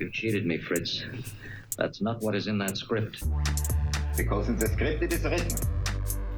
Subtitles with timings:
[0.00, 1.04] You cheated me, Fritz.
[1.76, 3.24] That's not what is in that script.
[4.16, 5.58] Because in the script it is written.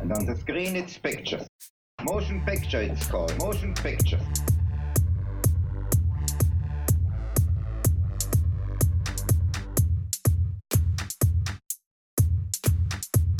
[0.00, 1.46] And on the screen it's pictures.
[2.02, 3.38] Motion picture it's called.
[3.38, 4.18] Motion picture.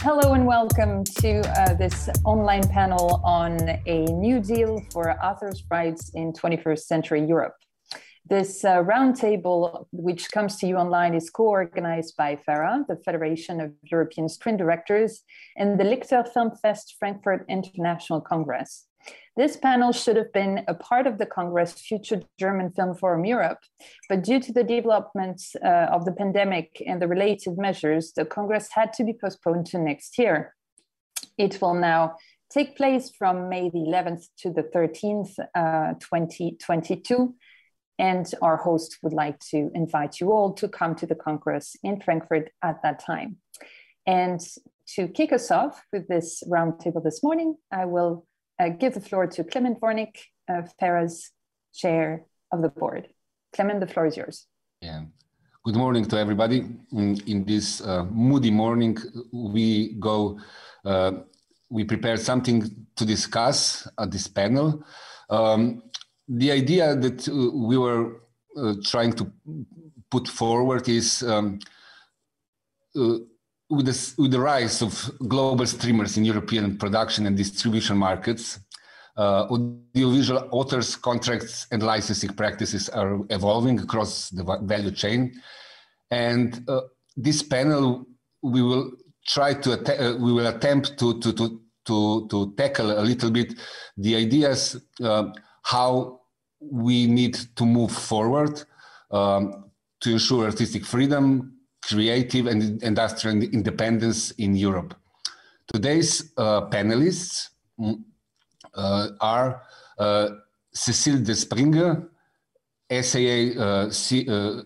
[0.03, 3.57] Hello and welcome to uh, this online panel on
[3.87, 7.55] a new deal for authors' rights in 21st century Europe.
[8.31, 13.73] This uh, roundtable, which comes to you online, is co-organized by FERA, the Federation of
[13.83, 15.23] European Screen Directors,
[15.57, 18.87] and the Lichter Filmfest Frankfurt International Congress.
[19.37, 23.59] This panel should have been a part of the Congress Future German Film Forum Europe,
[24.09, 28.69] but due to the developments uh, of the pandemic and the related measures, the Congress
[28.71, 30.55] had to be postponed to next year.
[31.37, 32.15] It will now
[32.49, 37.35] take place from May the 11th to the 13th, uh, 2022.
[38.01, 42.01] And our host would like to invite you all to come to the Congress in
[42.01, 43.37] Frankfurt at that time.
[44.07, 44.41] And
[44.95, 48.27] to kick us off with this roundtable this morning, I will
[48.59, 50.17] uh, give the floor to Klemen Dvornik,
[50.49, 50.63] uh,
[51.75, 53.09] chair of the board.
[53.55, 54.47] Clement, the floor is yours.
[54.81, 55.03] Yeah.
[55.65, 56.65] Good morning to everybody.
[56.93, 58.97] In, in this uh, moody morning,
[59.31, 60.41] we go,
[60.87, 61.13] uh,
[61.69, 64.83] we prepared something to discuss at this panel.
[65.29, 65.83] Um,
[66.31, 68.21] the idea that uh, we were
[68.57, 69.31] uh, trying to
[70.11, 71.59] put forward is um,
[72.97, 73.19] uh,
[73.69, 78.61] with the, with the rise of global streamers in European production and distribution markets,
[79.17, 85.33] uh, audiovisual authors' contracts and licensing practices are evolving across the value chain.
[86.11, 86.83] And uh,
[87.17, 88.07] this panel,
[88.43, 88.93] we will
[89.27, 93.55] try to, uh, we will attempt to, to, to, to, to tackle a little bit
[93.97, 94.77] the ideas
[95.63, 96.20] how
[96.61, 98.63] we need to move forward
[99.11, 99.65] um,
[100.01, 104.95] to ensure artistic freedom, creative and industrial independence in Europe.
[105.73, 108.03] Today's uh, panelists mm,
[108.75, 109.63] uh, are
[109.99, 110.29] uh,
[110.75, 112.09] Cécile Despringre,
[112.91, 114.63] SAA uh, C, uh,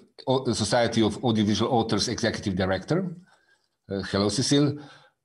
[0.53, 3.15] Society of Audiovisual Authors Executive Director.
[3.91, 4.78] Uh, hello, Cécile.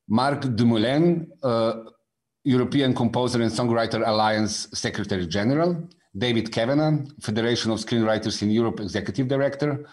[0.08, 1.28] Marc du Moulin,
[2.44, 5.88] European Composer and Songwriter Alliance Secretary General.
[6.20, 9.86] David Kavanagh, Federation of Screenwriters in Europe Executive Director.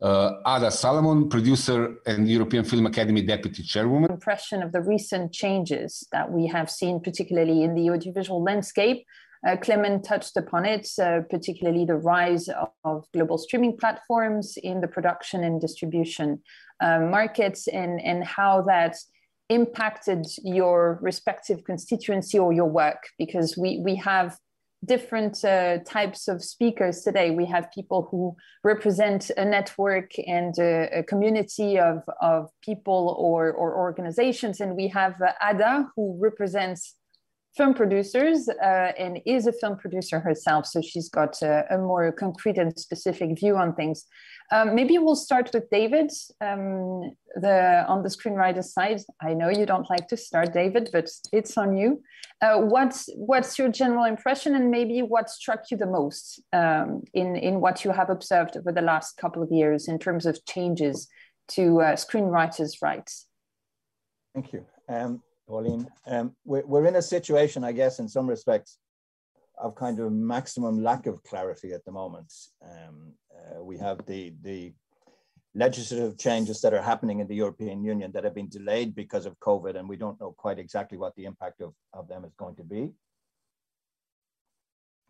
[0.00, 4.10] Uh, Ada Solomon, producer and European Film Academy Deputy Chairwoman.
[4.10, 9.06] Impression of the recent changes that we have seen, particularly in the audiovisual landscape.
[9.46, 14.80] Uh, Klemen touched upon it, uh, particularly the rise of, of, global streaming platforms in
[14.80, 16.40] the production and distribution
[16.80, 18.96] uh, markets, and, and how that
[19.50, 24.36] impacted your respective constituency or your work, because we, we have
[24.84, 27.30] different uh, types of speakers today.
[27.30, 33.52] We have people who represent a network and a, a community of, of people or,
[33.52, 34.60] or organizations.
[34.60, 36.96] And we have uh, Ada, who represents
[37.56, 40.66] film producers uh, and is a film producer herself.
[40.66, 44.06] So she's got a, a more concrete and specific view on things.
[44.50, 46.10] Um, maybe we'll start with David
[46.40, 49.00] um, the, on the screenwriter side.
[49.20, 52.02] I know you don't like to start, David, but it's on you.
[52.40, 57.36] Uh, what's, what's your general impression and maybe what struck you the most um, in,
[57.36, 61.08] in what you have observed over the last couple of years in terms of changes
[61.48, 63.26] to uh, screenwriters' rights?
[64.34, 64.64] Thank you.
[64.88, 65.86] Um, Pauline.
[66.06, 68.78] Um, we're, we're in a situation, I guess, in some respects,
[69.58, 72.32] of kind of maximum lack of clarity at the moment.
[72.64, 74.72] Um, uh, we have the, the
[75.54, 79.38] legislative changes that are happening in the European Union that have been delayed because of
[79.40, 82.56] COVID, and we don't know quite exactly what the impact of, of them is going
[82.56, 82.90] to be.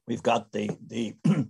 [0.08, 1.14] We've got the, the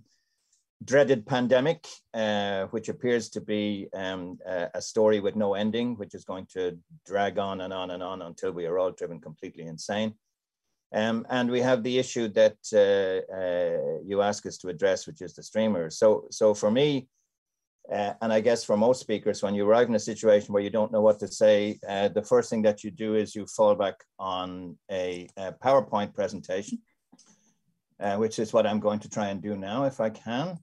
[0.85, 6.25] dreaded pandemic, uh, which appears to be um, a, story with no ending, which is
[6.25, 10.13] going to drag on and on and on until we are all driven completely insane.
[10.93, 15.21] Um, and we have the issue that uh, uh, you ask us to address, which
[15.21, 15.97] is the streamers.
[15.97, 17.07] So, so for me,
[17.91, 20.69] uh, and I guess for most speakers, when you arrive in a situation where you
[20.69, 23.75] don't know what to say, uh, the first thing that you do is you fall
[23.75, 26.79] back on a, a PowerPoint presentation,
[27.99, 30.59] uh, which is what I'm going to try and do now, if I can.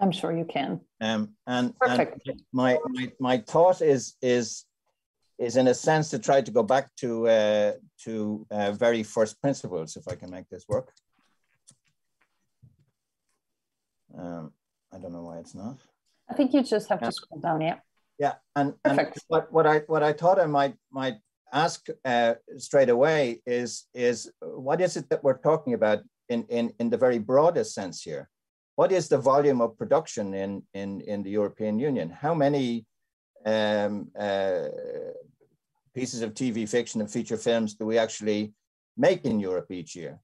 [0.00, 0.80] I'm sure you can.
[1.00, 2.08] Um, and, and
[2.52, 4.64] my, my, my thought is, is,
[5.38, 7.72] is in a sense to try to go back to, uh,
[8.04, 10.92] to uh, very first principles, if I can make this work.
[14.16, 14.52] Um,
[14.92, 15.78] I don't know why it's not.
[16.30, 17.08] I think you just have yeah.
[17.08, 17.78] to scroll down, yeah.
[18.18, 21.16] Yeah, and, and what, what I what I thought I might might
[21.52, 26.72] ask uh, straight away is is what is it that we're talking about in in
[26.78, 28.30] in the very broadest sense here?
[28.76, 32.10] What is the volume of production in, in, in the European Union?
[32.10, 32.86] How many
[33.46, 34.68] um, uh,
[35.94, 38.52] pieces of TV fiction and feature films do we actually
[38.96, 40.18] make in Europe each year?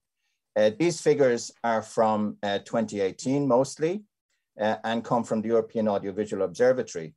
[0.55, 4.03] Uh, these figures are from uh, 2018 mostly
[4.59, 7.15] uh, and come from the European Audiovisual Observatory.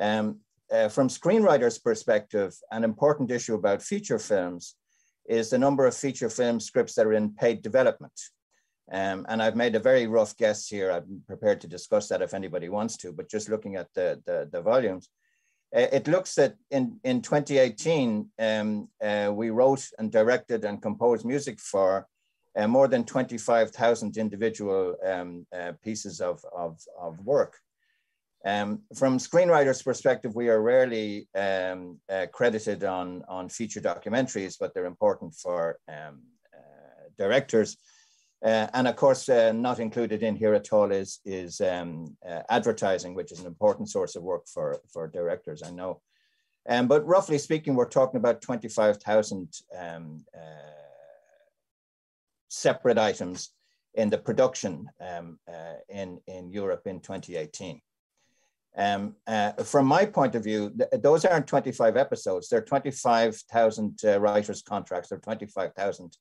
[0.00, 0.40] Um,
[0.72, 4.74] uh, from screenwriters' perspective, an important issue about feature films
[5.28, 8.12] is the number of feature film scripts that are in paid development.
[8.92, 10.90] Um, and I've made a very rough guess here.
[10.90, 14.48] I'm prepared to discuss that if anybody wants to, but just looking at the, the,
[14.50, 15.08] the volumes,
[15.72, 21.58] it looks that in, in 2018, um, uh, we wrote and directed and composed music
[21.58, 22.06] for
[22.56, 27.58] uh, more than 25,000 individual um, uh, pieces of, of, of work.
[28.46, 34.72] Um, from screenwriters' perspective, we are rarely um, uh, credited on, on feature documentaries, but
[34.72, 36.22] they're important for um,
[36.54, 37.76] uh, directors.
[38.44, 42.42] Uh, and of course, uh, not included in here at all is, is um, uh,
[42.50, 46.00] advertising, which is an important source of work for, for directors, I know.
[46.68, 49.48] Um, but roughly speaking, we're talking about 25,000
[49.78, 50.38] um, uh,
[52.48, 53.52] separate items
[53.94, 54.90] in the production
[55.88, 57.80] in, in Europe in 2018.
[58.78, 62.48] Um, uh, from my point of view, th those aren't 25 episodes.
[62.48, 65.08] They're 25,000 uh, writers' contracts.
[65.08, 66.16] They're 25,000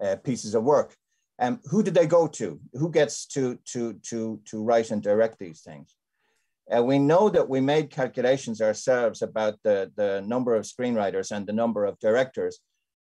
[0.00, 0.96] uh, pieces of work.
[1.38, 2.60] Um, who do they go to?
[2.72, 5.94] Who gets to, to, to, to write and direct these things?
[6.74, 11.46] Uh, we know that we made calculations ourselves about the, the number of screenwriters and
[11.46, 12.58] the number of directors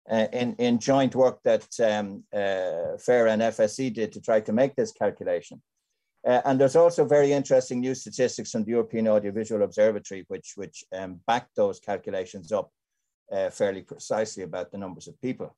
[0.10, 4.54] uh, in, in joint work that um, uh, FERA and FSE did to try to
[4.54, 5.62] make this calculation.
[6.27, 10.84] Uh, and there's also very interesting new statistics from the European Audiovisual Observatory, which, which
[10.95, 12.72] um, back those calculations up
[13.31, 15.56] uh, fairly precisely about the numbers of people.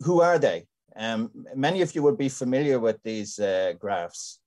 [0.00, 0.66] Who are they?
[0.96, 4.40] Um, many of you will be familiar with these uh, graphs.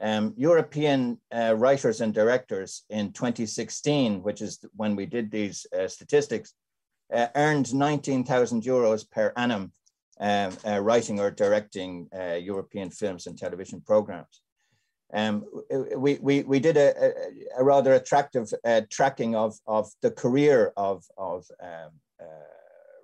[0.00, 5.86] Um, European uh, writers and directors in 2016, which is when we did these uh,
[5.86, 6.54] statistics,
[7.12, 9.72] uh, earned 19,000 euros per annum
[10.18, 14.40] um, uh, writing or directing uh, European films and television programs.
[15.12, 15.44] Um,
[15.96, 17.12] we, we, we did a,
[17.56, 18.52] a, rather attractive
[18.90, 21.90] tracking of, of the career of, of um,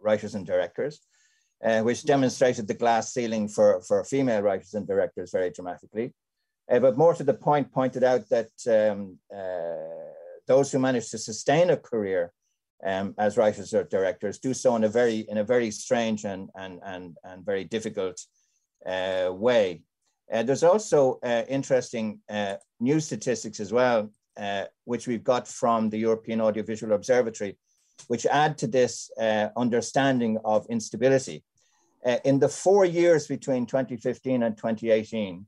[0.03, 1.01] writers and directors,
[1.65, 6.13] uh, which demonstrated the glass ceiling for, for female writers and directors very dramatically.
[6.71, 9.19] Uh, but more to the point, pointed out that um,
[10.47, 12.33] those who manage to sustain a career
[12.85, 16.49] um, as writers or directors do so in a very in a very strange and
[16.57, 18.21] and and, and very difficult
[18.87, 19.83] uh, way.
[20.33, 25.91] Uh, there's also uh, interesting uh, new statistics as well, uh, which we've got from
[25.91, 27.59] the European Audiovisual Observatory,
[28.07, 31.43] which add to this uh, understanding of instability.
[32.25, 35.47] In the four years between 2015 and 2018,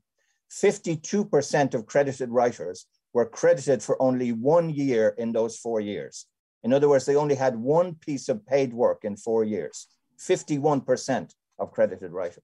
[0.51, 6.25] 52% of credited writers were credited for only one year in those four years.
[6.63, 9.87] In other words, they only had one piece of paid work in four years,
[10.19, 12.43] 51% of credited writers.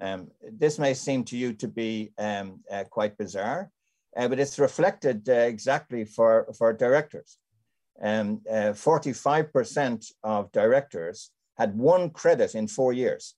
[0.00, 3.70] Um, this may seem to you to be um, uh, quite bizarre,
[4.16, 7.38] uh, but it's reflected uh, exactly for, for directors.
[8.02, 13.34] 45% um, uh, of directors had one credit in four years.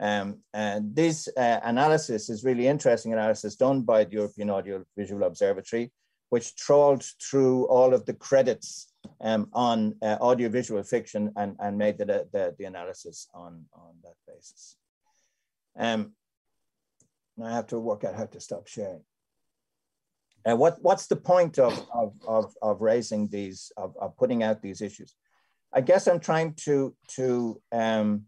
[0.00, 5.92] Um, and this uh, analysis is really interesting analysis done by the European Audiovisual Observatory,
[6.30, 11.98] which trawled through all of the credits um, on uh, audiovisual fiction and, and made
[11.98, 14.76] the, the, the, analysis on, on that basis.
[15.78, 16.12] Um,
[17.42, 19.02] I have to work out how to stop sharing.
[20.46, 24.60] Uh, what, what's the point of, of, of, of raising these, of, of putting out
[24.60, 25.14] these issues?
[25.74, 28.22] I guess I'm trying to, to um,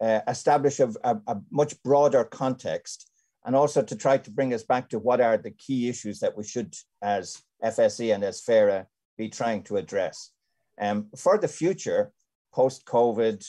[0.00, 3.10] uh, establish a, a, a, much broader context
[3.44, 6.36] and also to try to bring us back to what are the key issues that
[6.36, 10.30] we should, as FSE and as FERA, be trying to address.
[10.78, 12.12] Um, for the future,
[12.52, 13.44] post COVID,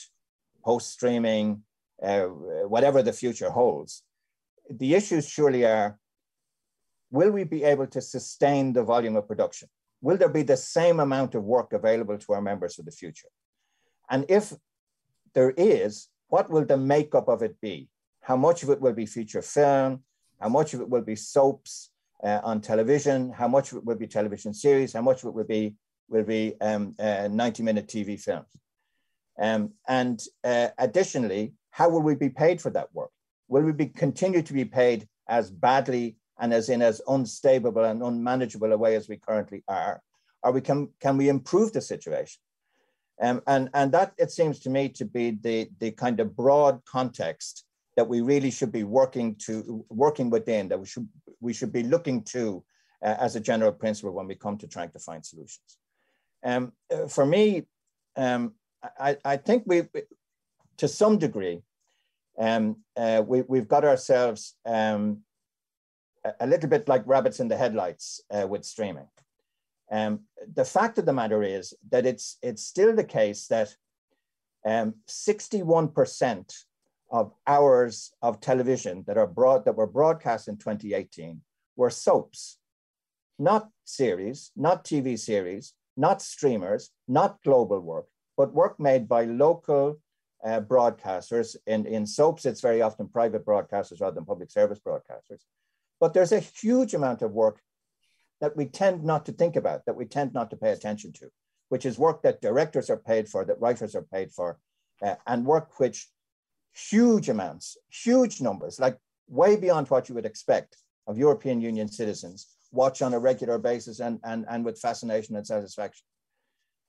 [0.64, 1.62] post streaming,
[2.02, 4.02] uh, whatever the future holds,
[4.70, 5.98] the issues surely are
[7.10, 9.68] will we be able to sustain the volume of production?
[10.00, 13.28] Will there be the same amount of work available to our members for the future?
[14.08, 14.52] And if
[15.34, 17.88] there is, what will the makeup of it be?
[18.22, 20.02] How much of it will be feature film?
[20.40, 21.90] How much of it will be soaps?
[22.22, 25.34] uh, on television, how much of it will be television series, how much of it
[25.34, 25.74] will be
[26.08, 28.48] will be um, uh, 90 minute TV films.
[29.38, 33.10] Um, and uh, additionally, how will we be paid for that work?
[33.46, 38.02] Will we be continue to be paid as badly and as in as unstable and
[38.02, 40.02] unmanageable a way as we currently are?
[40.42, 42.40] Or we can, can we improve the situation?
[43.20, 46.82] Um, and, and that, it seems to me, to be the, the kind of broad
[46.86, 47.64] context
[47.96, 51.08] that we really should be working to working within, that we should
[51.40, 52.62] we should be looking to
[53.02, 55.78] uh, as a general principle when we come to trying to find solutions.
[56.42, 57.66] Um, uh, for me,
[58.16, 58.54] um,
[58.98, 59.82] I, I think we,
[60.78, 61.62] to some degree,
[62.38, 65.18] um, uh, we, we've got ourselves um,
[66.40, 69.08] a, little bit like rabbits in the headlights uh, with streaming.
[69.90, 70.20] Um,
[70.54, 73.74] the fact of the matter is that it's, it's still the case that
[74.66, 76.46] 61% um,
[77.10, 81.40] of hours of television that are broad that were broadcast in 2018
[81.76, 82.58] were soaps,
[83.38, 89.98] not series, not TV series, not streamers, not global work, but work made by local
[90.44, 91.56] uh, broadcasters.
[91.66, 95.42] In, in soaps, it's very often private broadcasters rather than public service broadcasters.
[96.00, 97.60] But there's a huge amount of work
[98.40, 101.30] that we tend not to think about, that we tend not to pay attention to,
[101.68, 104.58] which is work that directors are paid for, that writers are paid for,
[105.02, 106.08] uh, and work which
[106.74, 108.96] huge amounts, huge numbers, like
[109.28, 110.76] way beyond what you would expect
[111.06, 115.46] of European Union citizens, watch on a regular basis and, and, and with fascination and
[115.46, 116.04] satisfaction.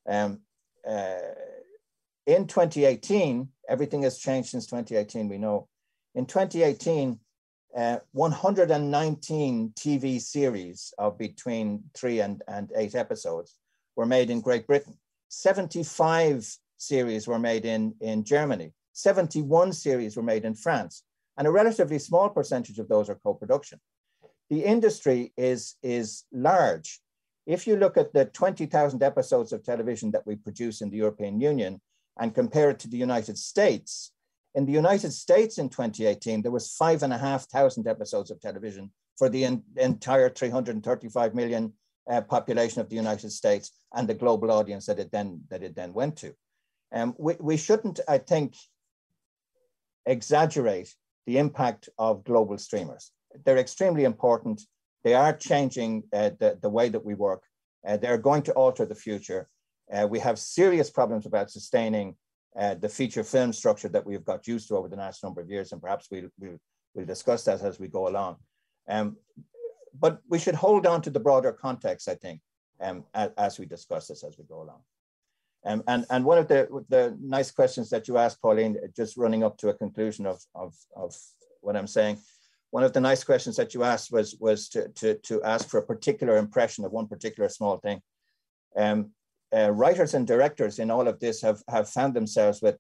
[0.08, 0.40] Um,
[0.88, 1.16] uh,
[2.28, 5.68] in 2018, everything has changed since 2018, we know.
[6.16, 7.20] In 2018,
[7.76, 13.56] uh, 119 TV series of between three and, and eight episodes
[13.96, 14.98] were made in Great Britain.
[15.30, 18.74] 75 series were made in, in Germany.
[18.94, 21.04] 71 series were made in France.
[21.38, 23.80] And a relatively small percentage of those are co-production.
[24.50, 27.00] The industry is, is large.
[27.48, 31.40] If you look at the 20,000 episodes of television that we produce in the European
[31.40, 31.82] Union
[32.20, 34.12] and compare it to the United States,
[34.56, 38.40] in the United States in 2018, there was five and a half thousand episodes of
[38.42, 39.44] television for the
[39.78, 41.74] entire 335 million
[42.10, 45.76] uh, population of the United States and the global audience that it then that it
[45.76, 46.34] then went to.
[46.94, 48.56] Um, we, we shouldn't, I think,
[50.06, 50.94] exaggerate
[51.26, 53.12] the impact of global streamers.
[53.46, 54.62] They're extremely important.
[55.04, 57.44] They are changing uh, the, the way that we work.
[57.88, 59.48] Uh, they're going to alter the future.
[59.92, 62.16] Uh, we have serious problems about sustaining
[62.58, 65.50] uh, the feature film structure that we've got used to over the last number of
[65.50, 66.58] years, and perhaps we'll, we'll,
[66.94, 68.38] we'll discuss that as we go along.
[68.88, 69.18] Um,
[69.98, 72.42] but we should hold on to the broader context, I think,
[72.80, 74.82] um, as, as we discuss this as we go along.
[75.64, 79.44] Um, and, and one of the, the nice questions that you asked, Pauline, just running
[79.44, 81.16] up to a conclusion of, of, of
[81.62, 82.18] what I'm saying,
[82.72, 85.78] one of the nice questions that you asked was, was to, to, to ask for
[85.78, 88.02] a particular impression of one particular small thing.
[88.76, 89.12] Um,
[89.56, 92.78] uh, writers and directors in all of this have, have found themselves with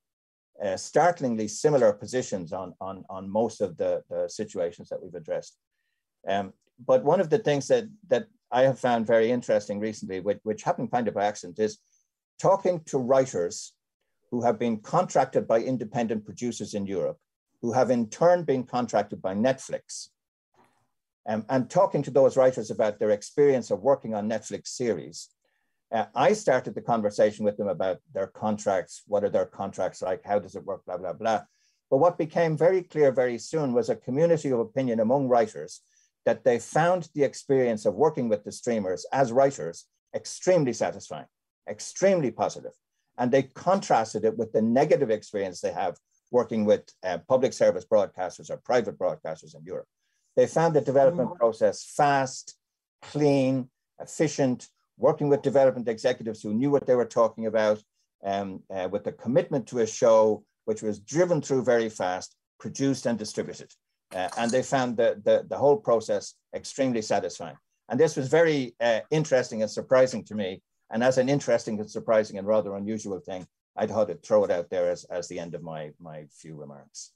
[0.63, 5.57] uh, startlingly similar positions on, on, on most of the, the situations that we've addressed.
[6.27, 6.53] Um,
[6.85, 10.63] but one of the things that, that I have found very interesting recently, which, which
[10.63, 11.79] happened kind of by accident, is
[12.39, 13.73] talking to writers
[14.29, 17.17] who have been contracted by independent producers in Europe,
[17.61, 20.09] who have in turn been contracted by Netflix,
[21.27, 25.29] um, and talking to those writers about their experience of working on Netflix series.
[25.91, 30.23] Uh, I started the conversation with them about their contracts, what are their contracts like,
[30.23, 31.41] how does it work, blah, blah, blah.
[31.89, 35.81] But what became very clear very soon was a community of opinion among writers
[36.25, 41.25] that they found the experience of working with the streamers as writers extremely satisfying
[41.69, 42.73] extremely positive.
[43.17, 45.97] And they contrasted it with the negative experience they have
[46.31, 49.87] working with uh, public service broadcasters or private broadcasters in Europe.
[50.35, 51.37] They found the development mm-hmm.
[51.37, 52.55] process fast,
[53.01, 53.69] clean,
[53.99, 54.67] efficient,
[54.97, 57.81] working with development executives who knew what they were talking about,
[58.23, 63.05] um, uh, with the commitment to a show which was driven through very fast, produced
[63.05, 63.71] and distributed.
[64.13, 67.55] Uh, and they found the, the, the, whole process extremely satisfying.
[67.89, 71.89] And this was very uh, interesting and surprising to me and as an interesting and
[71.89, 75.39] surprising and rather unusual thing, I thought I'd throw it out there as, as the
[75.39, 77.11] end of my, my few remarks.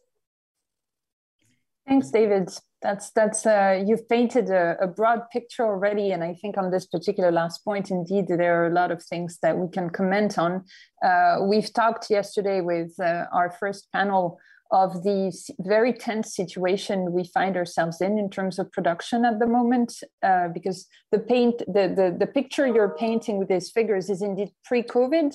[1.86, 2.50] Thanks, David.
[2.86, 6.86] That's that's uh, you've painted a, a, broad picture already, and I think on this
[6.86, 10.63] particular last point, indeed, there are a lot of things that we can comment on.
[11.04, 14.38] Uh, we've talked yesterday with uh, our first panel
[14.70, 19.48] of the very tense situation we find ourselves in in terms of production at the
[19.48, 24.22] moment uh, because the paint the, the the picture you're painting with these figures is
[24.22, 25.34] indeed pre-covid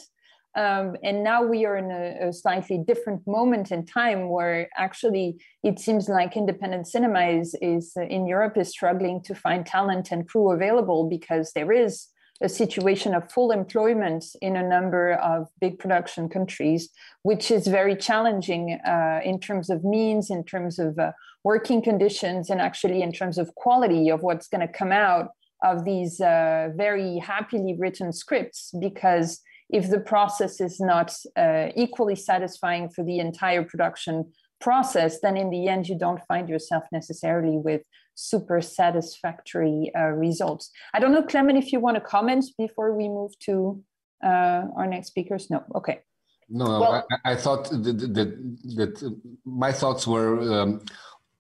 [0.57, 5.37] um, and now we are in a, a, slightly different moment in time where actually
[5.63, 10.11] it seems like independent cinema is, is uh, in Europe is struggling to find talent
[10.11, 12.09] and crew available because there is
[12.43, 16.89] a situation of full employment in a number of big production countries,
[17.23, 21.13] which is very challenging uh, in terms of means, in terms of uh,
[21.45, 25.29] working conditions, and actually in terms of quality of what's going to come out
[25.63, 28.73] of these uh, very happily written scripts.
[28.81, 29.41] Because
[29.73, 35.51] if the process is not uh, equally satisfying for the entire production process, then in
[35.51, 37.83] the end, you don't find yourself necessarily with
[38.15, 40.71] super satisfactory uh, results.
[40.93, 43.83] I don't know, Klemen, if you want to comment before we move to
[44.23, 45.49] uh, our next speakers.
[45.51, 46.01] No, okay.
[46.49, 48.31] No, well, I, I, thought that, that,
[48.77, 50.85] that my thoughts were um,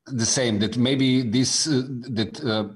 [0.06, 0.60] the same.
[0.60, 2.68] That maybe this uh, that uh,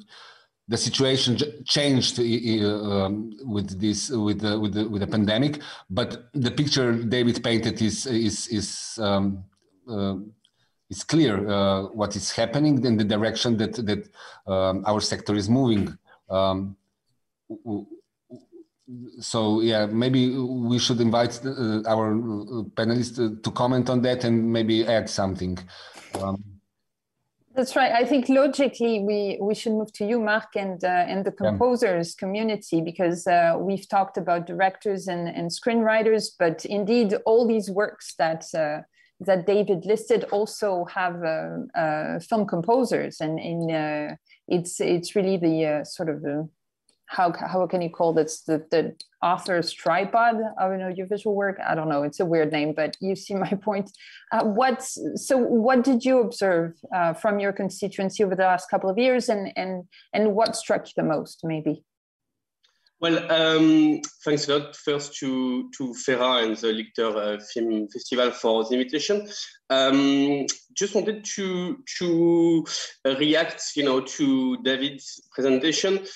[0.69, 6.51] the situation changed um, with this with the, with the with the pandemic, but the
[6.51, 9.45] picture David painted is is is um,
[9.89, 10.17] uh,
[10.89, 14.09] it's clear uh, what is happening in the direction that that
[14.47, 15.97] um, our sector is moving.
[16.31, 16.77] Um,
[19.21, 24.25] so yeah, maybe we should invite uh, our uh, panelists to, to, comment on that
[24.25, 25.59] and maybe add something.
[27.55, 27.93] That's right.
[27.93, 32.17] I think logically we we should move to you, Marc, and uh, and the composers
[32.17, 38.15] community because uh, we've talked about directors and, and screenwriters, but indeed all these works
[38.19, 38.81] that uh,
[39.21, 44.17] that David listed also have uh, uh, film composers, and in uh,
[44.49, 46.25] it's it's really the sort of
[47.07, 51.75] how how can you call this the the author's tripod of an audiovisual work i
[51.75, 53.91] don't know it's a weird name but you see my point
[54.33, 58.91] uh, what's so what did you observe uh, from your constituency over the last couple
[58.91, 61.85] of years and and and what struck you the most maybe
[63.01, 68.31] well, um, thanks a lot first to, to Fera and the Lichter uh, Film Festival
[68.31, 69.29] for the invitation.
[69.69, 72.65] Um, just wanted to, to
[73.05, 76.07] react, you know, to David's presentation.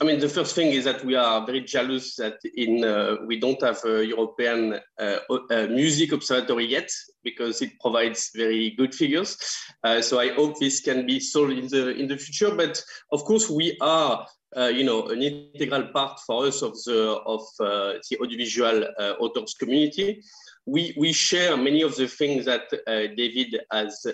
[0.00, 3.38] I mean, the first thing is that we are very jealous that in uh, we
[3.38, 6.90] don't have a European uh, uh, music observatory yet
[7.22, 9.36] because it provides very good figures.
[9.84, 12.54] Uh, so I hope this can be solved in the in the future.
[12.54, 12.82] But
[13.12, 14.26] of course, we are.
[14.56, 18.82] Uh, you know, an integral part for us of the of uh, the audiovisual
[19.20, 20.22] authors community.
[20.64, 24.06] We we share many of the things that David has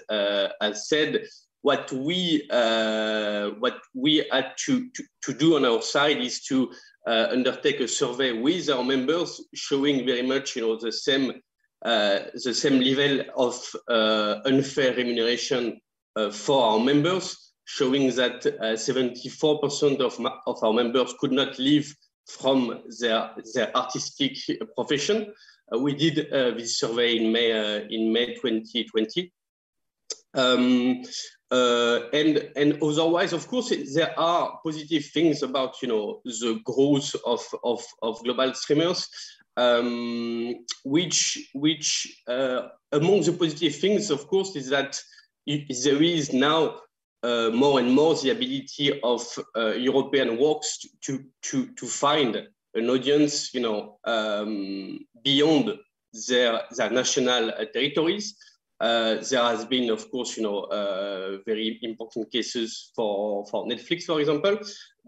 [0.60, 1.24] has said
[1.64, 6.70] what we uh, what we had to, to, to, do on our side is to
[7.06, 11.32] uh, undertake a survey with our members, showing very much you know the same
[11.86, 13.54] uh, the same level of
[13.88, 15.80] uh, unfair remuneration
[16.16, 21.90] uh, for our members, showing that 74% uh, of, of our members could not live
[22.28, 24.36] from their their artistic
[24.76, 25.32] profession.
[25.80, 26.16] we did
[26.58, 27.48] this survey in May
[27.88, 29.32] in May 2020.
[30.34, 31.04] Um,
[31.54, 36.60] uh, and and otherwise, of course, it, there are positive things about you know the
[36.64, 39.08] growth of of, of global streamers,
[39.56, 45.00] um, which which uh, among the positive things, of course, is that
[45.46, 46.80] there is now
[47.22, 49.22] uh, more and more the ability of
[49.56, 52.34] uh, European works to to to find
[52.74, 55.78] an audience, you know, um, beyond
[56.28, 58.34] their their national uh, territories.
[58.84, 64.02] Uh, there has been, of course, you know, uh, very important cases for, for Netflix,
[64.02, 64.58] for example,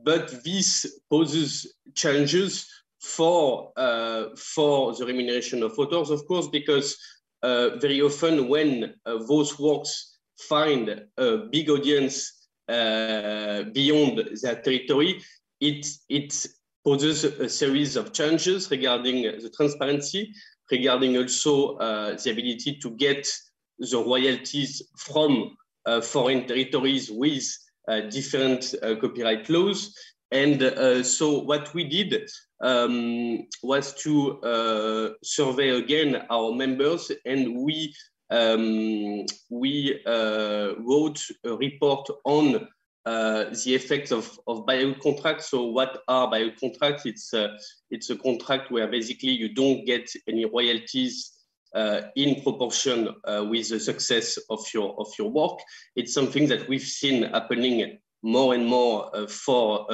[0.03, 2.67] but this poses challenges
[3.03, 6.97] for, uh, for the remuneration of authors, of course, because
[7.43, 15.23] uh, very often when uh, those works find a big audience beyond their territory,
[15.61, 16.47] it, it
[16.83, 20.33] poses a series of challenges regarding the transparency,
[20.71, 23.29] regarding also the ability to get
[23.79, 27.45] the royalties from uh, foreign territories with
[27.89, 29.95] uh, different uh, copyright laws.
[30.33, 32.29] And so what we did
[32.61, 37.95] um, was to survey again our members and we
[38.31, 42.67] um, we uh, wrote a report on
[43.05, 45.49] uh, the effects of, of buyout contracts.
[45.49, 47.07] So what are buyout contracts?
[47.07, 47.33] It's,
[47.93, 51.36] it's a contract where basically you don't get any royalties
[52.17, 55.59] in proportion uh, with the success of your of your work.
[55.95, 59.87] It's something that we've seen happening more and more uh, for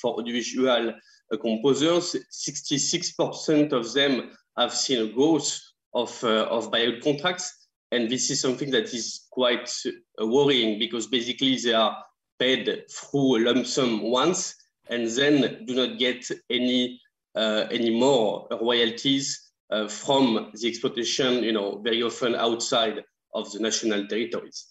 [0.00, 0.94] for audiovisual
[1.40, 2.16] composers.
[2.30, 5.60] 66% of them have seen a growth
[5.94, 9.70] of of buyout contracts, and this is something that is quite
[10.18, 11.96] worrying because basically they are
[12.38, 14.56] paid through a lump sum once
[14.88, 17.00] and then do not get any
[17.34, 23.02] uh, any more royalties uh, from the exploitation, you know, very often outside
[23.34, 24.66] of the national territories.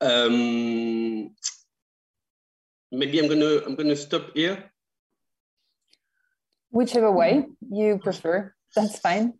[0.00, 1.34] Um,
[2.90, 4.72] maybe I'm gonna I'm gonna stop here.
[6.70, 9.34] Whichever way you prefer, that's fine.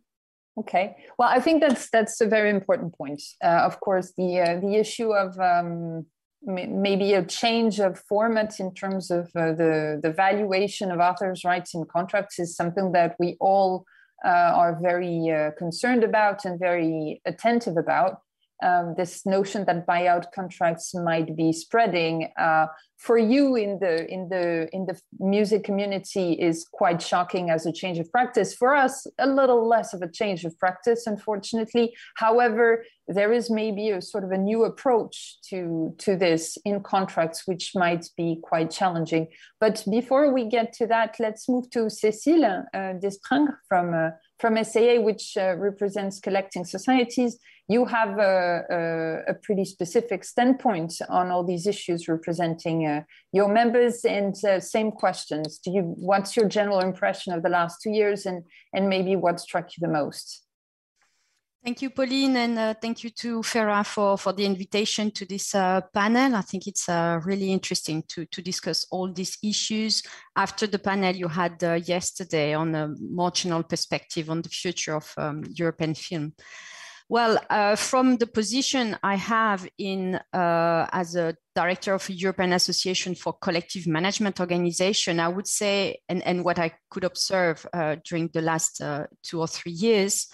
[0.59, 0.95] Okay.
[1.17, 3.21] Well, I think that's that's a very important point.
[3.43, 6.05] Uh, of course, the uh, the issue of um,
[6.41, 11.73] maybe a change of format in terms of uh, the, the valuation of authors' rights
[11.73, 13.85] in contracts is something that we all
[14.25, 18.21] uh, are very uh, concerned about and very attentive about
[18.61, 22.67] um, this notion that buyout contracts might be spreading uh,
[22.99, 27.71] for you in the in the in the music community is quite shocking as a
[27.71, 28.53] change of practice.
[28.53, 31.95] For us a little less of a change of practice unfortunately.
[32.15, 37.47] However there is maybe a sort of a new approach to to this in contracts
[37.47, 39.27] which might be quite challenging.
[39.61, 44.99] But before we get to that let's move to cécile uh, from uh, from saa
[44.99, 47.37] which uh, represents collecting societies
[47.69, 48.63] you have a,
[49.27, 54.59] a, a, pretty specific standpoint on all these issues representing uh, your members and uh,
[54.59, 58.89] same questions do you what's your general impression of the last two years and and
[58.89, 60.45] maybe what struck you the most
[61.61, 65.53] Thank you, Pauline, and uh, thank you to FERA for, for the invitation to this
[65.53, 66.33] uh, panel.
[66.33, 70.01] I think it's uh, really interesting to, to discuss all these issues
[70.37, 74.95] after the panel you had uh, yesterday on a more general perspective on the future
[74.95, 76.33] of um, European film.
[77.11, 83.15] Well, uh, from the position I have in uh, as a director of European Association
[83.15, 88.29] for Collective Management Organization, I would say, and, and what I could observe uh, during
[88.31, 90.27] the last uh, two or three years,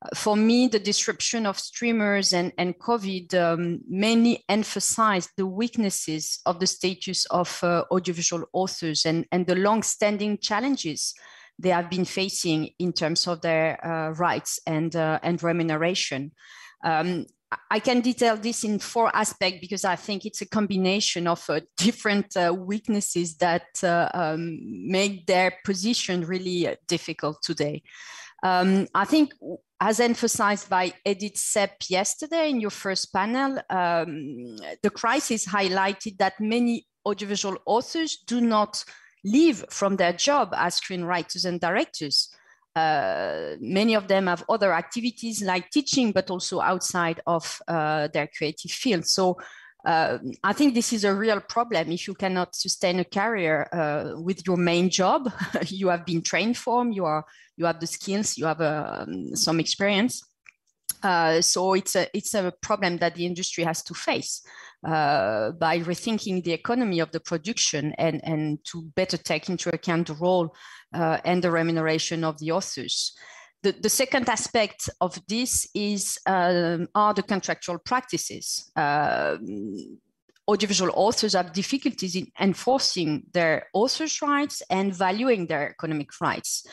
[0.00, 6.38] uh, for me, the disruption of streamers and, and COVID um, mainly emphasized the weaknesses
[6.46, 11.14] of the status of uh, audiovisual authors and, and the long-standing challenges
[11.58, 16.32] they have been facing in terms of their uh, rights and, uh, and remuneration.
[16.84, 17.26] Um,
[17.70, 21.60] I can detail this in four aspects because I think it's a combination of uh,
[21.76, 27.82] different uh, weaknesses that uh, um, make their position really uh, difficult today.
[28.42, 29.34] Um, I think,
[29.80, 36.40] as emphasized by Edith Sepp yesterday in your first panel, um, the crisis highlighted that
[36.40, 38.84] many audiovisual authors do not
[39.24, 42.34] leave from their job as screenwriters and directors.
[42.74, 48.26] Uh, many of them have other activities like teaching, but also outside of uh, their
[48.26, 49.06] creative field.
[49.06, 49.38] So
[49.84, 51.90] uh, I think this is a real problem.
[51.90, 55.30] If you cannot sustain a career uh, with your main job,
[55.66, 57.24] you have been trained for, you are
[57.56, 60.24] you have the skills, you have um, some experience.
[61.02, 64.42] Uh, so it's a it's a problem that the industry has to face
[64.86, 70.08] uh, by rethinking the economy of the production and and to better take into account
[70.08, 70.54] the role
[70.94, 73.12] uh, and the remuneration of the authors.
[73.62, 78.70] The, the second aspect of this is um, are the contractual practices.
[78.74, 79.98] Um,
[80.48, 86.66] audiovisual authors have difficulties in enforcing their authors' rights and valuing their economic rights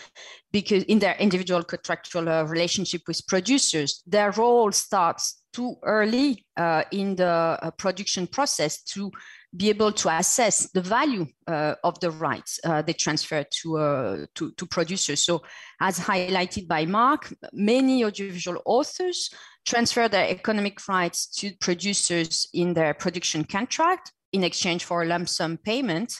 [0.51, 6.83] because in their individual contractual uh, relationship with producers, their role starts too early uh,
[6.91, 9.11] in the uh, production process to
[9.55, 14.25] be able to assess the value uh, of the rights uh, they transfer to, uh,
[14.35, 15.23] to, to, producers.
[15.23, 15.41] So
[15.81, 19.31] as highlighted by Marc, many audiovisual authors
[19.65, 25.27] transfer their economic rights to producers in their production contract in exchange for a lump
[25.29, 26.13] sum payment.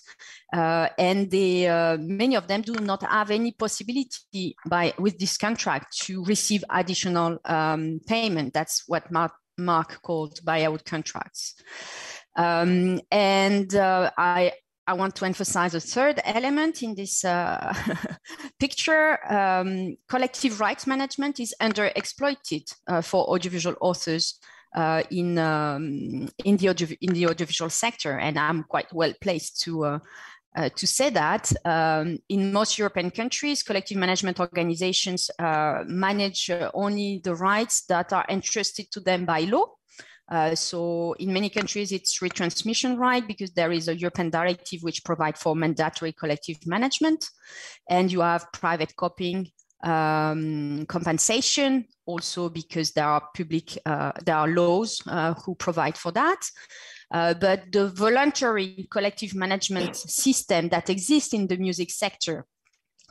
[0.53, 5.37] Uh, and they, uh, many of them do not have any possibility by with this
[5.37, 8.53] contract to receive additional um, payment.
[8.53, 11.55] That's what Marc, Marc called buyout contracts.
[12.35, 14.53] Um, and uh, I,
[14.87, 17.73] I want to emphasize a third element in this uh,
[18.59, 19.19] picture.
[19.31, 24.39] Um, collective rights management is underexploited uh, for audiovisual authors
[24.75, 29.61] uh, in, um, in, the audio, in the audiovisual sector, and I'm quite well placed
[29.61, 29.99] to, uh,
[30.55, 31.51] uh, to say that.
[31.65, 38.25] Um, in most European countries, collective management organizations uh, manage only the rights that are
[38.29, 39.65] entrusted to them by law.
[40.29, 45.03] Uh, so in many countries, it's retransmission right because there is a European directive which
[45.03, 47.27] provides for mandatory collective management.
[47.89, 49.51] And you have private copying
[49.83, 56.11] um, compensation also because there are public, uh, there are laws uh, who provide for
[56.11, 56.41] that.
[57.11, 62.45] Uh, but the voluntary collective management system that exists in the music sector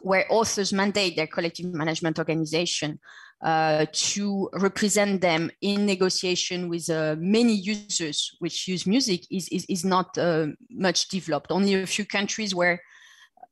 [0.03, 2.99] where authors mandate their collective management organization
[3.43, 9.65] uh, to represent them in negotiation with uh, many users which use music is, is,
[9.69, 11.51] is not uh, much developed.
[11.51, 12.81] Only a few countries where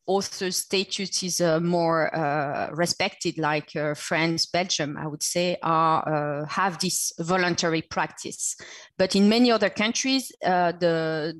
[0.06, 6.46] author status is uh, more uh, respected, like uh, France, Belgium, I would say, are,
[6.48, 8.56] have this voluntary practice.
[8.96, 11.34] But in many other countries, the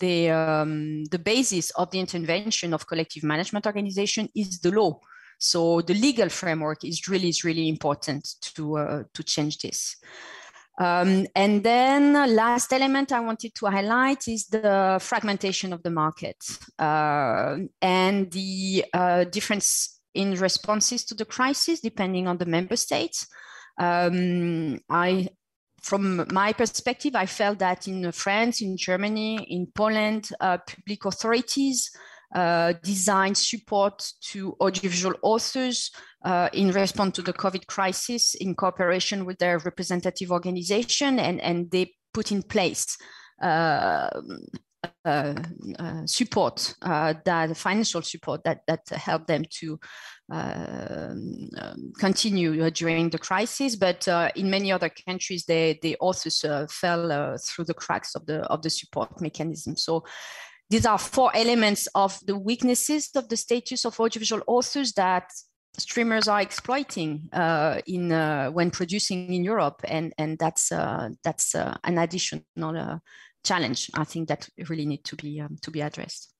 [0.00, 5.00] the, um, the basis of the intervention of collective management organization is the law.
[5.38, 9.96] So the legal framework is really, is really important to, uh, to change this.
[10.78, 16.36] Um, and then last element I wanted to highlight is the fragmentation of the market
[16.78, 19.64] uh, and the uh, different
[20.14, 23.26] in responses to the crisis, depending on the member states.
[23.78, 25.28] Um, I,
[25.82, 31.90] from my perspective, I felt that in France, in Germany, in Poland, uh, public authorities
[32.34, 35.90] uh, designed support to audiovisual authors
[36.24, 41.70] uh, in response to the COVID crisis in cooperation with their representative organization, and, and
[41.70, 42.96] they put in place
[43.42, 44.10] uh,
[45.04, 45.34] uh,
[45.78, 49.78] uh, support, uh, that financial support that that helped them to
[50.30, 51.48] um,
[51.98, 53.74] continue during the crisis.
[53.74, 58.62] But in many other countries, they they also fell through the cracks of the of
[58.62, 59.76] the support mechanism.
[59.76, 60.04] So
[60.70, 65.30] these are four elements of the weaknesses of the status of audiovisual authors that
[65.78, 71.54] streamers are exploiting uh, in uh, when producing in Europe, and and that's uh, that's
[71.54, 73.00] an additional
[73.44, 76.34] challenge I think that really need to be um, to be addressed.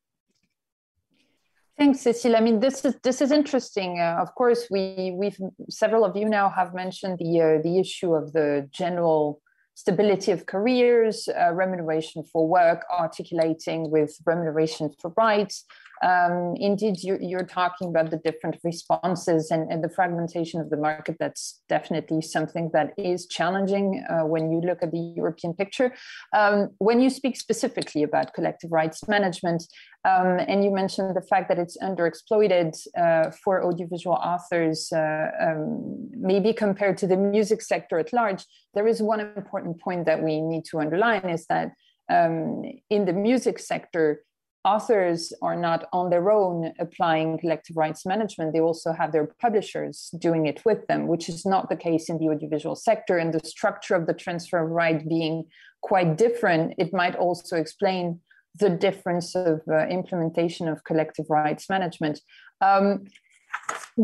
[1.79, 2.37] Thanks, Cecile.
[2.37, 4.01] I mean, this is this is interesting.
[4.01, 5.38] Uh, of course, we we've
[5.71, 9.41] several of you now have mentioned the uh, the issue of the general
[9.79, 15.64] stability of careers, uh, remuneration for work, articulating with remuneration for rights,
[16.02, 20.76] um, indeed, you're, you're, talking about the different responses and, and, the fragmentation of the
[20.76, 21.16] market.
[21.18, 25.94] That's definitely something that is challenging uh, when you look at the European picture.
[26.32, 29.64] Um, when you speak specifically about collective rights management,
[30.04, 36.11] um, and you mentioned the fact that it's underexploited uh, for audiovisual authors, uh, um,
[36.12, 40.40] maybe compared to the music sector at large, there is one important point that we
[40.40, 41.72] need to underline is that
[42.11, 44.22] um, in the music sector,
[44.64, 48.53] authors are not on their own applying collective rights management.
[48.53, 52.18] They also have their publishers doing it with them, which is not the case in
[52.18, 53.18] the audiovisual sector.
[53.18, 55.44] And the structure of the transfer of right being
[55.83, 58.21] quite different, it might also explain
[58.59, 62.21] the difference of uh, implementation of collective rights management.
[62.61, 63.05] Um,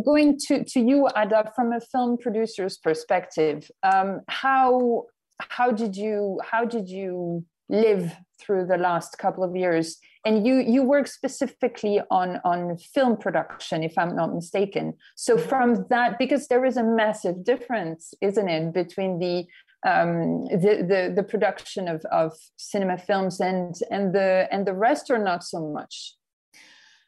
[0.04, 5.06] going to, to you, Ada, from a film producer's perspective, um, how
[5.40, 8.12] how did you how did you live
[8.44, 9.98] through the last couple of years.
[10.24, 14.94] And you you work specifically on on film production if i'm not mistaken.
[15.16, 15.48] So mm-hmm.
[15.48, 19.46] from that because there is a massive difference isn't it between the
[19.86, 25.10] um, the, the the production of of cinema films and and the and the rest
[25.10, 26.14] or not so much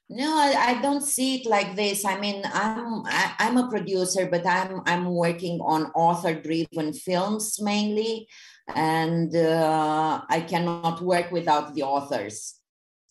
[0.08, 3.56] no I, I don't see it like this i mean i'm I, am i am
[3.56, 8.28] a producer but i'm i'm working on author driven films mainly
[8.74, 12.58] and uh, I cannot work without the authors.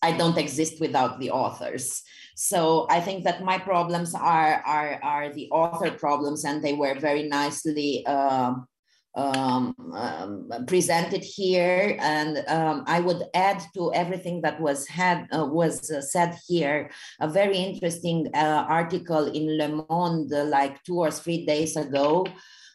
[0.01, 2.03] I don't exist without the authors.
[2.35, 6.99] So I think that my problems are are are the author problems, and they were
[6.99, 8.03] very nicely.
[8.05, 8.55] Uh,
[9.15, 15.45] um, um, presented here, and um, I would add to everything that was had uh,
[15.45, 21.11] was uh, said here a very interesting uh, article in Le Monde like two or
[21.11, 22.25] three days ago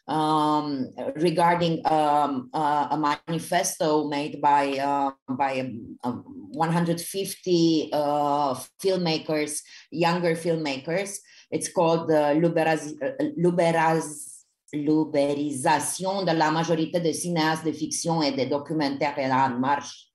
[0.07, 5.71] um, regarding um, uh, a manifesto made by uh, by
[6.03, 6.23] um,
[6.53, 11.17] 150 uh, filmmakers, younger filmmakers.
[11.49, 12.93] It's called the Luberaz,
[13.37, 14.30] Luberaz,
[14.73, 20.07] L'ubérisation de la majorité des cinéastes de fiction et des documentaires en marche.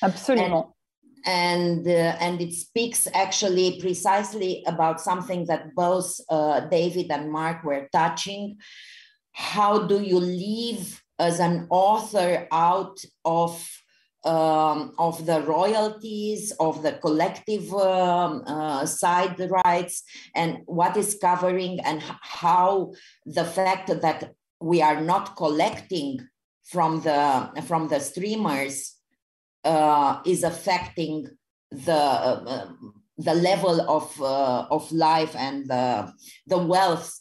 [0.00, 0.74] Absolument.
[1.24, 7.30] And, and, uh, and it speaks actually precisely about something that both uh, David and
[7.30, 8.56] Marc were touching,
[9.32, 13.81] how do you live as an author out of
[14.24, 20.04] um, of the royalties of the collective um, uh, side rights
[20.34, 22.92] and what is covering and how
[23.26, 26.20] the fact that we are not collecting
[26.64, 28.96] from the from the streamers
[29.64, 31.26] uh, is affecting
[31.70, 32.68] the uh,
[33.18, 36.12] the level of uh, of life and the
[36.46, 37.20] the wealth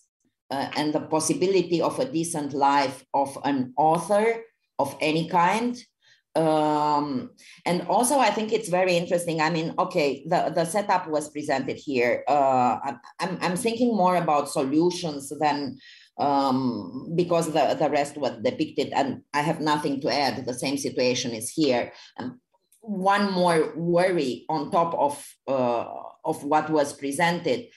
[0.51, 4.43] uh, and the possibility of a decent life of an author
[4.79, 5.77] of any kind.
[6.35, 7.31] Um,
[7.65, 9.41] and also, I think it's very interesting.
[9.41, 12.23] I mean, okay, the, the setup was presented here.
[12.27, 12.77] Uh,
[13.19, 15.77] I'm, I'm thinking more about solutions than
[16.17, 20.45] um, because the, the rest was depicted, and I have nothing to add.
[20.45, 21.91] The same situation is here.
[22.17, 22.39] Um,
[22.79, 25.85] one more worry on top of, uh,
[26.25, 27.67] of what was presented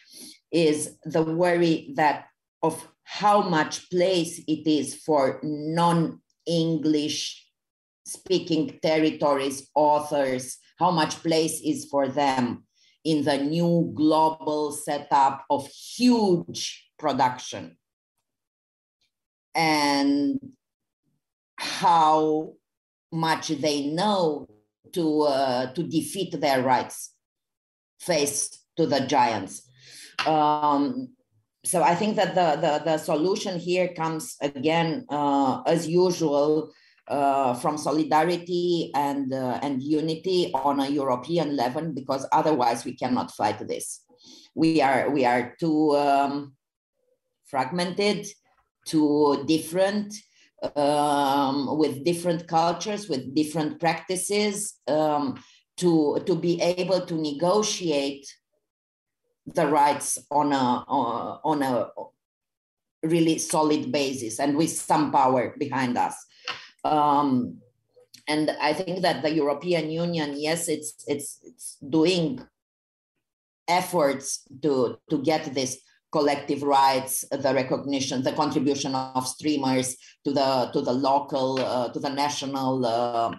[0.51, 2.27] is the worry that
[2.63, 7.44] of how much place it is for non-English
[8.05, 12.65] speaking territories, authors, how much place is for them
[13.05, 17.77] in the new global setup of huge production.
[19.55, 20.41] And
[21.57, 22.55] how
[23.13, 24.49] much they know
[24.93, 27.13] to, uh, to defeat their rights,
[28.01, 29.63] face to the giants.
[30.27, 31.15] Um,
[31.65, 36.73] so I think that the, the, the solution here comes again, uh, as usual,
[37.09, 43.31] uh, from solidarity and, uh, and unity on a European level, because otherwise we cannot
[43.31, 44.01] fight this.
[44.55, 46.55] We are, we are too um,
[47.47, 48.27] fragmented,
[48.87, 50.15] too different,
[50.77, 55.43] um, with different cultures, with different practices, um,
[55.77, 58.27] to, to be able to negotiate
[59.47, 60.85] the rights on a,
[61.45, 61.89] on a
[63.03, 66.17] really solid basis and with some power behind us.
[66.85, 67.59] Um,
[68.29, 72.41] and I think that the European Union, yes, it's it's it's doing
[73.69, 75.81] efforts to to get this
[76.13, 81.99] collective rights, the recognition, the contribution of streamers to the to the local, uh, to
[81.99, 83.35] the national uh,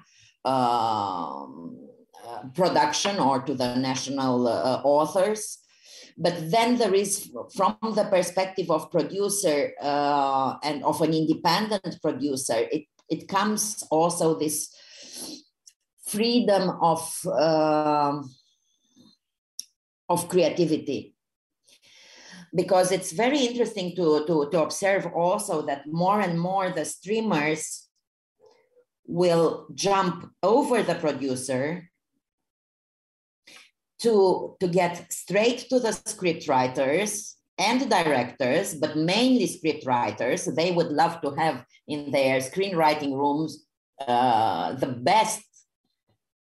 [0.48, 1.78] um,
[2.54, 5.60] production or to the national uh, authors.
[6.18, 12.68] But then there is, from the perspective of producer uh, and of an independent producer,
[12.72, 14.74] it, it comes also this
[16.08, 18.22] freedom of, uh,
[20.10, 21.16] of creativity
[22.56, 27.88] because it's very interesting to, to, to observe also that more and more the streamers
[29.08, 31.90] will jump over the producer
[34.00, 40.46] to, to get straight to the script writers and directors, but mainly script writers.
[40.46, 43.66] They would love to have in their screenwriting rooms
[44.08, 45.44] uh, the best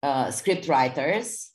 [0.02, 1.50] uh, script writers.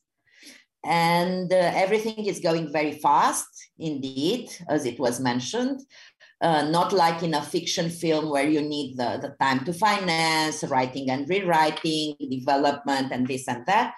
[0.83, 3.47] And uh, everything is going very fast,
[3.79, 5.81] indeed, as it was mentioned.
[6.41, 10.63] Uh, not like in a fiction film where you need the, the time to finance,
[10.65, 13.95] writing and rewriting, development, and this and that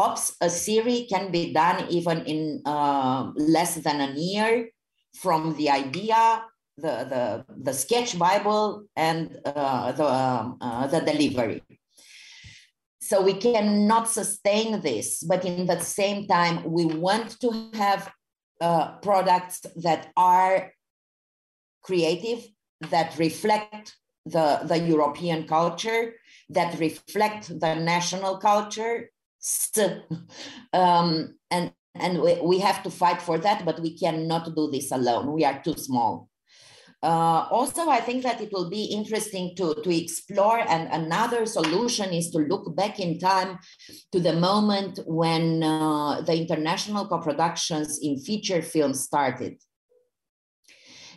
[0.00, 4.70] ops a series can be done even in uh, less than a year
[5.14, 6.42] from the idea
[6.80, 11.62] the the, the sketch bible and uh, the um, uh, the delivery
[13.00, 18.12] so we cannot sustain this but in the same time we want to have
[18.60, 20.72] uh, products that are
[21.82, 22.46] creative
[22.90, 26.14] that reflect the, the European culture,
[26.50, 29.10] that reflect the national culture,
[30.72, 34.92] um, and and we, we have to fight for that, but we cannot do this
[34.92, 35.32] alone.
[35.32, 36.29] We are too small.
[37.02, 42.10] Uh, also, I think that it will be interesting to, to explore, and another solution
[42.10, 43.58] is to look back in time
[44.12, 49.56] to the moment when uh, the international co-productions in feature films started.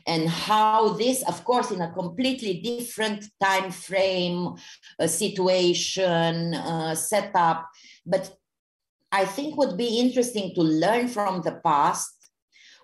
[0.08, 4.56] And how this, of course, in a completely different time frame,
[5.00, 7.68] a situation, uh, setup,
[8.06, 8.34] but
[9.12, 12.10] I think would be interesting to learn from the past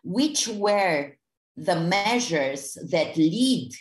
[0.03, 1.18] which were
[1.65, 3.71] the measures that lead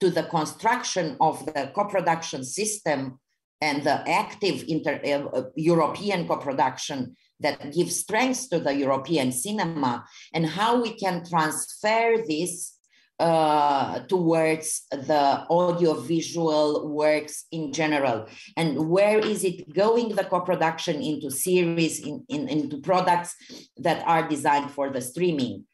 [0.00, 3.18] to the construction of the co-production system
[3.60, 10.46] and the active inter, uh, European co-production that gives strength to the European cinema and
[10.46, 12.74] how we can transfer this
[13.20, 18.26] uh, towards the audiovisual works in general.
[18.56, 23.36] And where is it going the co-production into series in, in, into products
[23.76, 25.64] that are designed for the streaming?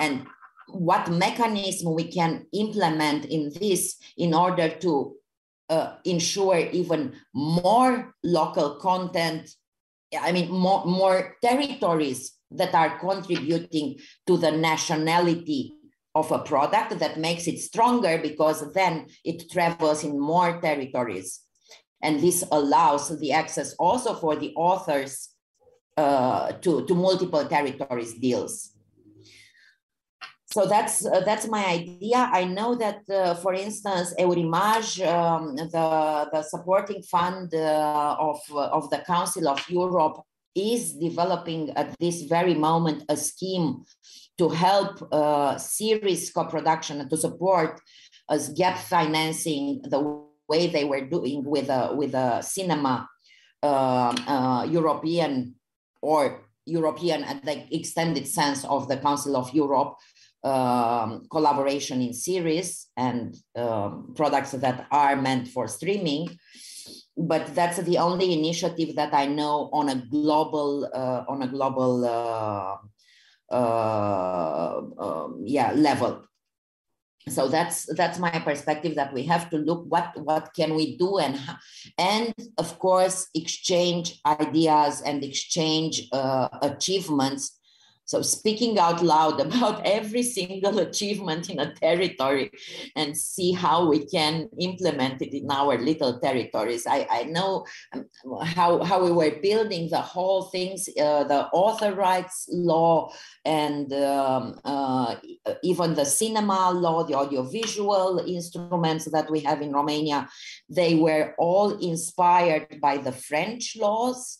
[0.00, 0.26] And
[0.68, 5.14] what mechanism we can implement in this in order to
[5.68, 9.50] uh, ensure even more local content
[10.20, 15.72] i mean more, more territories that are contributing to the nationality
[16.16, 21.40] of a product that makes it stronger because then it travels in more territories.
[22.02, 25.28] And this allows the access also for the authors
[25.96, 28.75] uh, to, to multiple territories deals.
[30.56, 32.30] So that's uh, that's my idea.
[32.32, 38.40] I know that, uh, for instance, Eurimages, um, the, the supporting fund uh, of,
[38.78, 40.22] of the Council of Europe,
[40.54, 43.84] is developing at this very moment a scheme
[44.38, 47.78] to help uh, series co-production and to support
[48.30, 50.00] as gap financing the
[50.48, 53.06] way they were doing with a, with a cinema
[53.62, 55.54] uh, uh, European
[56.00, 59.96] or European at the extended sense of the Council of Europe
[60.44, 66.38] um, collaboration in series and um, products that are meant for streaming.
[67.16, 72.04] But that's the only initiative that I know on a global uh, on a global
[72.04, 72.76] uh,
[73.54, 76.26] uh, um, yeah level
[77.28, 81.18] so that's that's my perspective that we have to look what what can we do
[81.18, 81.38] and
[81.98, 87.55] and of course exchange ideas and exchange uh, achievements
[88.06, 92.50] So speaking out loud about every single achievement in a territory
[92.94, 96.86] and see how we can implement it in our little territories.
[96.86, 98.06] I, I know um,
[98.42, 103.12] how, how we were building the whole things, uh, the author rights law
[103.44, 105.16] and um, uh,
[105.62, 110.28] even the cinema law, the audiovisual instruments that we have in Romania,
[110.68, 114.38] they were all inspired by the French laws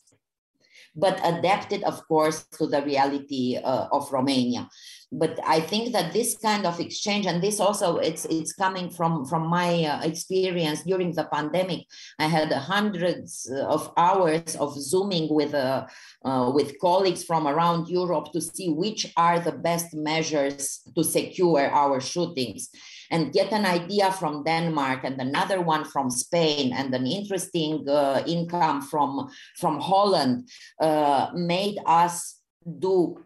[0.96, 4.68] but adapted, of course, to the reality uh, of Romania.
[5.12, 9.24] But I think that this kind of exchange, and this also, it's it's coming from
[9.26, 11.86] from my uh, experience during the pandemic.
[12.18, 15.86] I had hundreds of hours of zooming with uh,
[16.24, 21.70] uh, with colleagues from around Europe to see which are the best measures to secure
[21.70, 22.70] our shootings
[23.10, 28.22] and get an idea from Denmark and another one from Spain and an interesting uh,
[28.26, 30.48] income from, from Holland
[30.80, 32.40] uh, made us
[32.78, 33.18] do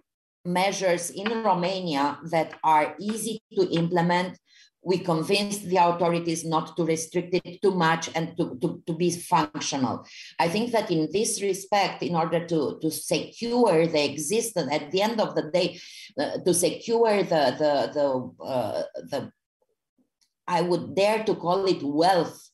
[0.44, 4.38] measures in Romania that are easy to implement.
[4.82, 9.10] We convinced the authorities not to restrict it too much and to, to, to be
[9.10, 10.06] functional.
[10.38, 15.02] I think that in this respect, in order to, to secure the existence, at the
[15.02, 15.78] end of the day,
[16.18, 19.30] uh, to secure the, the, the, uh, the
[20.50, 22.50] I would dare to call it wealth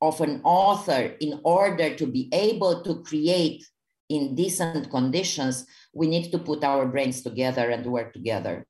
[0.00, 3.64] of an author in order to be able to create
[4.08, 8.66] in decent conditions, we need to put our brains together and work together.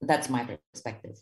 [0.00, 1.16] That's my perspective.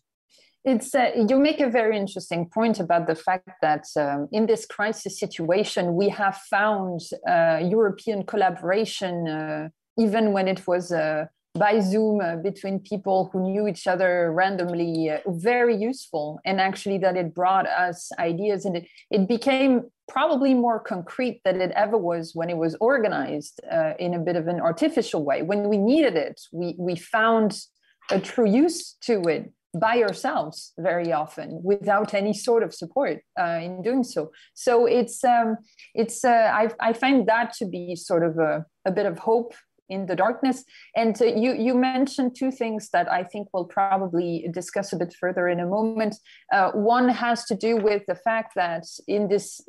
[0.64, 4.64] It's uh, you make a very interesting point about the fact that um, in this
[4.66, 11.78] crisis situation we have found uh, European collaboration uh, even when it was uh, by
[11.78, 16.40] Zoom uh, between people who knew each other randomly uh, very useful.
[16.44, 21.60] And actually, that it brought us ideas and it, it became probably more concrete than
[21.60, 25.42] it ever was when it was organized uh, in a bit of an artificial way.
[25.42, 27.56] When we needed it, we, we found
[28.10, 33.58] a true use to it by ourselves very often without any sort of support uh,
[33.60, 35.56] in doing so so it's um,
[35.96, 39.52] it's uh, I, I find that to be sort of a, a bit of hope
[39.88, 40.64] in the darkness.
[40.96, 45.14] And uh, you you mentioned two things that I think we'll probably discuss a bit
[45.18, 46.16] further in a moment.
[46.52, 49.60] Uh, one has to do with the fact that in this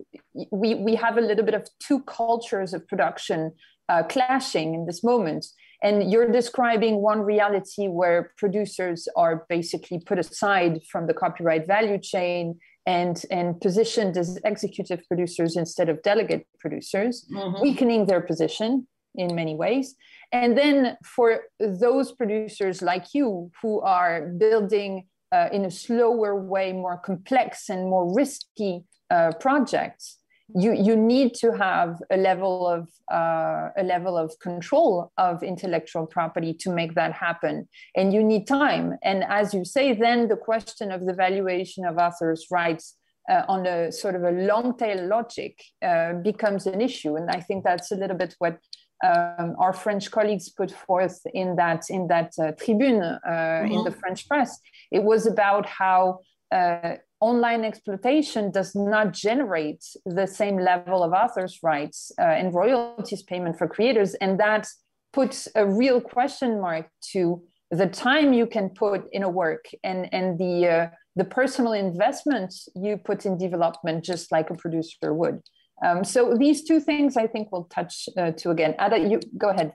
[0.51, 3.51] we we have a little bit of two cultures of production
[3.89, 5.45] uh, clashing in this moment.
[5.83, 11.99] And you're describing one reality where producers are basically put aside from the copyright value
[11.99, 12.57] chain
[12.87, 17.61] and, and positioned as executive producers instead of delegate producers, mm-hmm.
[17.61, 18.87] weakening their position
[19.17, 19.95] in many ways.
[20.31, 26.73] And then for those producers like you who are building uh, in a slower way,
[26.73, 30.19] more complex and more risky uh, projects,
[30.53, 36.05] you, you need to have a level of uh, a level of control of intellectual
[36.05, 38.93] property to make that happen, and you need time.
[39.03, 42.95] And as you say, then the question of the valuation of authors' rights
[43.29, 47.15] uh, on a sort of a long tail logic uh, becomes an issue.
[47.15, 48.59] And I think that's a little bit what
[49.03, 53.71] um, our French colleagues put forth in that in that uh, tribune uh, mm-hmm.
[53.71, 54.59] in the French press.
[54.91, 56.19] It was about how
[56.51, 63.23] uh, online exploitation does not generate the same level of authors' rights uh, and royalties
[63.23, 64.67] payment for creators, and that
[65.11, 67.41] puts a real question mark to
[67.71, 72.53] the time you can put in a work and and the uh, the personal investment
[72.75, 75.41] you put in development, just like a producer would.
[75.83, 78.75] Um, so these two things I think we'll touch uh, to again.
[78.79, 79.73] Ada, you go ahead.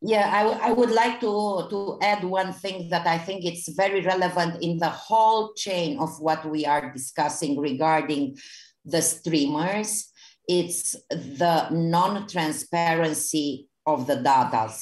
[0.00, 4.00] Yeah, I, I would like to, to add one thing that I think it's very
[4.00, 8.38] relevant in the whole chain of what we are discussing regarding
[8.84, 10.12] the streamers.
[10.48, 14.72] It's the non-transparency of the data.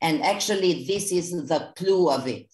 [0.00, 2.46] And actually, this is the clue of it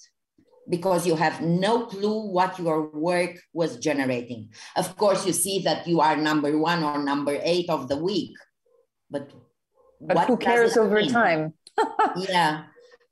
[0.69, 4.51] because you have no clue what your work was generating.
[4.77, 8.37] Of course, you see that you are number one or number eight of the week,
[9.11, 9.31] but,
[10.01, 11.11] but who cares over mean?
[11.11, 11.53] time?
[12.17, 12.65] yeah.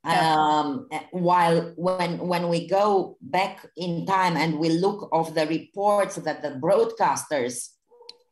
[0.05, 6.17] Um, while when when we go back in time and we look of the reports
[6.17, 7.69] that the broadcasters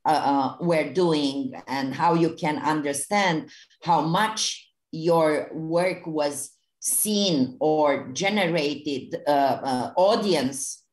[0.05, 3.49] uh, uh, were doing and how you can understand
[3.83, 6.51] how much your work was
[6.81, 9.29] seen or generated uh,
[9.63, 10.83] uh, audience,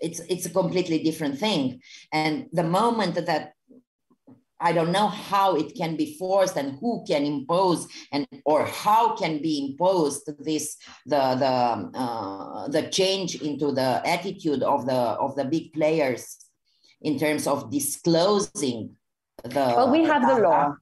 [0.00, 1.80] it's it's a completely different thing.
[2.12, 3.54] And the moment that
[4.60, 9.16] I don't know how it can be forced and who can impose and or how
[9.16, 10.76] can be imposed this
[11.06, 16.36] the the uh, the change into the attitude of the of the big players
[17.00, 18.96] in terms of disclosing
[19.44, 20.74] the well we have the law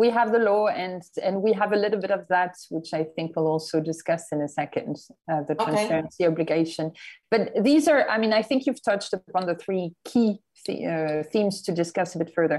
[0.00, 3.02] we have the law and and we have a little bit of that which i
[3.14, 4.96] think we'll also discuss in a second
[5.30, 6.32] uh, the transparency okay.
[6.32, 6.86] obligation.
[7.32, 10.28] But these are i mean i think you've touched upon the three key
[10.64, 12.58] th- uh, themes to discuss a bit further.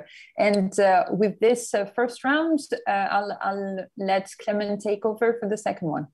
[0.50, 5.48] And uh, with this uh, first round uh, I'll, I'll let Klemen take over for
[5.50, 6.06] the second one.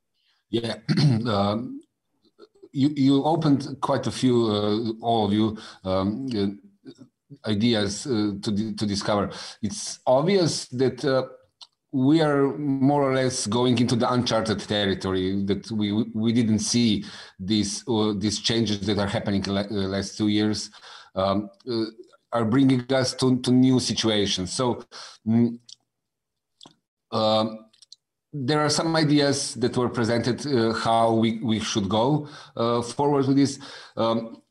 [0.49, 0.75] Yeah.
[1.37, 1.81] Um,
[2.81, 6.27] you, you opened quite a few uh, all of you um,
[7.45, 9.29] ideas uh, to, to discover.
[9.61, 11.23] It's obvious that uh,
[11.91, 17.05] we are more or less going into the uncharted territory that we we didn't see
[17.39, 20.69] these uh, these changes that are happening in the last two years
[21.15, 21.85] um, uh,
[22.33, 24.53] are bringing us to, to new situations.
[24.53, 24.83] So.
[27.09, 27.67] Um,
[28.33, 33.25] there are some ideas that were presented uh, how we, we should go uh, forward
[33.27, 33.57] with this.
[33.95, 34.41] Um,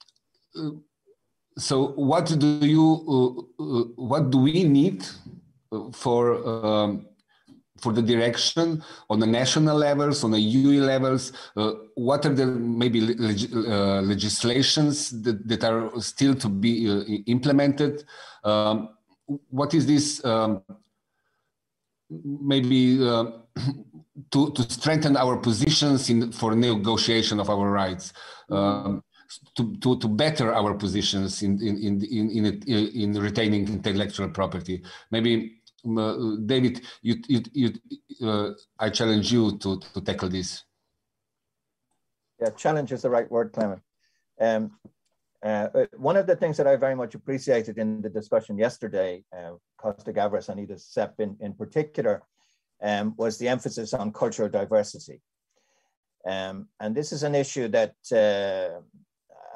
[1.59, 5.07] so what do you uh, uh, what do we need
[5.93, 7.07] for um,
[7.81, 11.33] for the direction on the national levels on the UE levels?
[11.57, 17.03] Uh, what are the maybe leg uh, legislations that, that are still to be uh,
[17.27, 18.05] implemented?
[18.45, 18.91] Um,
[19.51, 20.63] what is this um,
[22.11, 23.25] maybe uh,
[24.31, 28.13] to, to strengthen our positions in for negotiation of our rights?
[28.51, 29.03] Um,
[29.57, 34.83] to, to, to better our positions in, in, in, in, in, in retaining intellectual property.
[35.11, 40.65] Maybe, uh, David, you, you, you, uh, I challenge you to, to tackle this.
[42.41, 43.81] Yeah, challenge is the right word, Klemen.
[44.41, 44.73] Um,
[45.43, 49.23] uh, uh, one of the things that I very much appreciated in the discussion yesterday,
[49.37, 52.23] uh, Costa Gavras and Edith Sepp in, in particular,
[52.83, 55.21] um, was the emphasis on cultural diversity.
[56.27, 58.81] Um, and this is an issue that uh,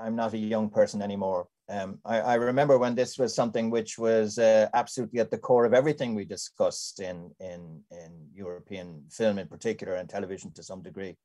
[0.01, 1.49] I'm not a young person anymore.
[1.69, 5.65] Um, I, I, remember when this was something which was uh, absolutely at the core
[5.65, 10.83] of everything we discussed in, in, in European film in particular and television to some
[10.83, 11.17] degree,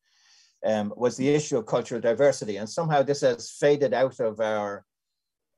[0.63, 2.57] um, was the issue of cultural diversity.
[2.57, 4.86] And somehow this has faded out of our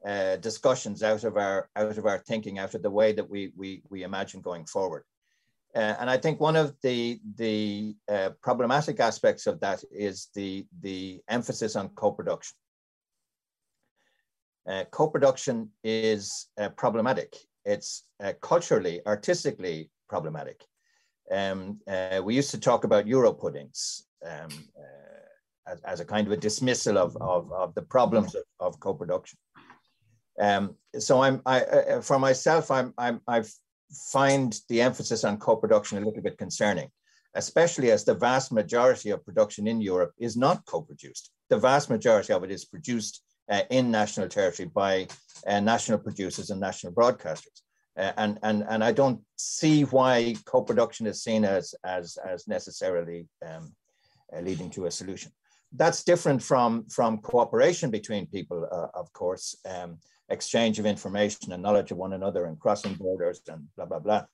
[0.05, 3.51] uh, discussions, out of our, out of our thinking, out of the way that we,
[3.57, 5.03] we, we imagine going forward.
[5.75, 10.65] Uh, and I think one of the, the uh, problematic aspects of that is the,
[10.81, 12.55] the emphasis on co-production.
[14.67, 17.37] Uh, co-production is uh, problematic.
[17.63, 20.63] It's uh, culturally, artistically problematic.
[21.31, 26.27] Um, uh, we used to talk about Euro puddings um, uh, as, as, a kind
[26.27, 29.37] of a dismissal of, of, of the problems of, of co-production.
[30.39, 33.43] Um, so I'm, I, uh, for myself, I'm, I'm, I
[34.11, 36.89] find the emphasis on co-production a little bit concerning,
[37.35, 41.31] especially as the vast majority of production in Europe is not co-produced.
[41.49, 45.07] The vast majority of it is produced uh, in national territory by
[45.45, 47.61] uh, national producers and national broadcasters.
[47.97, 53.27] Uh, and, and, and I don't see why co-production is seen as, as, as necessarily
[53.43, 53.73] um,
[54.35, 55.31] uh, leading to a solution.
[55.73, 59.97] That's different from, from cooperation between people, uh, of course, um,
[60.29, 64.25] exchange of information and knowledge of one another and crossing borders and blah, blah, blah.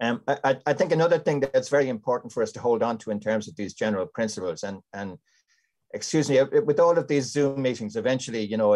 [0.00, 3.12] Um, I, I, think another thing that's very important for us to hold on to
[3.12, 5.16] in terms of these general principles, and, and
[5.92, 8.74] excuse me, with all of these Zoom meetings, eventually, you know,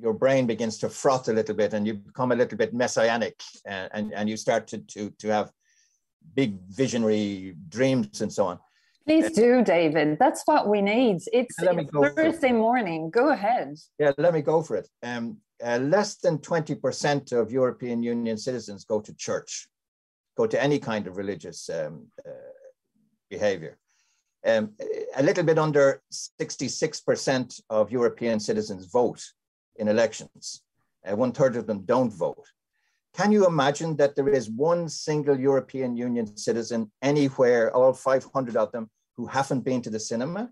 [0.00, 3.40] your brain begins to froth a little bit and you become a little bit messianic
[3.64, 5.50] and, and, and you start to, to, to have
[6.34, 8.58] big visionary dreams and so on.
[9.06, 10.18] Please do, David.
[10.18, 11.16] That's what we need.
[11.32, 11.84] It's, it's
[12.14, 13.10] Thursday morning.
[13.10, 13.74] Go ahead.
[13.98, 14.88] Yeah, let me go for it.
[15.02, 19.68] Um, uh, less than 20% of European Union citizens go to church,
[20.36, 22.30] go to any kind of religious um, uh,
[23.28, 23.76] behavior.
[24.44, 24.72] Um,
[25.16, 29.22] a little bit under 66% of European citizens vote
[29.76, 30.62] in elections.
[31.06, 32.44] Uh, one third of them don't vote.
[33.14, 38.72] Can you imagine that there is one single European Union citizen anywhere, all 500 of
[38.72, 40.50] them, who haven't been to the cinema?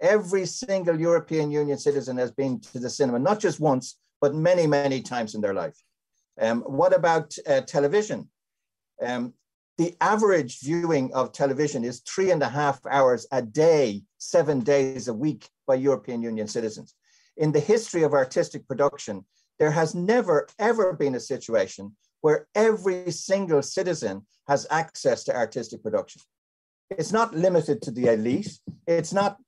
[0.00, 4.66] Every single European Union citizen has been to the cinema, not just once, but many,
[4.66, 5.76] many times in their life.
[6.40, 8.28] Um, what about uh, television?
[9.00, 9.34] Um,
[9.76, 15.08] the average viewing of television is three and a half hours a day, seven days
[15.08, 16.94] a week by European Union citizens.
[17.36, 19.24] In the history of artistic production,
[19.58, 25.82] there has never, ever been a situation where every single citizen has access to artistic
[25.82, 26.22] production.
[26.90, 28.58] It's not limited to the elite.
[28.86, 29.38] It's not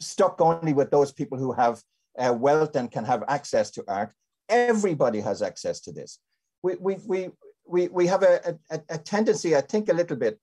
[0.00, 1.82] stuck only with those people who have
[2.18, 4.12] uh, wealth and can have access to art.
[4.48, 6.20] Everybody has access to this.
[6.62, 7.30] We, we, we,
[7.66, 10.38] we, we have a, a, a tendency, I think, a little bit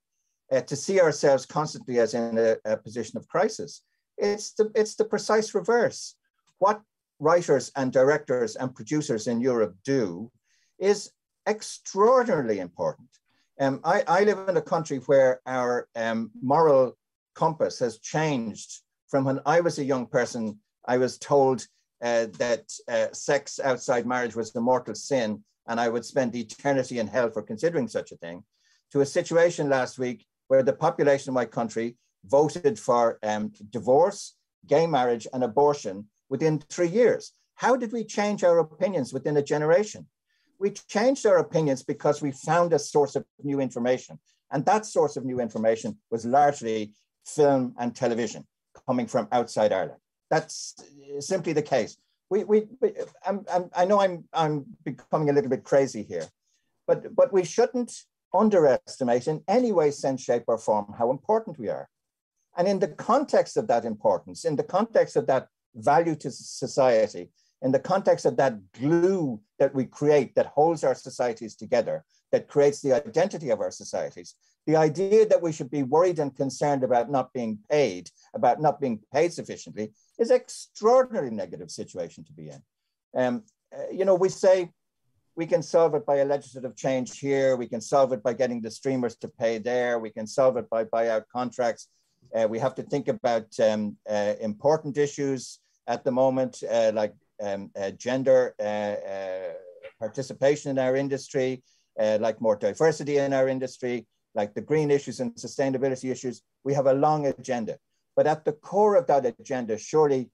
[0.50, 3.82] uh, to see ourselves constantly as in a, a, position of crisis.
[4.18, 6.16] It's the, it's the precise reverse.
[6.58, 6.82] What
[7.18, 10.30] writers and directors and producers in Europe do
[10.78, 11.10] is
[11.48, 13.08] extraordinarily important.
[13.60, 16.96] Um, I, I, live in a country where our um, moral
[17.34, 20.58] compass has changed from when I was a young person.
[20.86, 21.66] I was told
[22.02, 26.98] uh, that uh, sex outside marriage was a mortal sin, and I would spend eternity
[26.98, 28.44] in hell for considering such a thing,
[28.92, 31.96] to a situation last week where the population of my country
[32.26, 34.34] voted for um, divorce,
[34.66, 37.32] gay marriage, and abortion within three years.
[37.54, 40.06] How did we change our opinions within a generation?
[40.58, 44.18] We changed our opinions because we found a source of new information.
[44.52, 46.92] And that source of new information was largely
[47.24, 48.46] film and television
[48.86, 50.00] coming from outside Ireland.
[50.30, 50.74] That's
[51.20, 51.96] simply the case.
[52.32, 52.94] We, we, we
[53.26, 56.26] I'm, I'm, i know I'm, I'm becoming a little bit crazy here,
[56.86, 57.92] but, but we shouldn't
[58.32, 61.90] underestimate in any way, sense, shape, or form how important we are.
[62.56, 67.28] And in the context of that importance, in the context of that value to society,
[67.60, 72.02] in the context of that glue that we create that holds our societies together,
[72.32, 74.34] that creates the identity of our societies,
[74.66, 78.80] the idea that we should be worried and concerned about not being paid, about not
[78.80, 82.62] being paid sufficiently, is an extraordinarily negative situation to be in.
[83.14, 83.42] Um,
[83.76, 84.70] uh, you know, we say
[85.34, 88.60] we can solve it by a legislative change here, we can solve it by getting
[88.60, 91.88] the streamers to pay there, we can solve it by buyout contracts.
[92.34, 97.14] Uh, we have to think about um, uh, important issues at the moment, uh, like
[97.42, 99.54] um, uh, gender uh,
[99.98, 101.62] participation in our industry,
[101.98, 106.42] like more diversity in our industry, like the green issues and sustainability issues.
[106.64, 107.78] We have a long agenda.
[108.16, 110.30] But at the core of that agenda, surely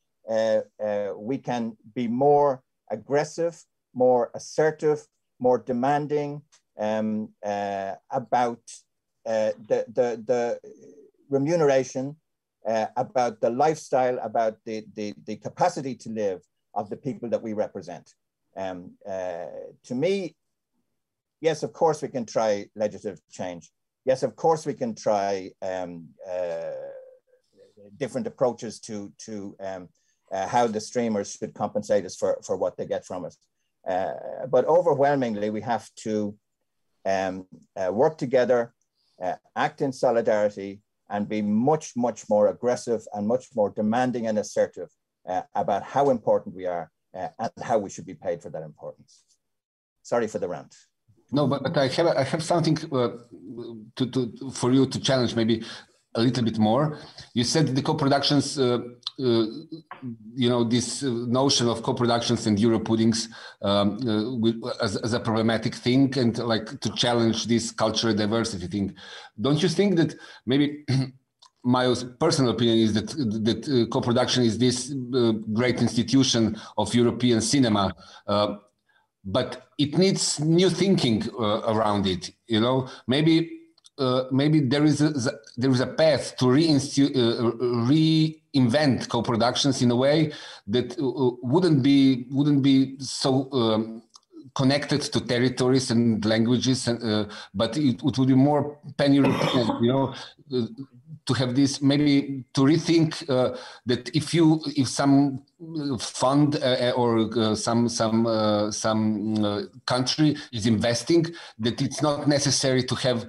[1.16, 3.62] we can be more aggressive,
[3.94, 5.06] more assertive,
[5.40, 6.42] more demanding
[6.78, 7.30] um,
[8.10, 8.60] about
[9.24, 10.60] the, the, the
[11.30, 12.16] remuneration,
[12.66, 16.42] uh, about the lifestyle, about the, the, the capacity to live
[16.74, 18.12] of the people that we represent.
[18.56, 19.46] Um, uh,
[19.84, 20.36] to me,
[21.40, 23.70] yes, of course we can try legislative change.
[24.04, 26.70] Yes, of course we can try um, uh,
[27.96, 29.88] different approaches to, to um,
[30.32, 33.36] uh, how the streamers should compensate us for, for what they get from us.
[33.86, 34.12] Uh,
[34.50, 36.34] but overwhelmingly, we have to
[37.04, 38.74] um, uh, work together,
[39.56, 40.80] act in solidarity,
[41.10, 44.90] and be much, much more aggressive and much more demanding and assertive
[45.28, 48.62] uh, about how important we are uh, and how we should be paid for that
[48.62, 49.24] importance.
[50.02, 50.74] Sorry for the rant.
[51.30, 53.10] No, but, but I have I have something uh,
[53.96, 55.62] to, to for you to challenge maybe
[56.14, 56.98] a little bit more.
[57.34, 58.78] You said the co-productions, uh,
[59.20, 59.44] uh,
[60.34, 63.28] you know, this uh, notion of co-productions and Euro puddings
[63.62, 68.94] um, uh, as, as, a problematic thing and like to challenge this cultural diversity thing.
[69.40, 70.14] Don't you think that
[70.46, 70.84] maybe
[71.62, 73.08] my personal opinion is that
[73.44, 77.94] that uh, co-production is this uh, great institution of European cinema,
[79.32, 82.30] but it needs new thinking around it.
[82.46, 83.58] You know, maybe
[83.98, 85.12] uh, maybe there is a,
[85.56, 86.52] there is a path to uh,
[87.90, 90.32] reinvent co-productions in a way
[90.66, 94.02] that uh, wouldn't be wouldn't be so um,
[94.54, 97.24] connected to territories and languages, and, uh,
[97.54, 99.66] but it, it, would be more pan-European.
[99.82, 100.14] you know,
[100.54, 100.66] uh,
[101.28, 103.56] to have this maybe to rethink uh,
[103.86, 105.42] that if you if some
[106.00, 106.56] fund
[106.96, 111.26] or some some some country is investing,
[111.58, 113.28] that it's not necessary to have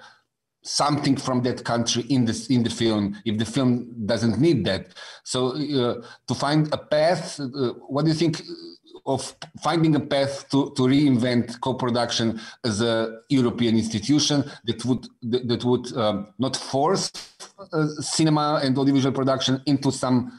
[0.63, 4.87] something from that country in the in the film if the film doesn't need that.
[5.23, 8.41] So uh, to find a path uh, what do you think
[9.05, 15.47] of finding a path to, to reinvent co-production as a European institution that would that,
[15.47, 17.11] that would um, not force
[17.73, 20.31] uh, cinema and audiovisual production into some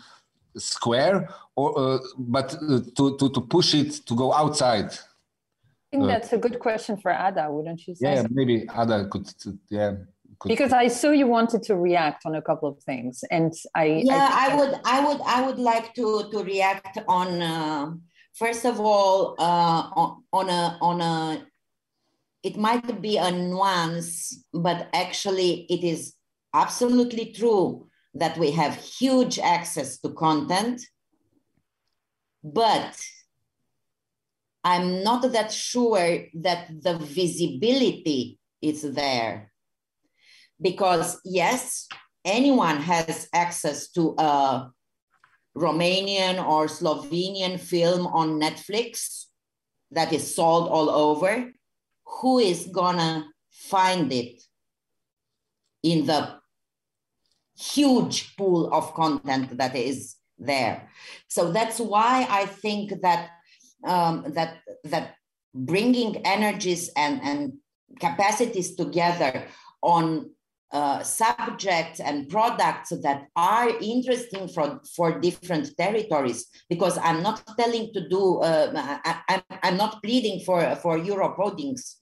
[0.56, 4.90] square or uh, but uh, to, to to push it to go outside
[5.92, 8.14] I think uh, that's a good question for Ada, wouldn't you say?
[8.14, 9.28] Yeah, maybe Ada could,
[9.68, 9.94] yeah.
[10.38, 14.02] Could because I saw you wanted to react on a couple of things, and I
[14.04, 17.92] yeah, I, I would, I would, I would like to to react on uh,
[18.34, 19.90] first of all uh,
[20.32, 21.46] on, a on a.
[22.42, 26.14] It might be a nuance, but actually, it is
[26.54, 30.80] absolutely true that we have huge access to content,
[32.42, 32.98] but
[34.64, 39.52] I'm not that sure that the visibility is there.
[40.60, 41.86] Because, yes,
[42.24, 44.70] anyone has access to a
[45.56, 49.26] Romanian or Slovenian film on Netflix
[49.90, 51.52] that is sold all over.
[52.20, 54.42] Who is gonna find it
[55.82, 56.38] in the
[57.58, 60.88] huge pool of content that is there?
[61.28, 63.30] So that's why I think that
[63.84, 65.14] um, that that
[65.54, 67.52] bringing energies and, and
[67.98, 69.46] capacities together
[69.82, 70.30] on
[70.72, 77.92] uh, subjects and products that are interesting for, for different territories because i'm not telling
[77.92, 78.70] to do uh,
[79.28, 81.96] I, am not pleading for, for Euro puddings.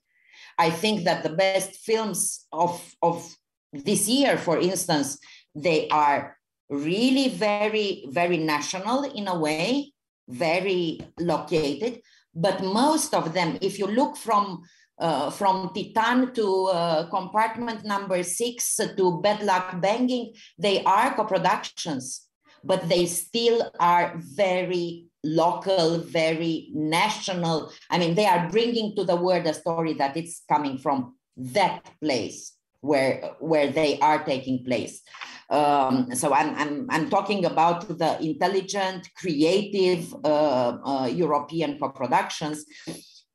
[0.59, 3.35] I think that the best films of, of
[3.73, 5.19] this year for instance
[5.55, 6.37] they are
[6.71, 9.93] really very very national in a way
[10.29, 12.01] very located
[12.35, 14.63] but most of them if you look from
[14.99, 22.27] uh, from Titane to uh, compartment number six to Bad Luck Banging, they are co-productions,
[22.65, 27.73] but they still are very local, very national.
[27.91, 31.89] I mean, they are bringing to the world a story that it's coming from that
[32.01, 35.03] place where where they are taking place.
[35.51, 42.67] Um, so I'm, I'm, I'm talking about the intelligent, creative uh, uh, European co-productions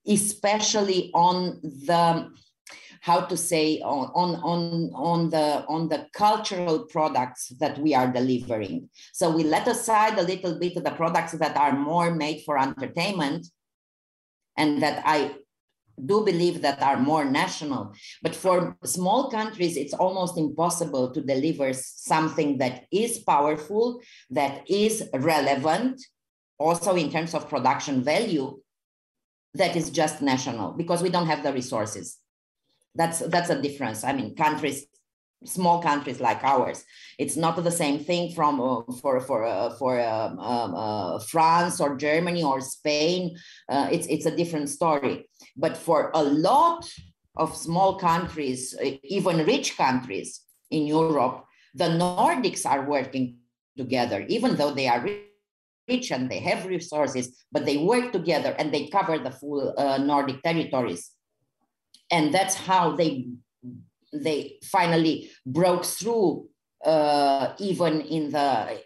[0.07, 2.29] especially on the
[3.03, 8.89] how to say on, on, on, the, on the cultural products that we are delivering.
[9.11, 12.57] So we let aside a little bit of the products that are more made for
[12.57, 13.45] entertainment
[14.55, 15.35] and that I
[16.05, 17.93] do believe that are more national.
[18.21, 25.09] But for small countries, it's almost impossible to deliver something that is powerful, that is
[25.13, 26.01] relevant,
[26.57, 28.59] also in terms of production value,
[29.53, 32.17] that is just national because we don't have the resources.
[32.95, 34.03] That's that's a difference.
[34.03, 34.85] I mean, countries,
[35.45, 36.83] small countries like ours,
[37.17, 41.79] it's not the same thing from uh, for for uh, for um, um, uh, France
[41.79, 43.35] or Germany or Spain.
[43.69, 45.27] Uh, it's it's a different story.
[45.57, 46.89] But for a lot
[47.35, 53.37] of small countries, even rich countries in Europe, the Nordics are working
[53.75, 55.32] together, even though they are rich
[55.87, 59.97] rich and they have resources, but they work together and they cover the full uh,
[59.97, 61.11] Nordic territories.
[62.11, 63.27] And that's how they,
[64.13, 66.47] they finally broke through
[66.85, 68.81] uh, even in the,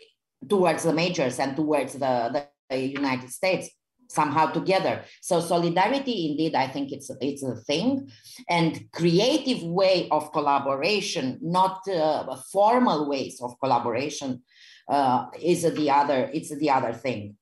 [0.47, 3.69] towards the majors and towards the, the United States
[4.09, 5.03] somehow together.
[5.21, 8.09] So solidarity, indeed, I think it's it's a thing,
[8.49, 14.43] and creative way of collaboration, not uh, formal ways of collaboration,
[14.87, 17.37] uh, is the other it's the other thing.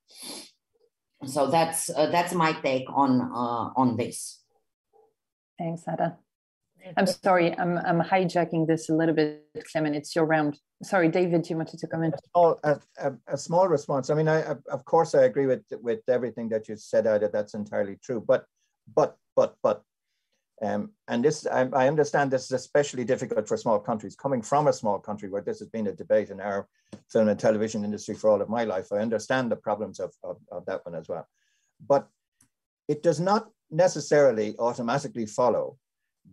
[1.26, 4.42] So that's uh, that's my take on uh, on this.
[5.58, 6.18] Thanks Ada.
[6.98, 9.96] i'm sorry i'm i'm hijacking this a little bit Klemen.
[9.96, 10.60] It's your round.
[10.84, 14.10] Sorry david you wanted to comment oh a, a, a small response.
[14.10, 17.30] I mean I, I, of course i agree with with everything that you said Ada.
[17.32, 18.22] that's entirely true.
[18.26, 18.46] But
[18.94, 19.82] but but but
[20.62, 24.16] um, and this, I, I, understand this is especially difficult for small countries.
[24.16, 26.68] Coming from a small country where this has been a debate in our
[27.12, 30.38] film and television industry for all of my life, I understand the problems of, of,
[30.52, 31.28] of that one as well.
[31.86, 32.08] But
[32.88, 35.78] it does not necessarily automatically follow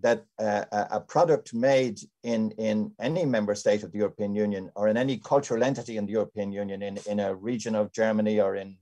[0.00, 4.88] that uh, a product made in, in any member state of the European Union or
[4.88, 8.54] in any cultural entity in the European Union, in, in a region of Germany or
[8.54, 8.76] in,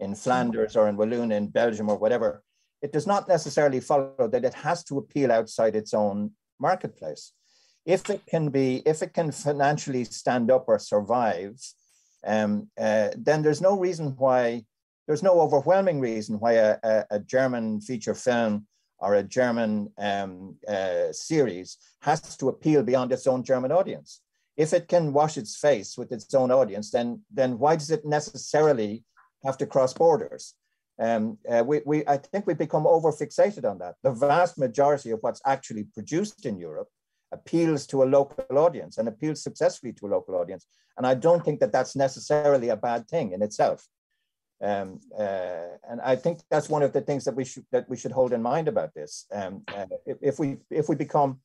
[0.00, 2.42] in Flanders or in Walloon in Belgium or whatever,
[2.82, 7.32] it does not necessarily follow that it has to appeal outside its own marketplace.
[7.84, 11.60] If it can be, if it can financially stand up or survive,
[12.26, 14.64] um, uh, then there's no reason why,
[15.06, 18.66] there's no overwhelming reason why a, a, a German feature film
[18.98, 24.20] or a German um, uh, series has to appeal beyond its own German audience.
[24.56, 28.04] If it can wash its face with its own audience, then, then why does it
[28.04, 29.04] necessarily
[29.44, 30.54] have to cross borders?
[30.98, 33.96] Um, uh, we, we, I think we've become over fixated on that.
[34.02, 36.88] The vast majority of what's actually produced in Europe
[37.32, 40.66] appeals to a local audience and appeals successfully to a local audience.
[40.96, 43.86] And I don't think that that's necessarily a bad thing in itself.
[44.62, 47.96] Um, uh, and I think that's one of the things that we should that we
[47.96, 49.26] should hold in mind about this.
[49.30, 51.40] Um, uh, if, if, we if we become,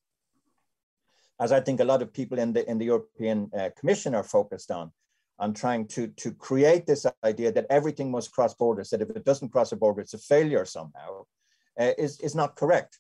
[1.40, 4.24] as I think a lot of people in the in the European uh, Commission are
[4.24, 4.94] focused on,
[5.40, 9.26] on trying to, to create this idea that everything must cross borders, that if it
[9.26, 11.26] doesn't cross a border, it's a failure somehow,
[11.80, 13.00] uh, is, is not correct.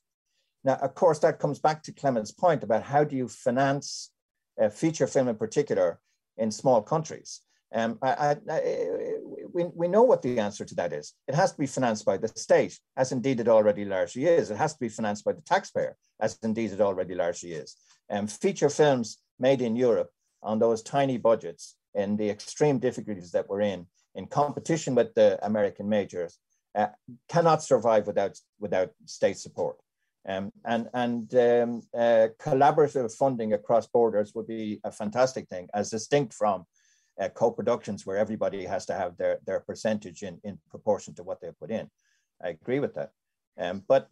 [0.63, 4.11] Now, of course, that comes back to Klemen's point about how do you finance
[4.61, 5.99] uh, feature film in particular
[6.37, 7.41] in small countries.
[7.73, 9.15] Um, I, I, I,
[9.53, 11.13] we, we know what the answer to that is.
[11.27, 14.51] It has to be financed by the state, as indeed it already largely is.
[14.51, 17.75] It has to be financed by the taxpayer, as indeed it already largely is.
[18.09, 20.09] Um, feature films made in Europe
[20.43, 25.43] on those tiny budgets in the extreme difficulties that we're in, in competition with the
[25.45, 26.39] American majors,
[26.75, 26.87] uh,
[27.29, 29.77] cannot survive without, without state support.
[30.27, 35.89] Um, and and um, uh, collaborative funding across borders would be a fantastic thing, as
[35.89, 36.65] distinct from
[37.19, 41.41] uh, co-productions where everybody has to have their, their percentage in, in proportion to what
[41.41, 41.89] they put in.
[42.43, 43.11] I agree with that.
[43.59, 44.09] Um, but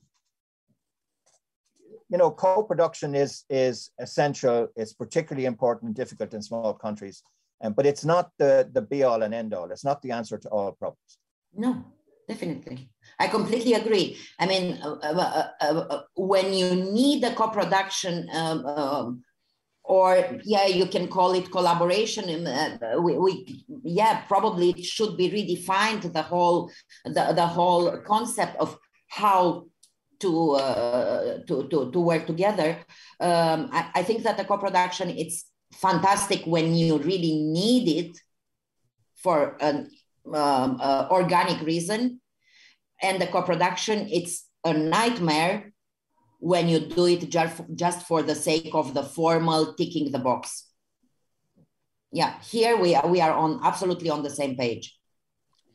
[2.10, 4.68] you know, co-production is is essential.
[4.76, 7.22] It's particularly important and difficult in small countries,
[7.62, 9.72] um, but it's not the the be all and end all.
[9.72, 11.20] It's not the answer to all problems.
[11.54, 11.84] No,
[12.28, 12.90] definitely.
[13.20, 14.18] I completely agree.
[14.40, 19.24] I mean, uh, uh, uh, uh when you need a co-production, um, um,
[19.84, 22.48] or yeah, you can call it collaboration.
[22.48, 26.14] Uh, we, we, yeah, probably it should be redefined.
[26.14, 26.72] The whole
[27.06, 29.66] the the whole concept of how
[30.20, 32.78] to, uh, to, to, to, work together.
[33.20, 38.18] Um, I, I, think that the co-production, it's fantastic when you really need it
[39.16, 39.90] for an
[40.34, 42.22] um, uh, organic reason.
[43.02, 45.72] And the co-production, it's a nightmare
[46.40, 50.66] when you do it just, just for the sake of the formal ticking the box.
[52.12, 54.98] Yeah, here we are, we are on absolutely on the same page.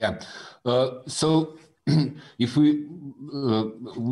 [0.00, 0.18] Yeah.
[0.64, 1.58] Uh, so
[2.38, 2.86] if we
[3.34, 3.64] uh,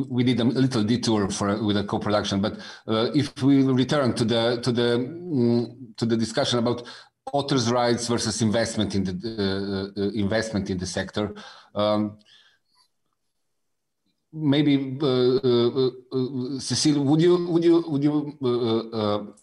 [0.08, 4.24] we did a little detour for with a co-production, but uh, if we return to
[4.24, 6.86] the to the um, to the discussion about
[7.32, 11.34] authors' rights versus investment in the uh, uh investment in the sector.
[11.74, 12.18] Um,
[14.32, 19.34] maybe uh, uh, Cecile, would you would you would you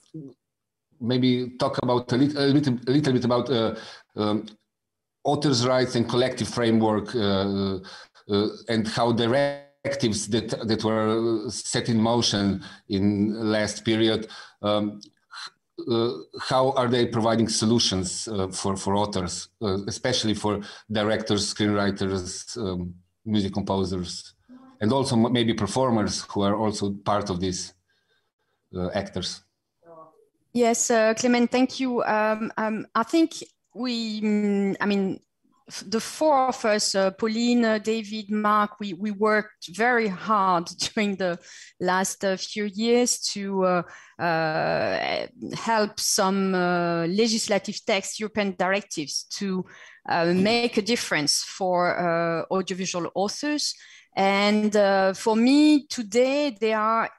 [1.02, 3.50] maybe talk about a little, a little, a little bit about
[4.16, 4.46] um,
[5.24, 7.80] authors' rights and collective framework uh,
[8.68, 14.28] and how directives that, that were set in motion in last period
[14.62, 15.02] um,
[15.88, 20.62] uh, how are they providing solutions uh, for for authors, uh, especially for
[20.92, 22.94] directors, screenwriters, um,
[23.26, 24.34] music composers,
[24.82, 27.74] and also maybe performers who are also part of these
[28.76, 29.42] uh, actors?
[30.54, 32.04] Yes, uh, Klemen, thank you.
[32.04, 33.44] Um, um, I think
[33.76, 35.20] we, mm, I mean,
[35.86, 41.16] the four of us, uh, Pauline, uh, David, Marc, we, we worked very hard during
[41.16, 41.40] the
[41.80, 43.84] last uh, few years to uh,
[44.22, 49.66] uh, help some uh, legislative text, European directives, to
[50.26, 53.76] make a difference for audiovisual authors.
[54.16, 54.74] And
[55.16, 57.12] for me, today, there are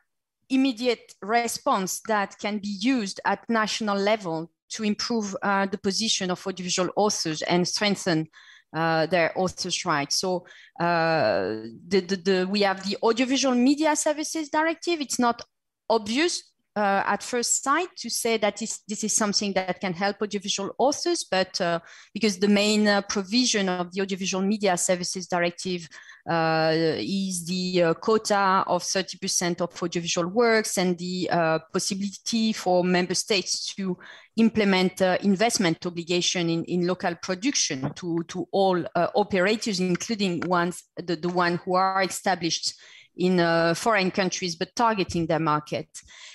[0.49, 6.47] immediate response that can be used at national level to improve uh, the position of
[6.47, 8.29] audiovisual authors and strengthen
[8.75, 10.21] uh, their authors' rights.
[10.21, 10.47] So
[10.79, 15.01] uh, the, the, the, we have the Audiovisual Media Services Directive.
[15.01, 15.43] It's not
[15.89, 20.23] obvious uh, at first sight to say that this, this is something that can help
[20.23, 21.81] audiovisual authors, but uh,
[22.15, 25.89] because the main uh, provision of the Audiovisual Media Services Directive
[26.29, 32.85] uh, is the uh, quota of 30% of audiovisual works and the uh, possibility for
[32.85, 33.99] member states to
[34.37, 41.29] implement investment obligation in, in local production to, to all operators, including ones, the, the
[41.29, 42.75] one who are established
[43.17, 45.89] in uh, foreign countries, but targeting their market.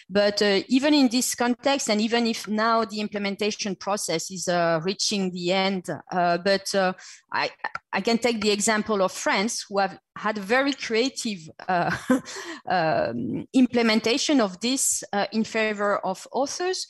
[0.10, 4.80] But uh, even in this context, and even if now the implementation process is uh,
[4.84, 6.94] reaching the end, uh, but uh,
[7.32, 7.50] I,
[7.92, 11.96] I can take the example of France, who have had a very creative uh,
[12.70, 16.88] um, implementation of this in favor of authors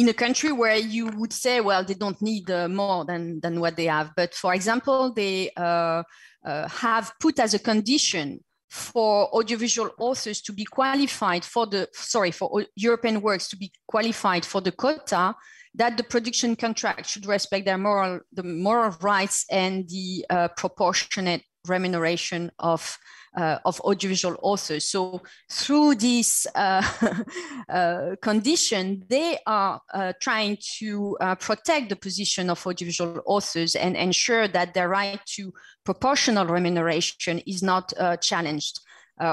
[0.00, 3.60] in a country where you would say, well, they don't need uh, more than, than
[3.60, 4.12] what they have.
[4.16, 6.02] But for example, they uh,
[6.42, 12.30] uh, have put as a condition for audiovisual authors to be qualified for the, sorry,
[12.30, 15.34] for European works to be qualified for the quota,
[15.74, 21.42] that the production contract should respect their moral, the moral rights and the uh, proportionate
[21.68, 22.96] remuneration of
[23.36, 24.84] uh, of audiovisual authors.
[24.84, 26.82] So through this uh,
[27.68, 34.48] uh, condition, they are uh, trying to protect the position of audiovisual authors and ensure
[34.48, 35.52] that their right to
[35.84, 38.80] proportional remuneration is not challenged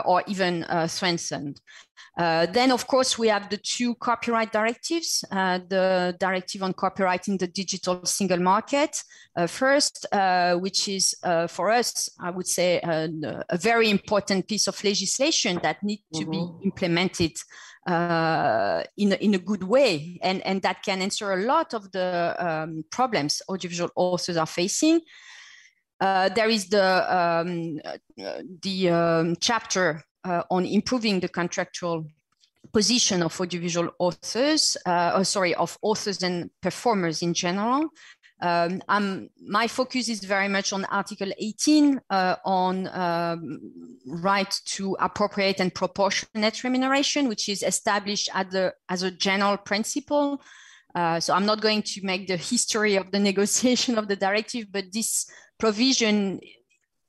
[0.05, 1.61] or even strengthened.
[2.17, 7.27] Uh, then, of course, we have the two copyright directives, uh, the directive on copyright
[7.27, 9.03] in the digital single market
[9.35, 14.67] uh, first, uh, which is uh, for us, I would say, a very important piece
[14.67, 16.25] of legislation that needs mm -hmm.
[16.25, 16.63] to be mm-hmm.
[16.63, 17.33] implemented
[18.97, 22.35] in, a, in a good way and, and that can answer a lot of the
[22.39, 25.01] um, problems audiovisual authors are facing.
[25.99, 27.79] There is the, um,
[28.61, 32.05] the um, chapter uh, on improving the contractual
[32.73, 37.89] position of audiovisual authors, uh, oh, sorry, of authors and performers in general.
[38.39, 43.59] Um, my focus is very much on Article 18 uh, on um,
[44.05, 50.41] right to appropriate and proportionate remuneration, which is established a, as a general principle.
[50.97, 54.71] Uh, so I'm not going to make the history of the negotiation of the directive,
[54.71, 55.29] but this
[55.59, 56.39] provision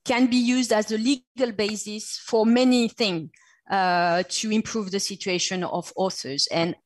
[0.04, 3.30] can be used as a legal basis for many things
[3.70, 6.46] uh, to improve the situation of authors.
[6.52, 6.76] And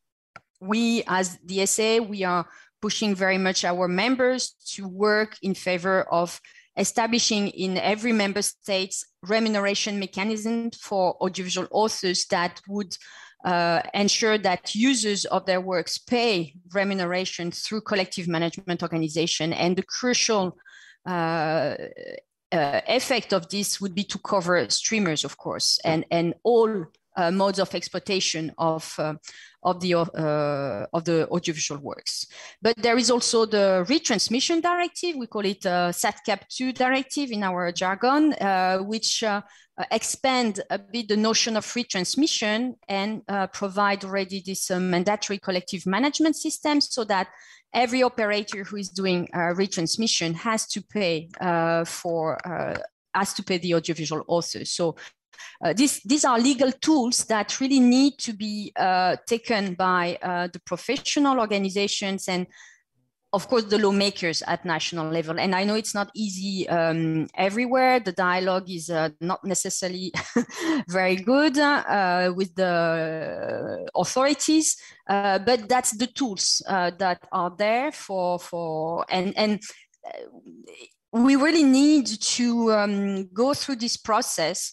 [0.61, 2.47] we, as the SAA, we are
[2.81, 6.41] pushing very much our members to work in favor of
[6.77, 8.95] establishing in every member state
[9.25, 12.97] remuneration mechanism for audiovisual authors that would
[13.45, 19.53] uh, ensure that users of their works pay remuneration through collective management organization.
[19.53, 20.57] And the crucial
[21.07, 21.77] uh,
[22.53, 26.87] uh, effect of this would be to cover streamers, of course, and, and all
[27.17, 29.15] uh, modes of exploitation of uh,
[29.63, 32.27] of the uh, of the audiovisual works.
[32.61, 35.17] But there is also the retransmission directive.
[35.17, 39.43] We call it uh, SatCab 2 directive in our jargon, uh, which uh,
[39.91, 46.81] expand a bit the notion of retransmission and provide already this mandatory collective management system
[46.81, 47.29] so that
[47.73, 51.29] every operator who is doing retransmission has to pay
[51.87, 52.39] for
[53.15, 54.71] has to pay the audiovisual authors.
[54.71, 54.97] So
[55.65, 60.49] uh, these, these are legal tools that really need to be uh, taken by uh,
[60.53, 62.47] the professional organizations and
[63.35, 65.41] of course the lawmakers at national level.
[65.41, 67.99] And i know it's not easy um, everywhere.
[67.99, 70.13] The dialogue is uh, not necessarily
[70.89, 74.77] very good uh, with the authorities
[75.09, 79.63] uh, but that's the tools that are there for for and and
[81.13, 84.73] we really need to um, go through this process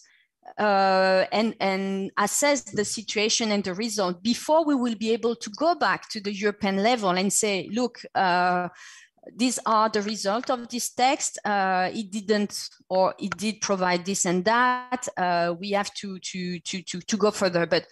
[0.58, 5.50] uh, and, and assess the situation and the result before we will be able to
[5.50, 8.68] go back to the European level and say, look, uh,
[9.36, 11.38] these are the result of this text.
[11.44, 15.06] Uh, it didn't, or it did provide this and that.
[15.16, 17.86] Uh, we have to, to, to, to, to go further, but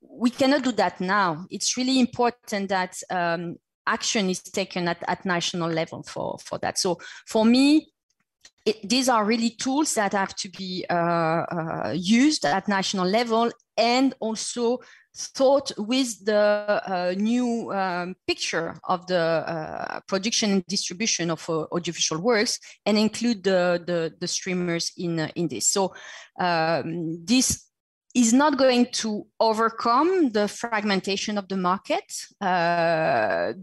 [0.00, 1.46] we cannot do that now.
[1.50, 3.56] It's really important that um,
[3.86, 6.78] action is taken at, at national level for, for that.
[6.78, 7.88] So for me,
[8.64, 13.50] it, these are really tools that have to be uh, uh, used at national level
[13.76, 14.80] and also
[15.16, 21.66] thought with the uh, new um, picture of the uh, production and distribution of uh,
[21.72, 25.68] audiovisual works and include the, the, the streamers in, uh, in this.
[25.68, 25.94] So
[26.40, 27.68] um, this
[28.14, 32.04] is not going to overcome the fragmentation of the market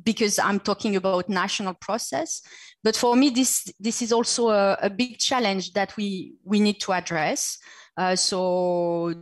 [0.04, 2.42] because I'm talking about national process,
[2.84, 6.80] but for me, this this is also a, a big challenge that we we need
[6.82, 7.60] to address.
[7.96, 9.14] Uh, so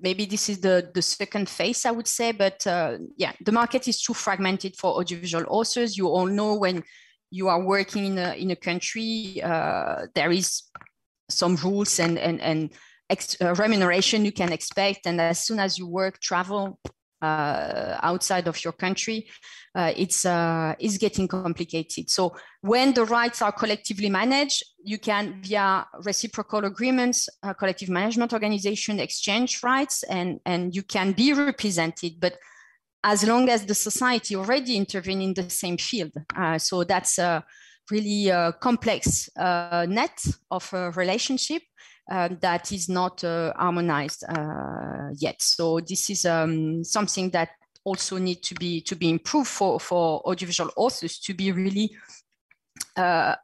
[0.00, 2.32] maybe this is the the second phase, I would say.
[2.32, 5.96] But uh, yeah, the market is too fragmented for audiovisual authors.
[5.96, 6.84] You all know when
[7.30, 10.62] you are working in a in a country, uh, there is
[11.28, 12.70] some rules and and and
[13.40, 16.78] uh, remuneration you can expect, and as soon as you work, travel,
[17.22, 19.28] uh, outside of your country,
[19.74, 22.10] uh, it's uh, it's getting complicated.
[22.10, 28.32] So when the rights are collectively managed, you can via reciprocal agreements, uh, collective management
[28.32, 32.36] organization exchange rights, and and you can be represented, but
[33.04, 36.12] as long as the society already intervene in the same field.
[36.36, 37.44] Uh, so that's a
[37.90, 40.18] really uh, complex net
[40.50, 41.62] of a relationship
[42.10, 45.42] um, that is not uh, harmonized uh, yet.
[45.42, 47.50] So this is um, something that
[47.88, 51.90] also need to be to be improved for, for audiovisual authors to be really
[52.96, 53.34] uh,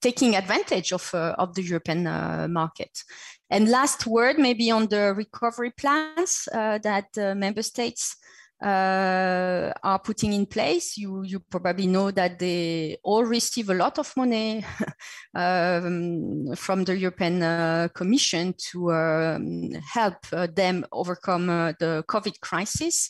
[0.00, 3.02] taking advantage of, uh, of the European uh, market.
[3.50, 8.16] And last word, maybe on the recovery plans uh, that member states
[8.62, 10.96] uh, are putting in place.
[10.96, 14.64] You, you probably know that they all receive a lot of money
[15.34, 22.40] um, from the European uh, Commission to um, help uh, them overcome uh, the COVID
[22.40, 23.08] crisis.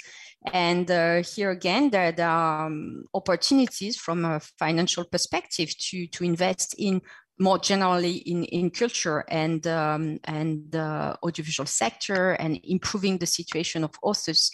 [0.52, 6.24] And uh, here again, there, there are um, opportunities from a financial perspective to, to
[6.24, 7.02] invest in
[7.38, 13.84] more generally in, in culture and um, and the audiovisual sector and improving the situation
[13.84, 14.50] of authors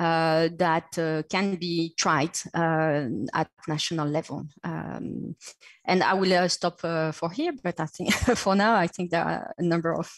[0.00, 3.04] uh, that uh, can be tried uh,
[3.34, 4.46] at national level.
[4.64, 5.36] Um,
[5.84, 9.54] and I will stop for here, but I think for now, I think there are
[9.58, 10.10] a number of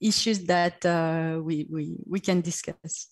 [0.00, 0.84] issues that
[1.44, 3.08] we, we, we can discuss.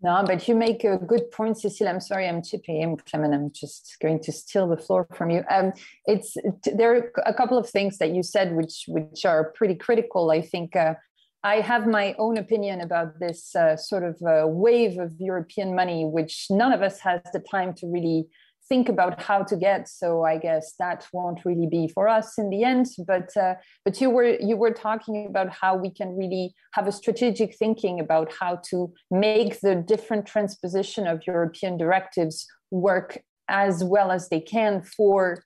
[0.00, 1.88] No, but you make a good point, Cécile.
[1.88, 3.34] I'm sorry, I'm chipping in, Klemen.
[3.34, 5.42] I'm just going to steal the floor from you.
[5.50, 5.72] Um,
[6.06, 6.36] it's
[6.72, 10.30] there are a couple of things that you said which which are pretty critical.
[10.30, 10.94] I think uh,
[11.42, 16.04] I have my own opinion about this uh, sort of uh, wave of European money,
[16.04, 18.28] which none of us has the time to really
[18.68, 19.88] think about how to get.
[19.88, 22.86] So I guess that won't really be for us in the end.
[23.06, 23.54] But uh,
[23.84, 28.00] but you were you were talking about how we can really have a strategic thinking
[28.00, 34.40] about how to make the different transposition of European directives work as well as they
[34.40, 35.42] can for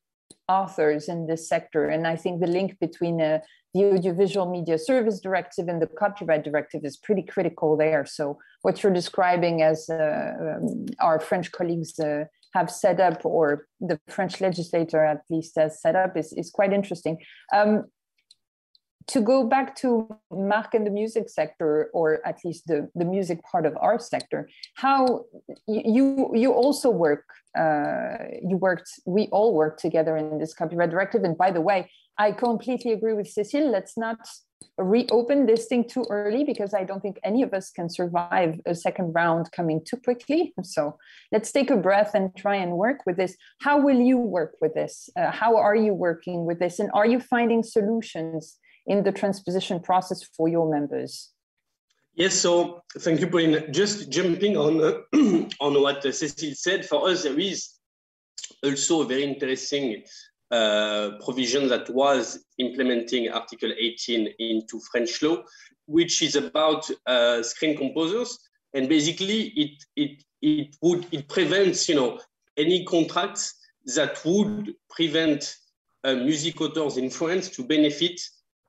[0.48, 1.88] authors in this sector.
[1.88, 3.38] And I think the link between uh,
[3.74, 8.04] the audiovisual media service directive and the copyright directive is pretty critical there.
[8.04, 13.66] So what you're describing as uh, um, our French colleagues uh, have set up, or
[13.80, 17.18] the French legislator at least has set up, is, is quite interesting.
[17.54, 17.84] Um,
[19.08, 23.42] to go back to Marc and the music sector, or at least the, the music
[23.42, 25.24] part of our sector, how
[25.66, 27.24] you you also work,
[27.58, 31.24] uh, you worked, we all worked together in this copyright directive.
[31.24, 33.70] And by the way, I completely agree with Cécile.
[33.70, 34.18] Let's not
[34.78, 38.74] reopen this thing too early because I don't think any of us can survive a
[38.74, 40.54] second round coming too quickly.
[40.62, 40.96] So
[41.30, 43.36] let's take a breath and try and work with this.
[43.60, 45.08] How will you work with this?
[45.16, 46.78] Uh, how are you working with this?
[46.78, 51.30] And are you finding solutions in the transposition process for your members?
[52.14, 53.72] Yes, so thank you, Pauline.
[53.72, 54.92] Just jumping on uh,
[55.60, 57.70] on what Cécile said, for us there is
[58.62, 60.04] also a very interesting
[60.52, 65.42] uh, provision that was implementing Article 18 into French law,
[65.86, 68.38] which is about uh, screen composers,
[68.74, 72.20] and basically it it it would it prevents you know
[72.58, 73.54] any contracts
[73.96, 75.56] that would prevent
[76.04, 78.20] uh, music authors in France to benefit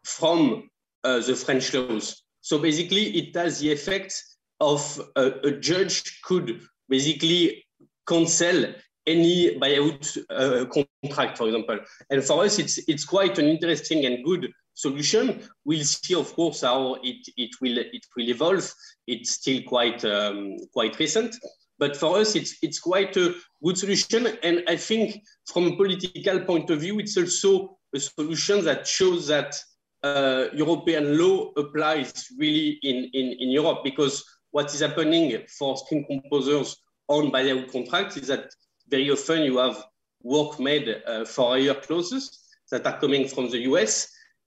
[0.06, 0.70] from
[1.04, 2.24] uh, the French laws.
[2.42, 4.24] So basically, it has the effect
[4.60, 7.66] of uh, a judge could basically
[8.08, 8.74] cancel
[9.06, 11.80] any buyout uh, contract, for example.
[12.10, 15.42] And for us, it's it's quite an interesting and good solution.
[15.66, 18.74] We'll see, of course, how it, it will it will evolve.
[19.08, 21.36] It's still quite um, quite recent,
[21.80, 24.28] but for us, it's it's quite a good solution.
[24.44, 29.28] And I think, from a political point of view, it's also a solution that shows
[29.28, 29.56] that
[30.04, 36.06] uh, European law applies really in, in, in Europe because what is happening for screen
[36.06, 36.78] composers
[37.08, 38.50] on buyout contracts is that
[38.94, 39.78] very often you have
[40.22, 42.24] work made uh, for hire clauses
[42.72, 43.94] that are coming from the US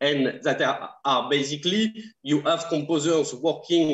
[0.01, 1.83] and that are, are basically
[2.23, 3.89] you have composers working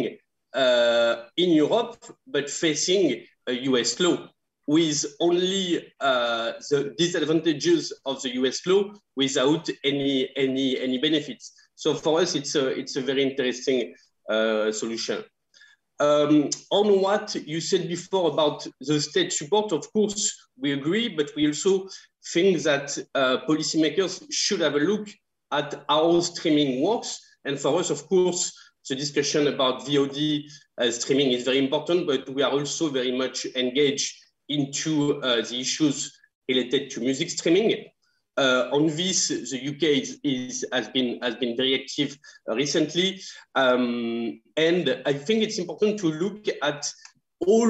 [0.63, 1.97] uh, in Europe
[2.27, 3.05] but facing
[3.47, 4.17] a US law
[4.67, 5.63] with only
[6.01, 8.83] uh, the disadvantages of the US law
[9.17, 11.45] without any, any, any benefits.
[11.75, 13.95] So for us, it's a, it's a very interesting
[14.29, 15.25] uh, solution.
[16.03, 21.31] Um, on what you said before about the state support, of course, we agree, but
[21.37, 21.89] we also
[22.33, 25.09] think that uh, policymakers should have a look
[25.53, 27.21] at how streaming works.
[27.45, 28.53] And for us, of course,
[28.89, 30.43] the discussion about VOD
[30.79, 34.13] uh, streaming is very important, but we are also very much engaged
[34.49, 37.92] into uh, the issues related to music streaming.
[38.39, 42.17] Uh, on this, the UK is, is, has been has been very active
[42.47, 43.21] recently,
[43.55, 46.91] um, and I think it's important to look at
[47.47, 47.69] all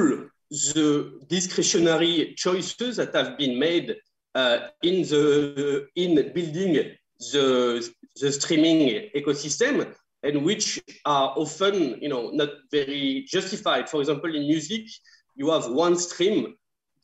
[0.50, 3.96] the discretionary choices that have been made
[4.36, 6.94] uh, in the in building
[7.32, 9.92] the the streaming ecosystem,
[10.22, 13.88] and which are often you know not very justified.
[13.88, 14.86] For example, in music,
[15.34, 16.54] you have one stream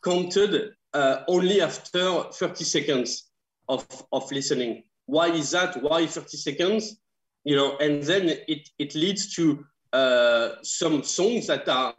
[0.04, 3.27] counted uh, only after 30 seconds
[3.68, 4.84] of, of listening.
[5.06, 5.82] Why is that?
[5.82, 6.96] Why 30 seconds?
[7.44, 11.94] You know, and then it, it leads to uh, some songs that are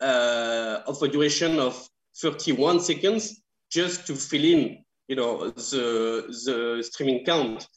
[0.00, 3.40] uh, of a duration of 31 seconds
[3.70, 7.68] just to fill in, you know, the, the streaming count.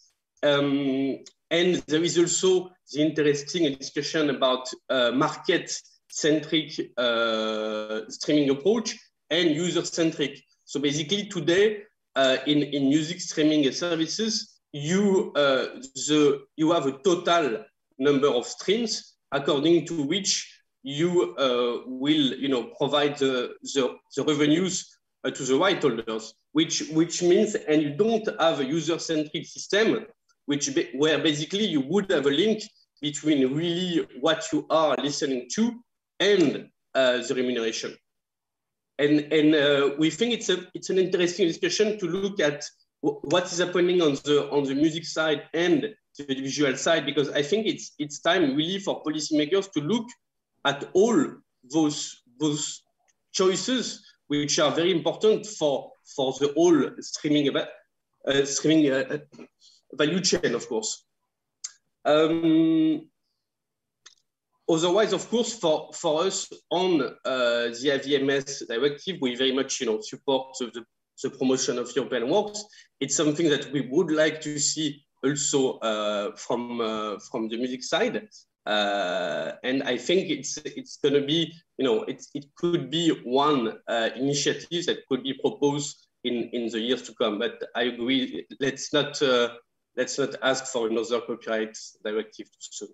[0.44, 1.20] Um,
[1.52, 8.98] and there is also the interesting discussion about uh, market-centric uh, streaming approach
[9.30, 10.42] and user-centric.
[10.66, 11.84] So basically today,
[12.16, 15.66] uh, in, in music streaming services, you, uh,
[16.08, 17.64] the, you have a total
[18.00, 24.24] number of streams according to which you uh, will you know, provide the, the, the
[24.24, 29.46] revenues uh, to the right holders, which, which means, and you don't have a user-centric
[29.46, 30.06] system,
[30.46, 32.64] which where basically you would have a link
[33.02, 35.72] between really what you are listening to
[36.20, 37.96] and uh, the remuneration.
[39.04, 42.64] And, and uh, we think it's, a, it's an interesting discussion to look at
[43.02, 45.78] what is happening on the, on the music side and
[46.18, 50.08] the visual side, because I think it's, it's time really for policymakers to look
[50.66, 51.18] at all
[51.74, 52.84] those, those
[53.34, 59.18] choices, which are very important for, for the whole streaming, uh, streaming uh,
[59.94, 61.06] value chain, of course.
[62.06, 63.10] Um,
[64.72, 69.88] Otherwise, of course, for, for us on uh, the AVMS directive, we very much you
[69.88, 70.86] know, support the,
[71.22, 72.64] the promotion of European works.
[73.02, 77.84] It's something that we would like to see also uh, from, uh, from the music
[77.84, 78.28] side.
[78.66, 83.10] Uh, and I think it's, it's going to be, you know, it, it could be
[83.24, 87.40] one uh, initiative that could be proposed in, in the years to come.
[87.40, 89.50] But I agree, let's not uh,
[89.98, 92.90] let's not ask for another copyright directive too soon.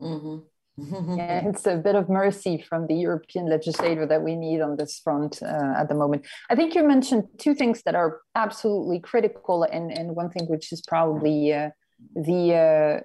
[0.00, 0.36] Mm-hmm.
[0.78, 5.00] Yeah, it's a bit of mercy from the European legislator that we need on this
[5.02, 6.26] front uh, at the moment.
[6.50, 10.72] I think you mentioned two things that are absolutely critical, and, and one thing which
[10.72, 11.70] is probably uh,
[12.14, 13.00] the uh,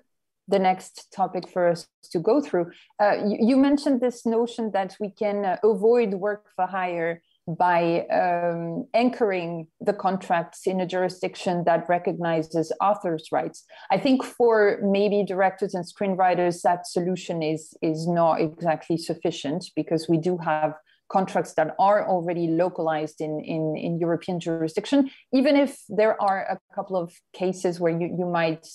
[0.48, 2.72] the next topic for us to go through.
[3.02, 8.06] Uh, you, you, mentioned this notion that we can uh, avoid work for hire by
[8.08, 13.66] um, anchoring the contracts in a jurisdiction that recognizes authors' rights.
[13.90, 20.08] I think for maybe directors and screenwriters, that solution is is not exactly sufficient because
[20.08, 20.76] we do have
[21.12, 26.58] contracts that are already localized in, in, in European jurisdiction, even if there are a
[26.74, 28.66] couple of cases where you, you might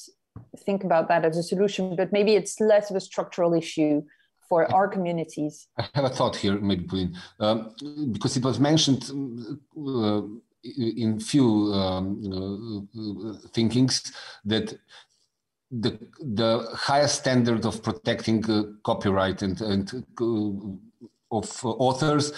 [0.66, 4.02] think about that as a solution, but maybe it's less of a structural issue
[4.48, 5.68] for our communities.
[5.78, 7.74] I have a thought here, maybe, Pauline, um,
[8.12, 9.10] because it was mentioned
[9.76, 10.22] uh,
[10.78, 14.12] in few um, uh, thinkings
[14.44, 14.78] that
[15.70, 22.32] the the highest standard of protecting uh, copyright and, and uh, of authors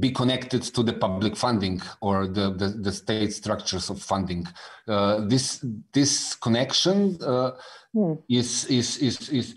[0.00, 4.46] be connected to the public funding or the, the, the state structures of funding.
[4.88, 7.52] Uh, this this connection uh,
[7.92, 8.14] hmm.
[8.28, 9.54] is is is is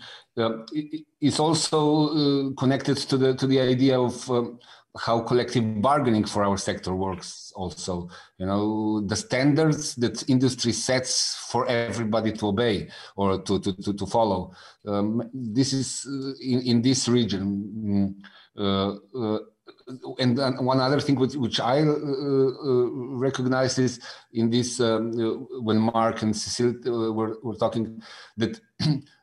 [1.20, 4.58] is also uh, connected to the to the idea of um,
[4.98, 7.52] how collective bargaining for our sector works.
[7.56, 8.08] Also,
[8.38, 13.92] you know, the standards that industry sets for everybody to obey or to to to,
[13.94, 14.52] to follow.
[14.86, 17.72] Um, this is uh, in in this region.
[17.76, 18.14] Mm,
[18.58, 19.38] uh, uh,
[20.18, 22.86] and, one other thing which, which I uh,
[23.26, 24.00] recognize is
[24.32, 25.12] in this um,
[25.62, 28.02] when Marc and Cécile were, were talking
[28.36, 28.60] that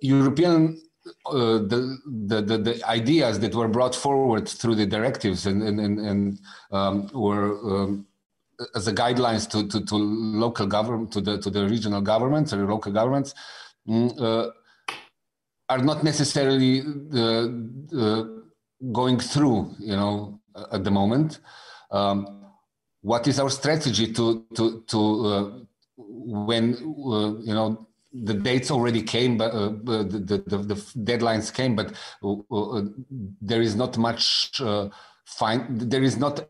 [0.00, 0.80] European
[1.26, 5.80] uh, the, the, the, the, ideas that were brought forward through the directives and, and,
[5.80, 6.38] and, and
[6.70, 8.06] um, were um,
[8.76, 12.64] as a guidelines to, to, to, local government, to the, to the regional governments or
[12.66, 13.34] local governments,
[13.88, 14.50] mm, uh,
[15.68, 16.82] are not necessarily
[17.14, 18.24] uh,
[18.92, 21.40] going through, you know, at the moment.
[21.90, 22.42] Um,
[23.00, 25.50] what is our strategy to to to uh,
[25.96, 31.74] when uh, you know the dates already came, but uh, the, the, the, deadlines came,
[31.74, 32.82] but uh, uh,
[33.40, 34.60] there is not much
[35.24, 35.66] fine.
[35.70, 36.40] There is not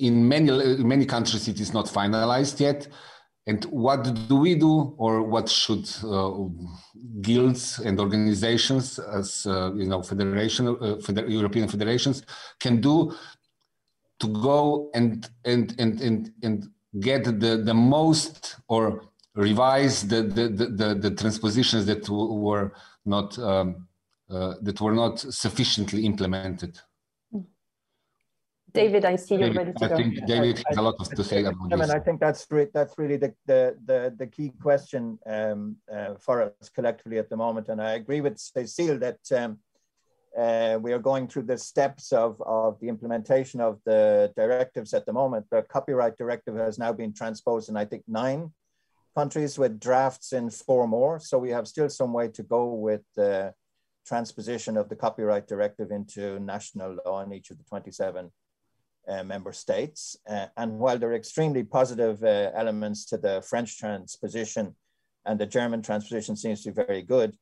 [0.00, 0.50] in many
[0.82, 2.88] many countries it is not finalized yet.
[3.46, 6.32] And what do we do, or what should uh,
[7.20, 12.22] guilds and organizations, as uh, you know, federation, uh, feder European federations,
[12.58, 13.14] can do
[14.20, 16.68] to go and and and and and
[17.00, 19.02] get the the most or
[19.34, 22.72] revise the the the, the transpositions that were
[23.04, 23.86] not um,
[24.30, 26.80] uh, that were not sufficiently implemented.
[28.72, 29.96] David, I see you're ready to I go.
[29.96, 31.90] think David has a lot to say about this.
[31.90, 36.42] I think that's re that's really the, the, the, the key question um, uh, for
[36.42, 37.68] us collectively at the moment.
[37.68, 39.58] And I agree with Cécile that um,
[40.36, 45.06] uh, we are going through the steps of, of the implementation of the directives at
[45.06, 45.46] the moment.
[45.52, 48.52] The copyright directive has now been transposed in, I think, nine
[49.14, 51.18] countries with drafts in four more.
[51.20, 53.54] So we have still some way to go with the
[54.06, 58.30] transposition of the copyright directive into national law in each of the 27
[59.08, 60.16] uh, member states.
[60.28, 64.74] Uh, and while there are extremely positive uh, elements to the French transposition
[65.26, 67.36] and the German transposition seems to be very good,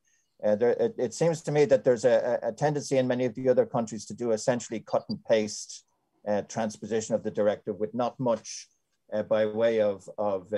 [0.45, 3.35] uh, there, it, it, seems to me that there's a, a, tendency in many of
[3.37, 5.85] the other countries to do essentially cut and paste
[6.27, 8.67] uh, transposition of the directive with not much
[9.13, 10.51] uh, by way of, of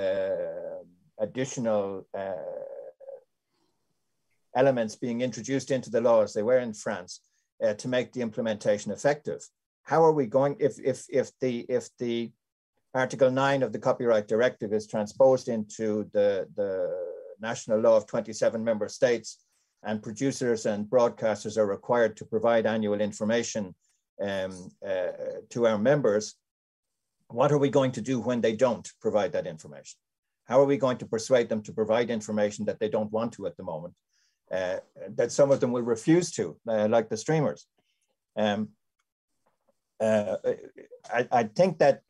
[1.19, 2.07] additional
[4.57, 7.21] elements being introduced into the law as they were in France
[7.79, 9.41] to make the implementation effective
[9.85, 12.33] how are we going if if if the if the
[12.95, 16.95] Article 9 of the Copyright Directive is transposed into the, the
[17.41, 19.41] national law of 27 member states,
[19.83, 23.75] and producers and broadcasters are required to provide annual information
[24.23, 25.09] um, uh,
[25.51, 26.37] to our members,
[27.29, 29.99] what are we going to do when they don't provide that information?
[30.45, 33.47] How are we going to persuade them to provide information that they don't want to
[33.47, 33.95] at the moment,
[34.53, 34.77] uh,
[35.17, 37.67] that some of them will refuse to, uh, like the streamers?
[38.37, 38.71] Um,
[40.01, 40.37] uh,
[41.11, 42.03] I, I, think that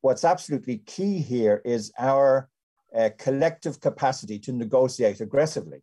[0.00, 2.48] what's absolutely key here is our
[2.96, 5.82] uh, collective capacity to negotiate aggressively.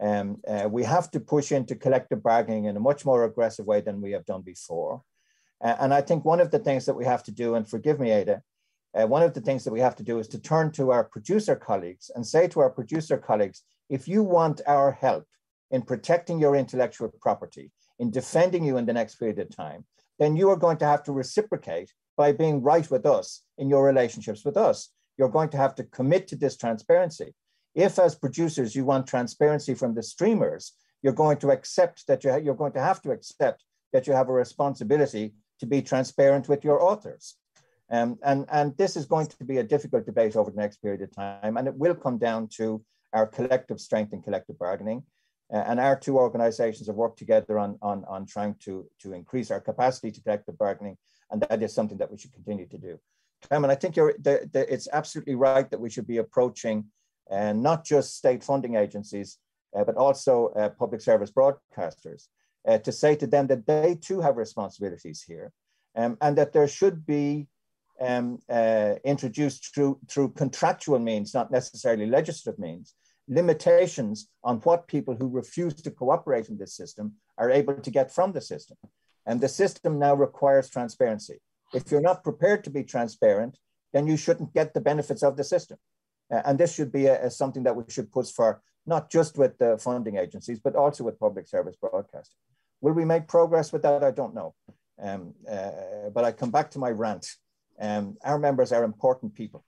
[0.00, 3.82] Um, uh, we have to push into collective bargaining in a much more aggressive way
[3.82, 5.02] than we have done before.
[5.60, 8.10] And I think one of the things that we have to do, and forgive me,
[8.10, 8.42] Ada,
[8.96, 11.04] uh, one of the things that we have to do is to turn to our
[11.04, 15.24] producer colleagues and say to our producer colleagues, if you want our help
[15.70, 19.84] in protecting your intellectual property, in defending you in the next period of time,
[20.18, 23.84] then you are going to have to reciprocate by being right with us in your
[23.84, 24.90] relationships with us.
[25.18, 27.34] you're going to have to commit to this transparency.
[27.74, 32.38] If, as producers, you want transparency from the streamers, you're going to accept that you
[32.44, 36.64] you're going to have to accept that you have a responsibility to be transparent with
[36.64, 37.36] your authors.
[37.90, 41.02] Um, and, and this is going to be a difficult debate over the next period
[41.02, 42.82] of time, and it will come down to
[43.12, 45.04] our collective strength and collective bargaining.
[45.52, 49.52] Uh, and our two organizations have worked together on, on, on trying to, to increase
[49.52, 50.96] our capacity to collective bargaining,
[51.30, 52.98] and that is something that we should continue to do.
[53.48, 56.86] Klemen, I think you're, the, the, it's absolutely right that we should be approaching
[57.30, 59.38] uh, not just state funding agencies,
[59.76, 62.26] uh, but also uh, public service broadcasters
[62.66, 65.52] uh, to say to them that they too have responsibilities here
[65.94, 67.46] um, and that there should be
[68.00, 72.94] um, uh, introduced through, through contractual means, not necessarily legislative means,
[73.28, 78.12] limitations on what people who refuse to cooperate in this system are able to get
[78.12, 78.76] from the system.
[79.26, 81.40] And the system now requires transparency.
[81.74, 83.58] If you're not prepared to be transparent,
[83.92, 85.78] then you shouldn't get the benefits of the system.
[86.32, 89.36] Uh, and this should be a, a something that we should push for, not just
[89.36, 92.36] with the funding agencies, but also with public service broadcasting.
[92.80, 94.04] Will we make progress with that?
[94.04, 94.54] I don't know.
[95.00, 97.26] Um, uh, but I come back to my rant.
[97.80, 99.64] Um, our members are important people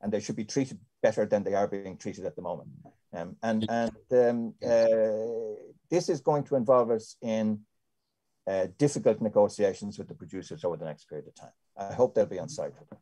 [0.00, 2.68] and they should be treated better than they are being treated at the moment.
[3.12, 5.56] Um, and and um, uh,
[5.90, 7.60] this is going to involve us in
[8.46, 11.56] uh, difficult negotiations with the producers over the next period of time.
[11.76, 12.98] I hope they'll be on side for that.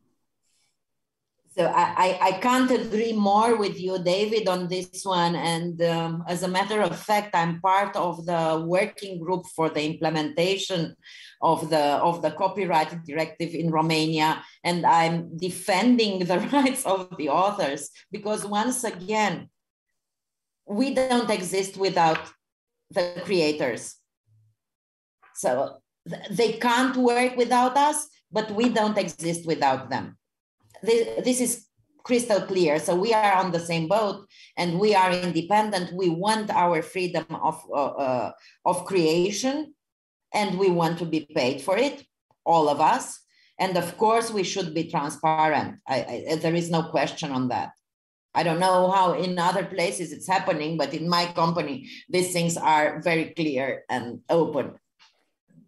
[1.55, 5.37] So I, I, can't agree more with you, David, on this one.
[5.37, 9.85] And um, as a matter of fact, I'm part of the working group for the
[9.85, 10.97] implementation
[11.43, 17.29] of the of the copyright directive in Romania, and I'm defending the rights of the
[17.29, 19.51] authors because once again,
[20.67, 22.33] we don't exist without
[22.91, 23.97] the creators.
[25.35, 25.83] So
[26.31, 30.17] they can't work without us, but we don't exist without them
[30.83, 31.67] this, this is
[32.05, 32.79] crystal clear.
[32.79, 34.27] So we are on the same boat
[34.57, 35.93] and we are independent.
[35.95, 38.33] We want our freedom of, uh, uh,
[38.65, 39.75] of creation
[40.35, 42.05] and we want to be paid for it,
[42.45, 43.21] all of us.
[43.59, 45.79] And of course, we should be transparent.
[45.87, 47.71] I, I, there is no question on that.
[48.35, 52.57] I don't know how in other places it's happening, but in my company, these things
[52.57, 54.73] are very clear and open.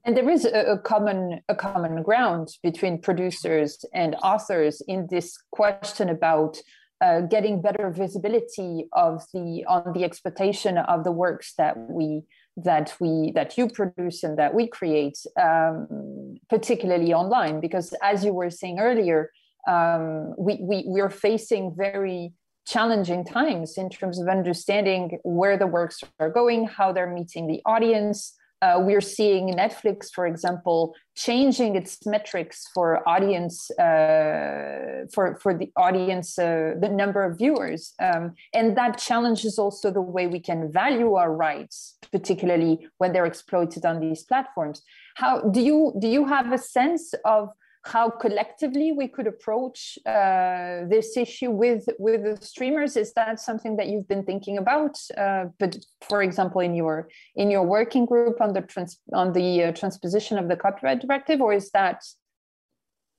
[0.05, 5.39] And there is a, a, common a common ground between producers and authors in this
[5.51, 6.59] question about
[7.01, 12.22] uh, getting better visibility of the on the exploitation of the works that we
[12.56, 17.60] that we that you produce and that we create, um, particularly online.
[17.60, 19.31] Because as you were saying earlier,
[19.66, 22.32] um, we we we are facing very
[22.66, 27.60] challenging times in terms of understanding where the works are going, how they're meeting the
[27.66, 28.35] audience.
[28.65, 35.70] Uh, we're seeing Netflix, for example, changing its metrics for audience uh, for for the
[35.77, 40.73] audience, uh, the number of viewers, um, and that challenges also the way we can
[40.73, 44.82] value our rights, particularly when they're exploited on these platforms.
[45.16, 47.51] How do you do you have a sense of
[47.85, 52.97] how collectively we could approach uh, this issue with with the streamers.
[52.97, 54.98] Is that something that you've been thinking about?
[55.16, 59.65] Uh, but for example in your in your working group on the trans on the
[59.65, 62.02] uh, transposition of the copyright directive or is that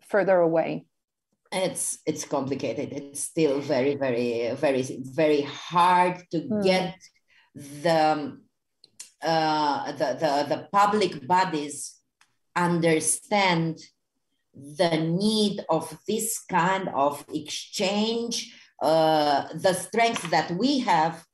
[0.01, 0.85] further away?
[1.51, 2.91] It's it's complicated.
[2.91, 6.61] It's still very very very very hard to hmm.
[6.61, 6.97] get
[7.53, 8.37] the,
[9.21, 12.01] uh, the the the public bodies
[12.55, 13.79] understand
[14.55, 21.25] the need of this kind of exchange, uh, the strength that we have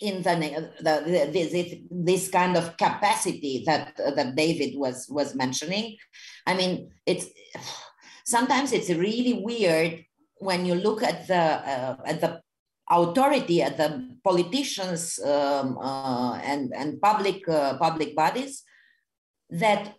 [0.00, 5.96] in the, the, this, this, kind of capacity that that David was was mentioning.
[6.44, 7.26] I mean, it's
[8.26, 10.04] sometimes it's really weird
[10.38, 12.40] when you look at the uh, at the
[12.90, 18.64] authority at the politicians um, uh, and and public uh, public bodies
[19.50, 19.94] that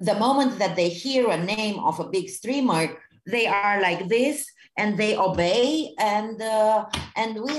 [0.00, 4.46] the moment that they hear a name of a big streamer, they are like this
[4.76, 6.84] and they obey and uh,
[7.16, 7.52] and we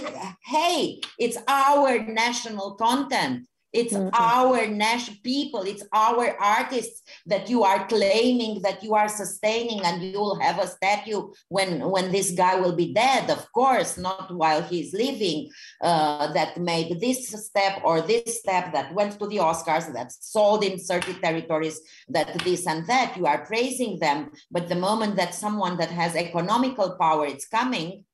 [0.45, 4.09] hey it's our national content it's mm-hmm.
[4.13, 10.01] our national people, it's our artists that you are claiming that you are sustaining, and
[10.01, 14.61] you'll have a statue when when this guy will be dead, of course, not while
[14.61, 15.49] he's living.
[15.81, 20.63] Uh, that made this step or this step that went to the Oscars, that sold
[20.63, 23.17] in certain territories, that this and that.
[23.17, 28.05] You are praising them, but the moment that someone that has economical power it's coming,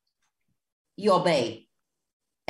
[0.98, 1.68] you obey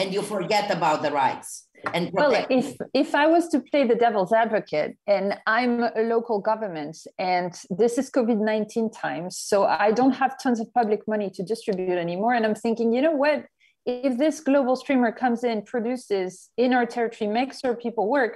[0.02, 1.68] and you forget about the rights.
[1.94, 6.40] And well, if if I was to play the devil's advocate, and I'm a local
[6.52, 7.52] government, and
[7.82, 11.98] this is COVID nineteen times, so I don't have tons of public money to distribute
[11.98, 13.40] anymore, and I'm thinking, you know what?
[13.86, 18.34] If this global streamer comes in, produces in our territory, makes our people work,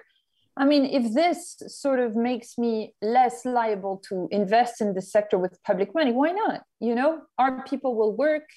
[0.57, 5.37] I mean, if this sort of makes me less liable to invest in the sector
[5.37, 6.61] with public money, why not?
[6.79, 8.47] You know, our people will work,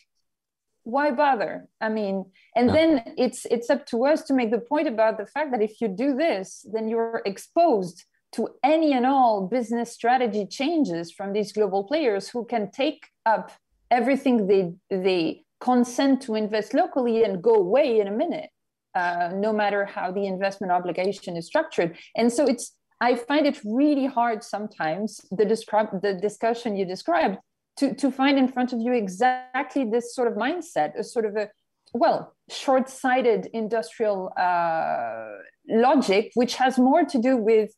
[0.88, 1.68] why bother?
[1.80, 2.16] I mean
[2.56, 2.88] and then
[3.24, 5.88] it's it's up to us to make the point about the fact that if you
[5.88, 8.04] do this then you're exposed
[8.36, 13.52] to any and all business strategy changes from these global players who can take up
[13.90, 14.62] everything they
[15.08, 18.50] they consent to invest locally and go away in a minute
[18.94, 21.96] uh, no matter how the investment obligation is structured.
[22.16, 27.36] And so it's i find it really hard sometimes the describe the discussion you described
[27.78, 31.36] to, to find in front of you exactly this sort of mindset, a sort of
[31.36, 31.48] a,
[31.94, 35.28] well, short sighted industrial uh,
[35.68, 37.70] logic, which has more to do with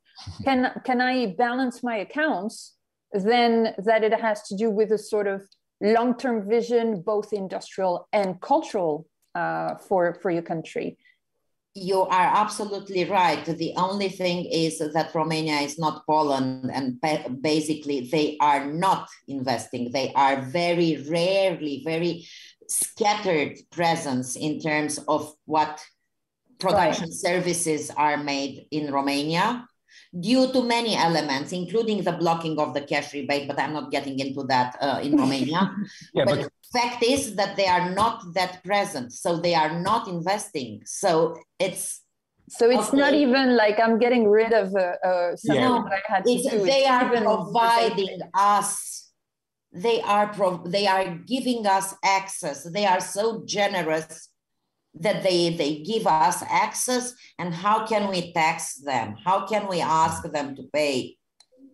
[0.44, 2.77] can, can I balance my accounts
[3.12, 5.43] than that it has to do with a sort of
[5.81, 10.98] long term vision, both industrial and cultural uh, for, for your country
[11.75, 13.45] you are absolutely right.
[13.45, 17.01] The only thing is that Romania is not Poland, and
[17.41, 19.93] basically they are not investing.
[19.93, 22.27] They are very rarely, very
[22.69, 25.81] scattered presence in terms of what
[26.59, 27.13] production right.
[27.13, 29.67] services are made in Romania
[30.19, 34.19] due to many elements, including the blocking of the cash rebate, but I'm not getting
[34.19, 35.71] into that uh, in Romania.
[36.15, 40.09] yeah, but, but fact is that they are not that present, so they are not
[40.09, 40.83] investing.
[40.85, 42.03] So it's
[42.49, 42.97] so it's okay.
[42.97, 46.65] not even like I'm getting rid of uh, uh, something that I had to do.
[46.65, 49.13] They it's are providing us.
[49.73, 52.65] They are pro- they are giving us access.
[52.65, 54.31] They are so generous
[54.95, 59.81] that they they give us access and how can we tax them how can we
[59.81, 61.17] ask them to pay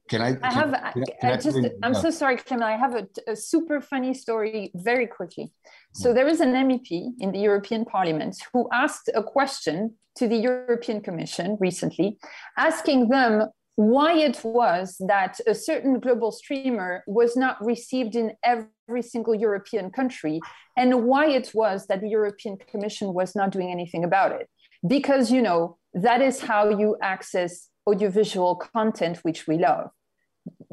[0.08, 0.36] can I?
[0.42, 0.72] I have.
[0.92, 1.58] Can, can I, I just.
[1.82, 2.00] I'm no.
[2.00, 2.62] so sorry, Klemen.
[2.62, 5.52] I have a, a, super funny story very quickly.
[5.94, 6.14] So mm.
[6.14, 11.00] there is an MEP in the European Parliament who asked a question to the European
[11.00, 12.18] Commission recently,
[12.56, 19.02] asking them why it was that a certain global streamer was not received in every
[19.02, 20.40] single European country,
[20.76, 24.48] and why it was that the European Commission was not doing anything about it.
[24.86, 29.90] Because, you know, that is how you access audiovisual content, which we love.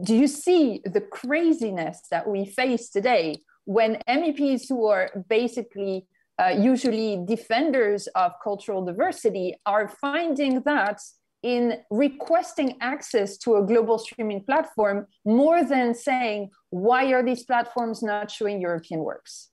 [0.03, 6.07] Do you see the craziness that we face today when MEPs who are basically
[6.39, 10.99] uh, usually defenders of cultural diversity are finding that
[11.43, 18.01] in requesting access to a global streaming platform more than saying, why are these platforms
[18.01, 19.49] not showing European works?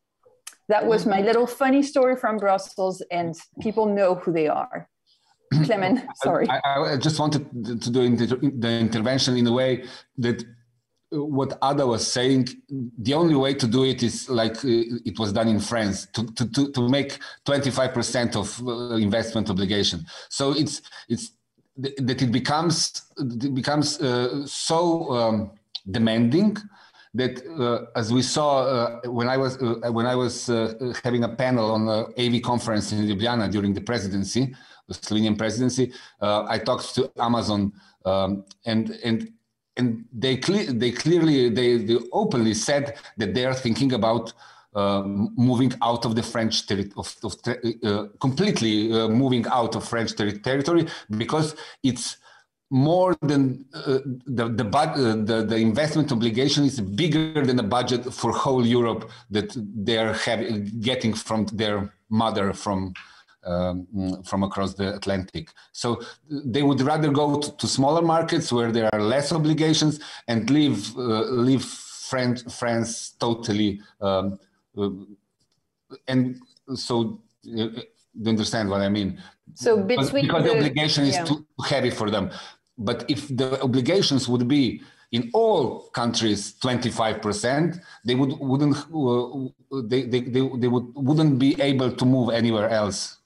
[0.68, 4.88] That was my little funny story from Brussels, and people know who they are.
[5.64, 6.48] Klemen, sorry.
[6.48, 7.50] I, I, just wanted
[7.82, 9.84] to do the intervention in a way
[10.18, 10.44] that
[11.10, 12.48] what Ada was saying,
[12.98, 14.68] the only way to do it is like uh,
[15.04, 20.06] it was done in France to, to, to, make 25% of uh, investment obligation.
[20.28, 21.32] So it's, it's
[21.76, 25.50] that it becomes, it becomes uh, so um,
[25.90, 26.56] demanding
[27.14, 30.46] that uh, as we saw uh, when I was uh, when I was
[31.02, 34.54] having a panel on the AV conference in Ljubljana during the presidency,
[34.90, 37.72] the Slovenian presidency, I talked to Amazon
[38.04, 39.32] um, and and
[39.76, 42.84] and they cle- they clearly they, they openly said
[43.16, 44.32] that they are thinking about
[44.74, 45.02] uh,
[45.48, 47.34] moving out of the French territory, of, of
[47.84, 50.86] uh, completely uh, moving out of French ter- territory
[51.16, 52.18] because it's
[52.70, 58.02] more than uh, the the, uh, the the investment obligation is bigger than the budget
[58.14, 59.50] for whole Europe that
[59.86, 60.14] they are
[60.80, 62.94] getting from their mother from
[63.44, 65.50] um, from across the Atlantic.
[65.72, 66.00] So
[66.30, 70.96] they would rather go to, to, smaller markets where there are less obligations and leave
[70.96, 73.80] uh, leave France France totally.
[74.00, 74.38] Um,
[74.76, 74.90] uh,
[76.06, 76.40] and
[76.74, 77.68] so uh,
[78.14, 79.20] you understand what I mean?
[79.54, 81.24] So between because the, the obligation is yeah.
[81.24, 82.30] too heavy for them.
[82.78, 90.02] But if the obligations would be in all countries 25%, they would wouldn't uh, they,
[90.02, 93.19] they, they, they would wouldn't be able to move anywhere else.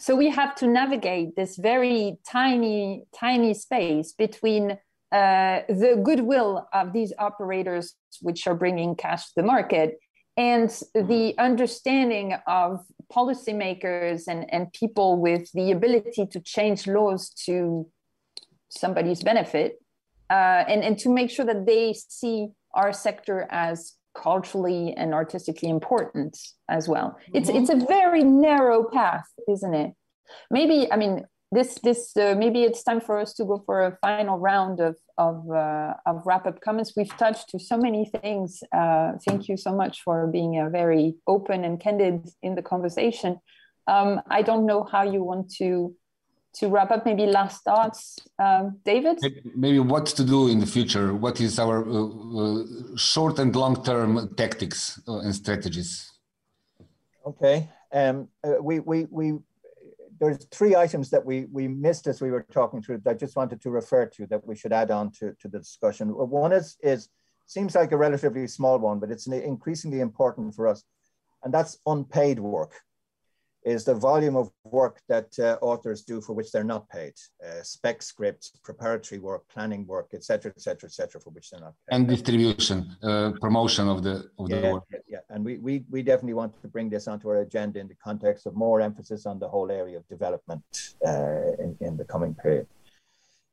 [0.00, 4.78] So we have to navigate this very tiny tiny space between
[5.10, 9.98] uh, the goodwill of these operators, which are bringing cash to the market,
[10.36, 17.88] and the understanding of policymakers and, and people with the ability to change laws to
[18.68, 19.80] somebody's benefit
[20.30, 25.68] uh, and, and to make sure that they see our sector as culturally and artistically
[25.68, 27.08] important as well.
[27.10, 27.36] Mm-hmm.
[27.36, 29.92] It's it's a very narrow path, isn't it?
[30.50, 33.98] Maybe I mean this this uh, maybe it's time for us to go for a
[34.02, 36.92] final round of of, uh, of wrap up comments.
[36.96, 38.62] We've touched to so many things.
[38.72, 43.40] Uh, thank you so much for being uh, very open and candid in the conversation.
[43.88, 45.94] Um, I don't know how you want to
[46.54, 47.04] to wrap up.
[47.04, 49.18] Maybe last thoughts, um, David.
[49.54, 51.14] Maybe what to do in the future.
[51.14, 52.06] What is our uh,
[52.42, 52.64] uh,
[52.96, 56.12] short and long term tactics and strategies?
[57.26, 57.68] Okay.
[57.92, 58.28] Um,
[58.60, 59.38] we we we
[60.20, 63.36] there's three items that we, we missed as we were talking through that I just
[63.36, 66.08] wanted to refer to that we should add on to, to the discussion.
[66.08, 67.08] One is, is
[67.46, 70.82] seems like a relatively small one, but it's increasingly important for us,
[71.44, 72.74] and that's unpaid work
[73.68, 77.14] is the volume of work that uh, authors do for which they're not paid.
[77.44, 81.94] Uh, spec scripts, preparatory work, planning work, etc., etc., etc., for which they're not paid.
[81.96, 84.84] And distribution, uh, promotion of the of yeah, the work.
[85.14, 87.98] Yeah, and we, we we definitely want to bring this onto our agenda in the
[88.08, 90.62] context of more emphasis on the whole area of development
[91.06, 92.66] uh, in, in the coming period.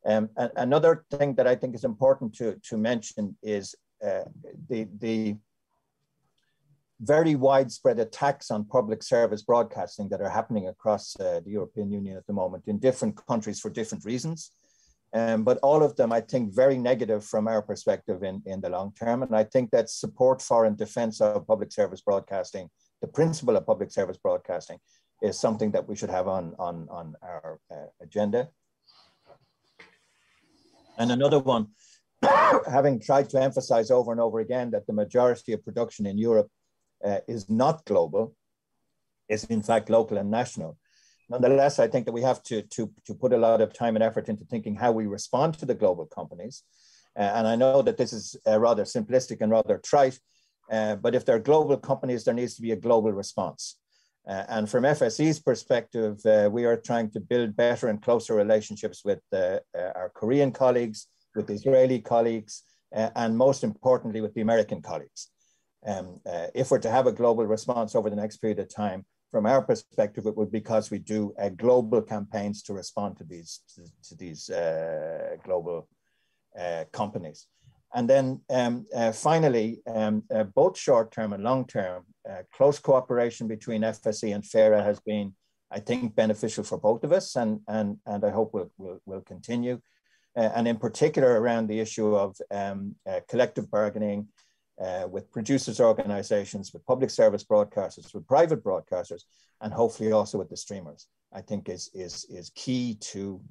[0.06, 3.76] Um, and another thing that I think is important to to mention is
[4.08, 4.26] uh,
[4.70, 5.36] the the
[7.02, 12.16] very widespread attacks on public service broadcasting that are happening across uh, the European Union
[12.16, 14.52] at the moment in different countries for different reasons.
[15.14, 18.70] Um, but all of them, I think, very negative from our perspective in, in the
[18.70, 19.24] long term.
[19.24, 22.70] And I think that support for and defense of public service broadcasting,
[23.02, 24.78] the principle of public service broadcasting,
[25.22, 28.50] is something that we should have on, on, on our uh, agenda.
[30.98, 31.68] And another one,
[32.70, 36.50] having tried to emphasize over and over again that the majority of production in Europe
[37.04, 38.36] uh, is not global,
[39.30, 40.78] is in fact local and national.
[41.30, 44.04] Nonetheless, I think that we have to, to, to put a lot of time and
[44.04, 46.64] effort into thinking how we respond to the global companies.
[47.18, 50.20] Uh, and I know that this is uh, rather simplistic and rather trite,
[50.72, 53.78] uh, but if they're global companies, there needs to be a global response.
[54.28, 59.04] Uh, and from FSE's perspective, uh, we are trying to build better and closer relationships
[59.06, 65.30] with our Korean colleagues, with Israeli colleagues, and most importantly, with the American colleagues.
[65.86, 69.06] Um, uh, if we're to have a global response over the next period of time,
[69.36, 73.26] from our perspective, it would be because we do uh, global campaigns to respond to
[73.26, 73.60] these
[74.08, 75.90] to, these uh, global
[76.58, 77.48] uh, companies.
[77.94, 82.06] And then um, uh, finally, um, uh, both short-term and long-term,
[82.54, 85.34] close cooperation between FSE and FERA has been,
[85.70, 89.22] I think, beneficial for both of us, and and and I hope will will, will
[89.22, 89.82] continue.
[90.36, 92.96] and in particular, around the issue of um,
[93.28, 94.28] collective bargaining
[94.84, 99.24] uh, with producers organizations, with public service broadcasters, with private broadcasters,
[99.62, 103.42] and hopefully also with the streamers, I think is, is, is key to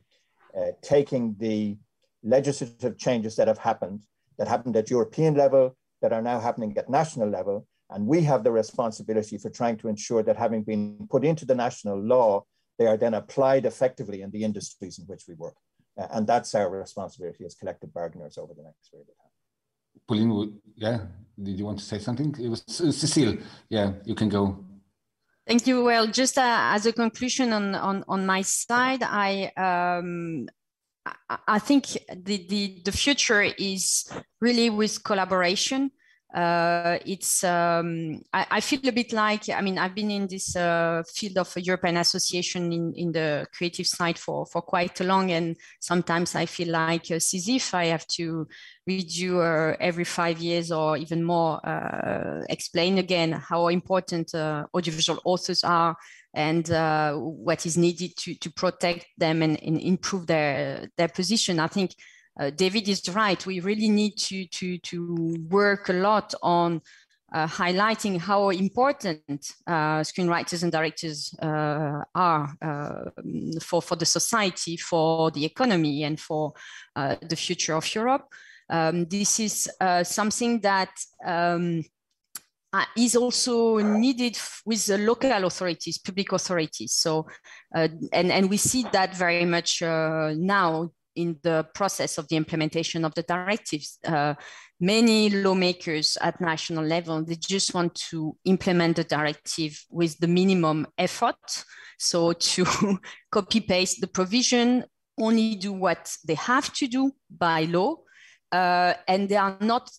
[0.57, 1.77] uh, taking the
[2.23, 4.03] legislative changes that have happened,
[4.39, 7.67] that happened at European level, that are now happening at national level.
[7.91, 11.55] And we have the responsibility for trying to ensure that having been put into the
[11.55, 12.45] national law,
[12.79, 15.55] they are then applied effectively in the industries in which we work.
[15.97, 19.24] Uh, and that's our responsibility as collective bargainers over the next period of time.
[20.07, 20.99] Pauline, yeah,
[21.41, 22.35] did you want to say something?
[22.39, 23.43] It was Cécile.
[23.69, 24.65] Yeah, you can go.
[25.47, 25.85] Thank you.
[25.85, 30.49] Well, just uh, as a conclusion on, on, on my side, I um,
[31.47, 34.11] I think the, the, the future is
[34.41, 35.91] really with collaboration
[36.35, 40.57] uh, it's um, I, I, feel a bit like I mean I've been in this
[40.57, 45.57] uh, field of European association in, in the creative side for for quite long, and
[45.79, 47.73] sometimes I feel like uh, Sisyphe.
[47.75, 48.49] I have to
[48.85, 54.67] read you uh, every five years or even more, uh, explain again how important uh,
[54.75, 55.97] audiovisual authors are
[56.35, 61.61] and uh, what is needed to to protect them and, and improve their their position.
[61.61, 61.93] I think
[62.39, 63.45] uh, David is right.
[63.47, 66.81] We really need to, to, to work a lot on
[67.35, 73.11] uh, highlighting how important uh, screenwriters and directors uh, are uh,
[73.61, 76.53] for, for the society, for the economy, and for
[76.95, 78.33] the future of Europe.
[78.71, 79.69] Um, this is
[80.05, 80.93] something that
[81.27, 81.83] um,
[82.97, 86.93] is also needed with the local authorities, public authorities.
[86.93, 87.27] So,
[87.73, 93.15] and, and we see that very much now in the process of the implementation of
[93.15, 93.99] the directives.
[94.05, 94.35] Uh,
[94.81, 100.87] many lawmakers at national level, they just want to implement the directive with the minimum
[100.99, 101.65] effort.
[101.99, 102.99] So to
[103.31, 104.85] copy paste the provision,
[105.19, 107.97] only do what they have to do by law,
[108.51, 109.91] uh, and they are not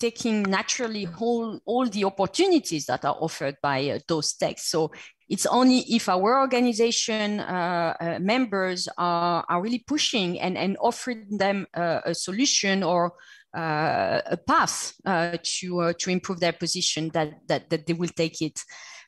[0.00, 4.70] taking naturally all, all the opportunities that are offered by uh, those texts.
[4.70, 4.90] So
[5.32, 11.38] it's only if our organization uh, uh, members are, are really pushing and, and offering
[11.38, 13.14] them a solution or
[13.56, 18.42] uh, a path uh, to to improve their position that that, that they will take
[18.42, 18.60] it.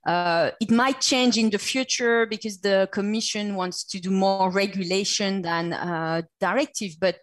[0.06, 5.42] Uh, it might change in the future because the Commission wants to do more regulation
[5.42, 7.16] than uh, directive, but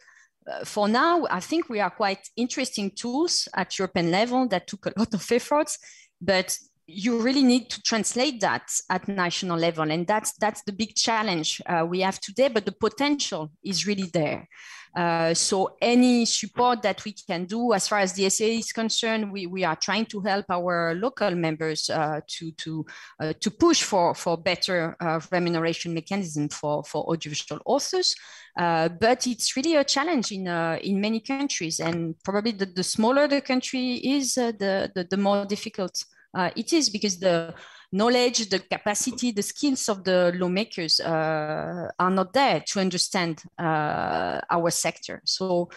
[0.50, 4.88] uh, for now, I think we are quite interesting tools at European level that took
[4.88, 5.78] a lot of efforts,
[6.20, 6.58] but
[6.94, 9.90] you really need to translate that at national level.
[9.90, 14.10] And that's that's the big challenge uh, we have today but the potential is really
[14.14, 14.48] there.
[14.94, 19.32] Uh, so any support that we can do as far as the SAA is concerned,
[19.32, 22.86] we, we are trying to help our local members uh, to to
[23.22, 28.14] uh, to push for for better uh, remuneration mechanism for for audiovisual authors.
[28.58, 30.46] Uh, but it's really a challenge in
[30.84, 35.46] in many countries, and probably the, the smaller the country is, the, the the more
[35.46, 37.54] difficult it is because the
[37.92, 44.40] knowledge, the capacity, the skills of the lawmakers uh, are not there to understand uh,
[44.50, 45.22] our sector.
[45.26, 45.70] So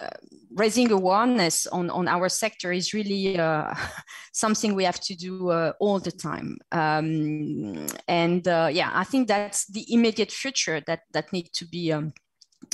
[0.00, 0.08] uh,
[0.52, 3.72] raising awareness on, on our sector is really uh,
[4.32, 6.58] something we have to do uh, all the time.
[6.72, 11.92] Um, and uh, yeah, I think that's the immediate future that, that need to be
[11.92, 12.12] um,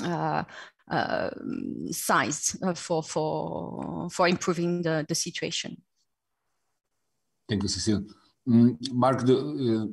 [0.02, 1.30] uh,
[1.90, 5.82] sized for, for, for improving the, the situation.
[7.48, 8.04] Thank you, Cécile.
[8.48, 9.86] Mm, Marc, the, uh,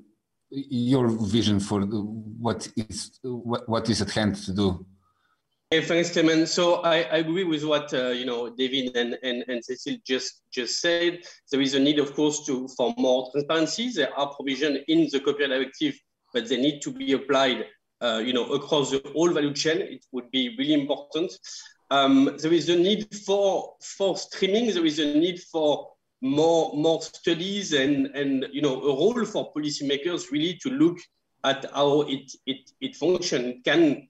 [0.50, 4.86] your vision for the, what is what, what is at hand to do?
[5.72, 6.48] Hey, thanks, Klemen.
[6.48, 10.44] So I, I, agree with what uh, you know David and, and, and Cécile just
[10.52, 11.24] just said.
[11.52, 13.90] There is a need, of course, to for more transparency.
[13.90, 15.96] There are provisions in the copyright directive,
[16.32, 17.66] but they need to be applied,
[18.02, 19.82] uh, you know, across the whole value chain.
[19.82, 21.32] It would be really important.
[21.90, 24.72] Um, there is a need for for streaming.
[24.72, 25.90] There is a need for
[26.24, 30.98] more more studies and and you know a role for policymakers really to look
[31.44, 33.62] at how it it it functions.
[33.66, 34.08] can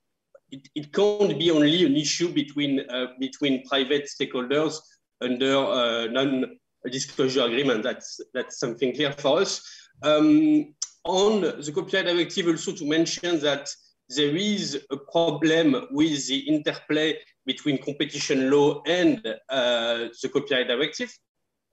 [0.52, 4.78] it, it can't be only an issue between uh, between private stakeholders
[5.22, 7.82] under uh, non-disclosure agreement.
[7.82, 9.68] That's that's something clear for us.
[10.04, 10.76] Um,
[11.06, 13.68] on the copyright directive, also to mention that
[14.10, 17.18] there is a problem with the interplay
[17.48, 19.18] between competition law and
[19.50, 21.12] uh, the copyright directive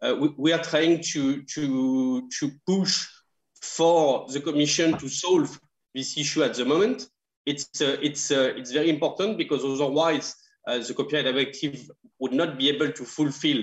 [0.03, 3.07] we, we, are trying to, to, to push
[3.61, 5.61] for the Commission to solve
[5.95, 7.09] this issue at the moment.
[7.47, 10.35] It's, uh, it's, uh, it's very important because otherwise
[10.67, 13.59] uh, the copyright directive would not be able to fulfill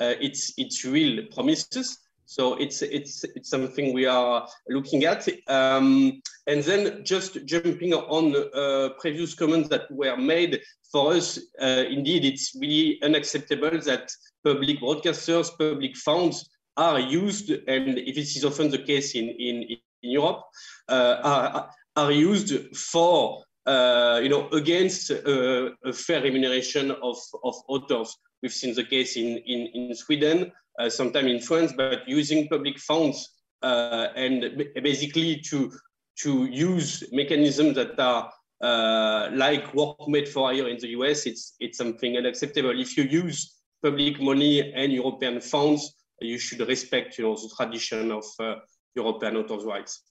[0.00, 1.98] uh, its, its real promises.
[2.30, 5.26] So it's, it's, it's something we are looking at.
[5.48, 10.60] Um, and then just jumping on uh, previous comments that were made,
[10.92, 14.10] for us, indeed, it's really unacceptable that
[14.44, 16.46] public broadcasters, public funds
[16.76, 20.42] are used, and if this is often the case in, in, in Europe,
[20.90, 27.54] uh, are, are used for, uh, you know, against uh, a fair remuneration of, of
[27.68, 28.14] authors.
[28.42, 32.78] We've seen the case in, in, in Sweden, uh, sometime in France, but using public
[32.78, 35.72] funds uh, and basically to,
[36.20, 38.30] to use mechanisms that are
[38.62, 42.78] uh, like work made for hire in the US, it's, it's something unacceptable.
[42.78, 48.10] If you use public money and European funds, you should respect you know, the tradition
[48.10, 48.56] of uh,
[48.94, 50.02] European authors' rights.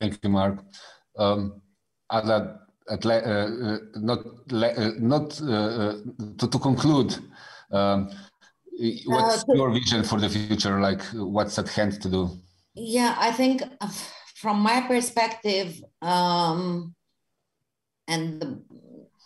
[0.00, 0.64] Thank you, Marc.
[1.18, 1.60] Um,
[2.10, 2.50] uh,
[2.90, 4.20] uh, not
[5.00, 7.16] not to, to conclude,
[7.70, 8.10] um,
[9.06, 10.80] what's your vision for the future?
[10.80, 12.30] Like, what's at hand to do?
[12.74, 13.62] Yeah, I think
[14.36, 16.94] from my perspective, um,
[18.08, 18.62] and the,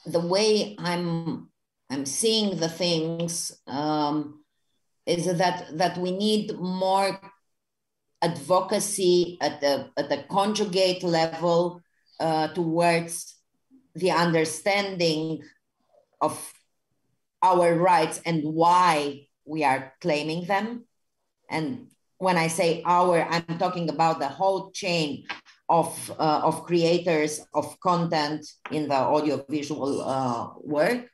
[0.07, 1.49] the way I'm
[1.91, 4.45] I'm seeing the things um,
[5.07, 7.19] is that that we need more
[8.21, 11.81] advocacy at the at the conjugate level
[12.19, 13.37] uh, towards
[13.95, 15.43] the understanding
[16.21, 16.53] of
[17.43, 20.85] our rights and why we are claiming them.
[21.49, 25.27] And when I say our, I'm talking about the whole chain
[25.69, 31.09] of, uh, of creators of content in the audiovisual uh, work.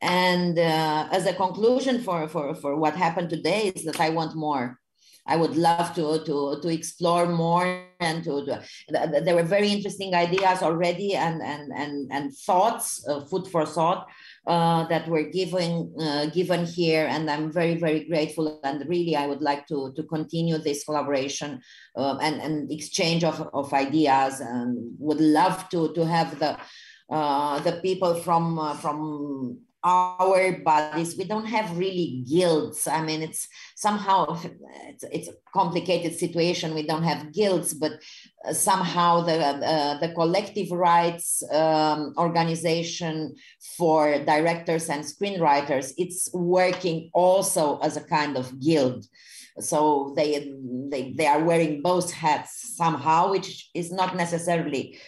[0.00, 4.34] And uh, as a conclusion for, for, for what happened today is that I want
[4.34, 4.78] more.
[5.28, 8.62] I would love to, to, to explore more and to, to
[9.24, 14.06] there were very interesting ideas already and, and, and, and thoughts, uh, food for thought
[14.46, 17.06] uh, that were given, uh, given here.
[17.06, 18.60] And I'm very, very grateful.
[18.62, 21.60] And really, I would like to, to continue this collaboration
[21.96, 26.56] uh, and, and exchange of, of ideas and would love to, to have the,
[27.10, 31.16] uh, the people from, uh, from our bodies.
[31.16, 32.88] We don't have really guilds.
[32.88, 33.46] I mean it's
[33.76, 34.36] somehow
[34.88, 36.74] it's, it's a complicated situation.
[36.74, 37.92] We don't have guilds but
[38.44, 43.36] uh, somehow the uh, the collective rights um, organization
[43.78, 49.06] for directors and screenwriters it's working also as a kind of guild.
[49.60, 50.52] So they,
[50.90, 54.98] they they are wearing both hats somehow which is not necessarily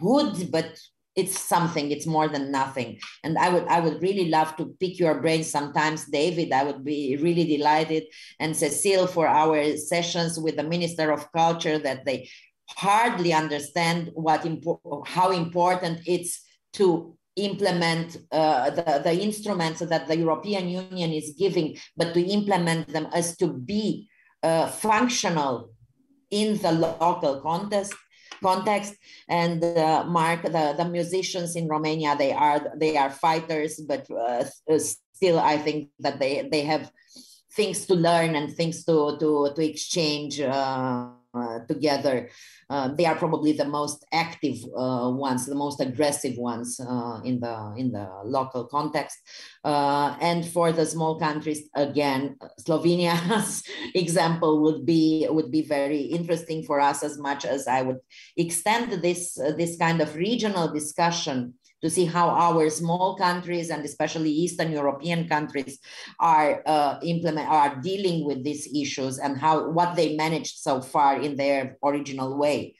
[0.00, 0.78] good but
[1.20, 2.90] it's something it's more than nothing.
[3.24, 6.52] And i would i would really love to pick your brain sometimes david.
[6.52, 8.04] I would be really delighted.
[8.40, 12.18] And cecile for our sessions with the minister of culture that they
[12.70, 16.32] hardly understand what impo- how important it's
[16.74, 22.88] to implement uh, the, the instruments that the european union is giving but to implement
[22.88, 24.08] them as to be
[24.42, 25.70] uh, functional
[26.30, 27.94] in the local context
[28.42, 28.94] context.
[29.28, 34.44] And uh, Marc, the, the musicians in Romania, they are they are fighters, but uh,
[34.78, 36.90] still, I think that they they have
[37.52, 40.40] things to learn and things to to to exchange.
[40.40, 41.17] Uh, uh,
[41.68, 42.28] together.
[42.70, 47.40] Uh, they are probably the most active uh, ones, the most aggressive ones uh, in
[47.40, 49.18] the in the local context.
[49.64, 53.62] Uh, and for the small countries, again, Slovenia's
[53.94, 58.00] example would be would be very interesting for us as much as I would
[58.36, 64.30] extend this this kind of regional discussion to see how our small countries and especially
[64.30, 65.78] Eastern European countries
[66.18, 71.20] are uh, implement are dealing with these issues and how what they managed so far
[71.20, 72.74] in their original way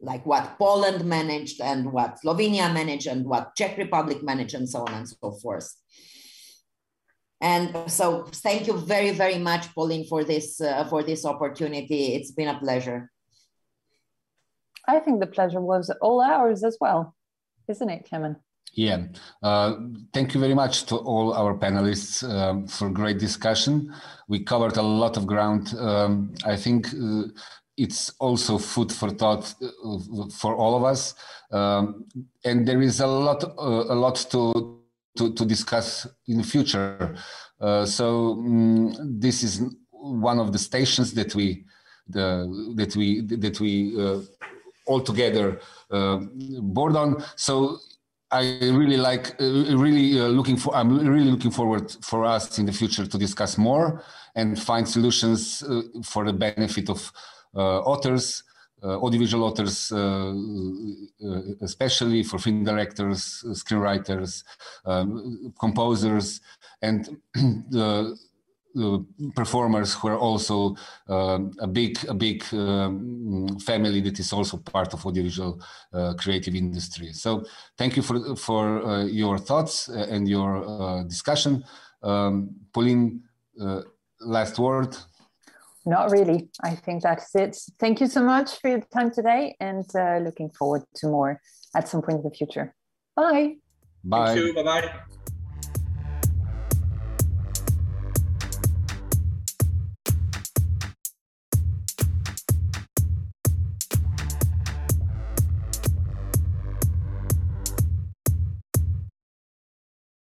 [0.00, 4.80] like what Poland managed and what Slovenia managed and what Czech Republic managed and so
[4.80, 5.74] on and so forth.
[7.42, 12.14] And so thank you very, very much, Pauline, for this, uh, for this opportunity.
[12.14, 13.10] It's been a pleasure.
[14.86, 17.14] I think the pleasure was all ours as well
[17.70, 18.36] isn't it, Klemen?
[18.72, 19.06] Yeah,
[19.42, 19.76] uh,
[20.12, 23.92] thank you very much to all our panelists um, for great discussion.
[24.28, 25.74] We covered a lot of ground.
[25.76, 27.24] Um, I think uh,
[27.76, 31.14] it's also food for thought uh, for all of us,
[31.50, 32.06] um,
[32.44, 34.80] and there is a lot, uh, a lot to,
[35.18, 37.16] to, to discuss in the future.
[37.60, 41.64] Uh, so um, this is one of the stations that we,
[42.08, 43.96] the, that we, that we
[44.90, 45.60] uh, all together
[45.90, 46.18] uh,
[46.60, 47.22] board on.
[47.36, 47.78] So
[48.30, 52.66] I really like, uh, really uh, looking for, I'm really looking forward for us in
[52.66, 54.02] the future to discuss more
[54.36, 55.64] and find solutions
[56.04, 57.12] for the benefit of
[57.54, 58.44] authors,
[58.82, 60.32] uh, audiovisual authors, uh,
[61.26, 64.42] uh, especially for film directors, screenwriters,
[64.86, 66.40] um, composers,
[66.80, 67.20] and
[69.34, 70.76] performers who are also
[71.08, 75.60] um, a big a big um, family that is also part of audiovisual
[75.92, 77.12] uh, creative industry.
[77.12, 77.44] So
[77.76, 81.64] thank you for for uh, your thoughts uh, and your uh, discussion.
[82.02, 83.22] Um, pauline
[83.60, 83.82] uh,
[84.20, 84.96] last word?
[85.86, 86.50] Not really.
[86.62, 87.56] I think that's it.
[87.78, 91.40] Thank you so much for your time today and uh, looking forward to more
[91.74, 92.74] at some point in the future.
[93.16, 93.56] Bye.
[94.04, 94.54] Bye thank you.
[94.54, 94.62] Bye.
[94.62, 95.36] Bye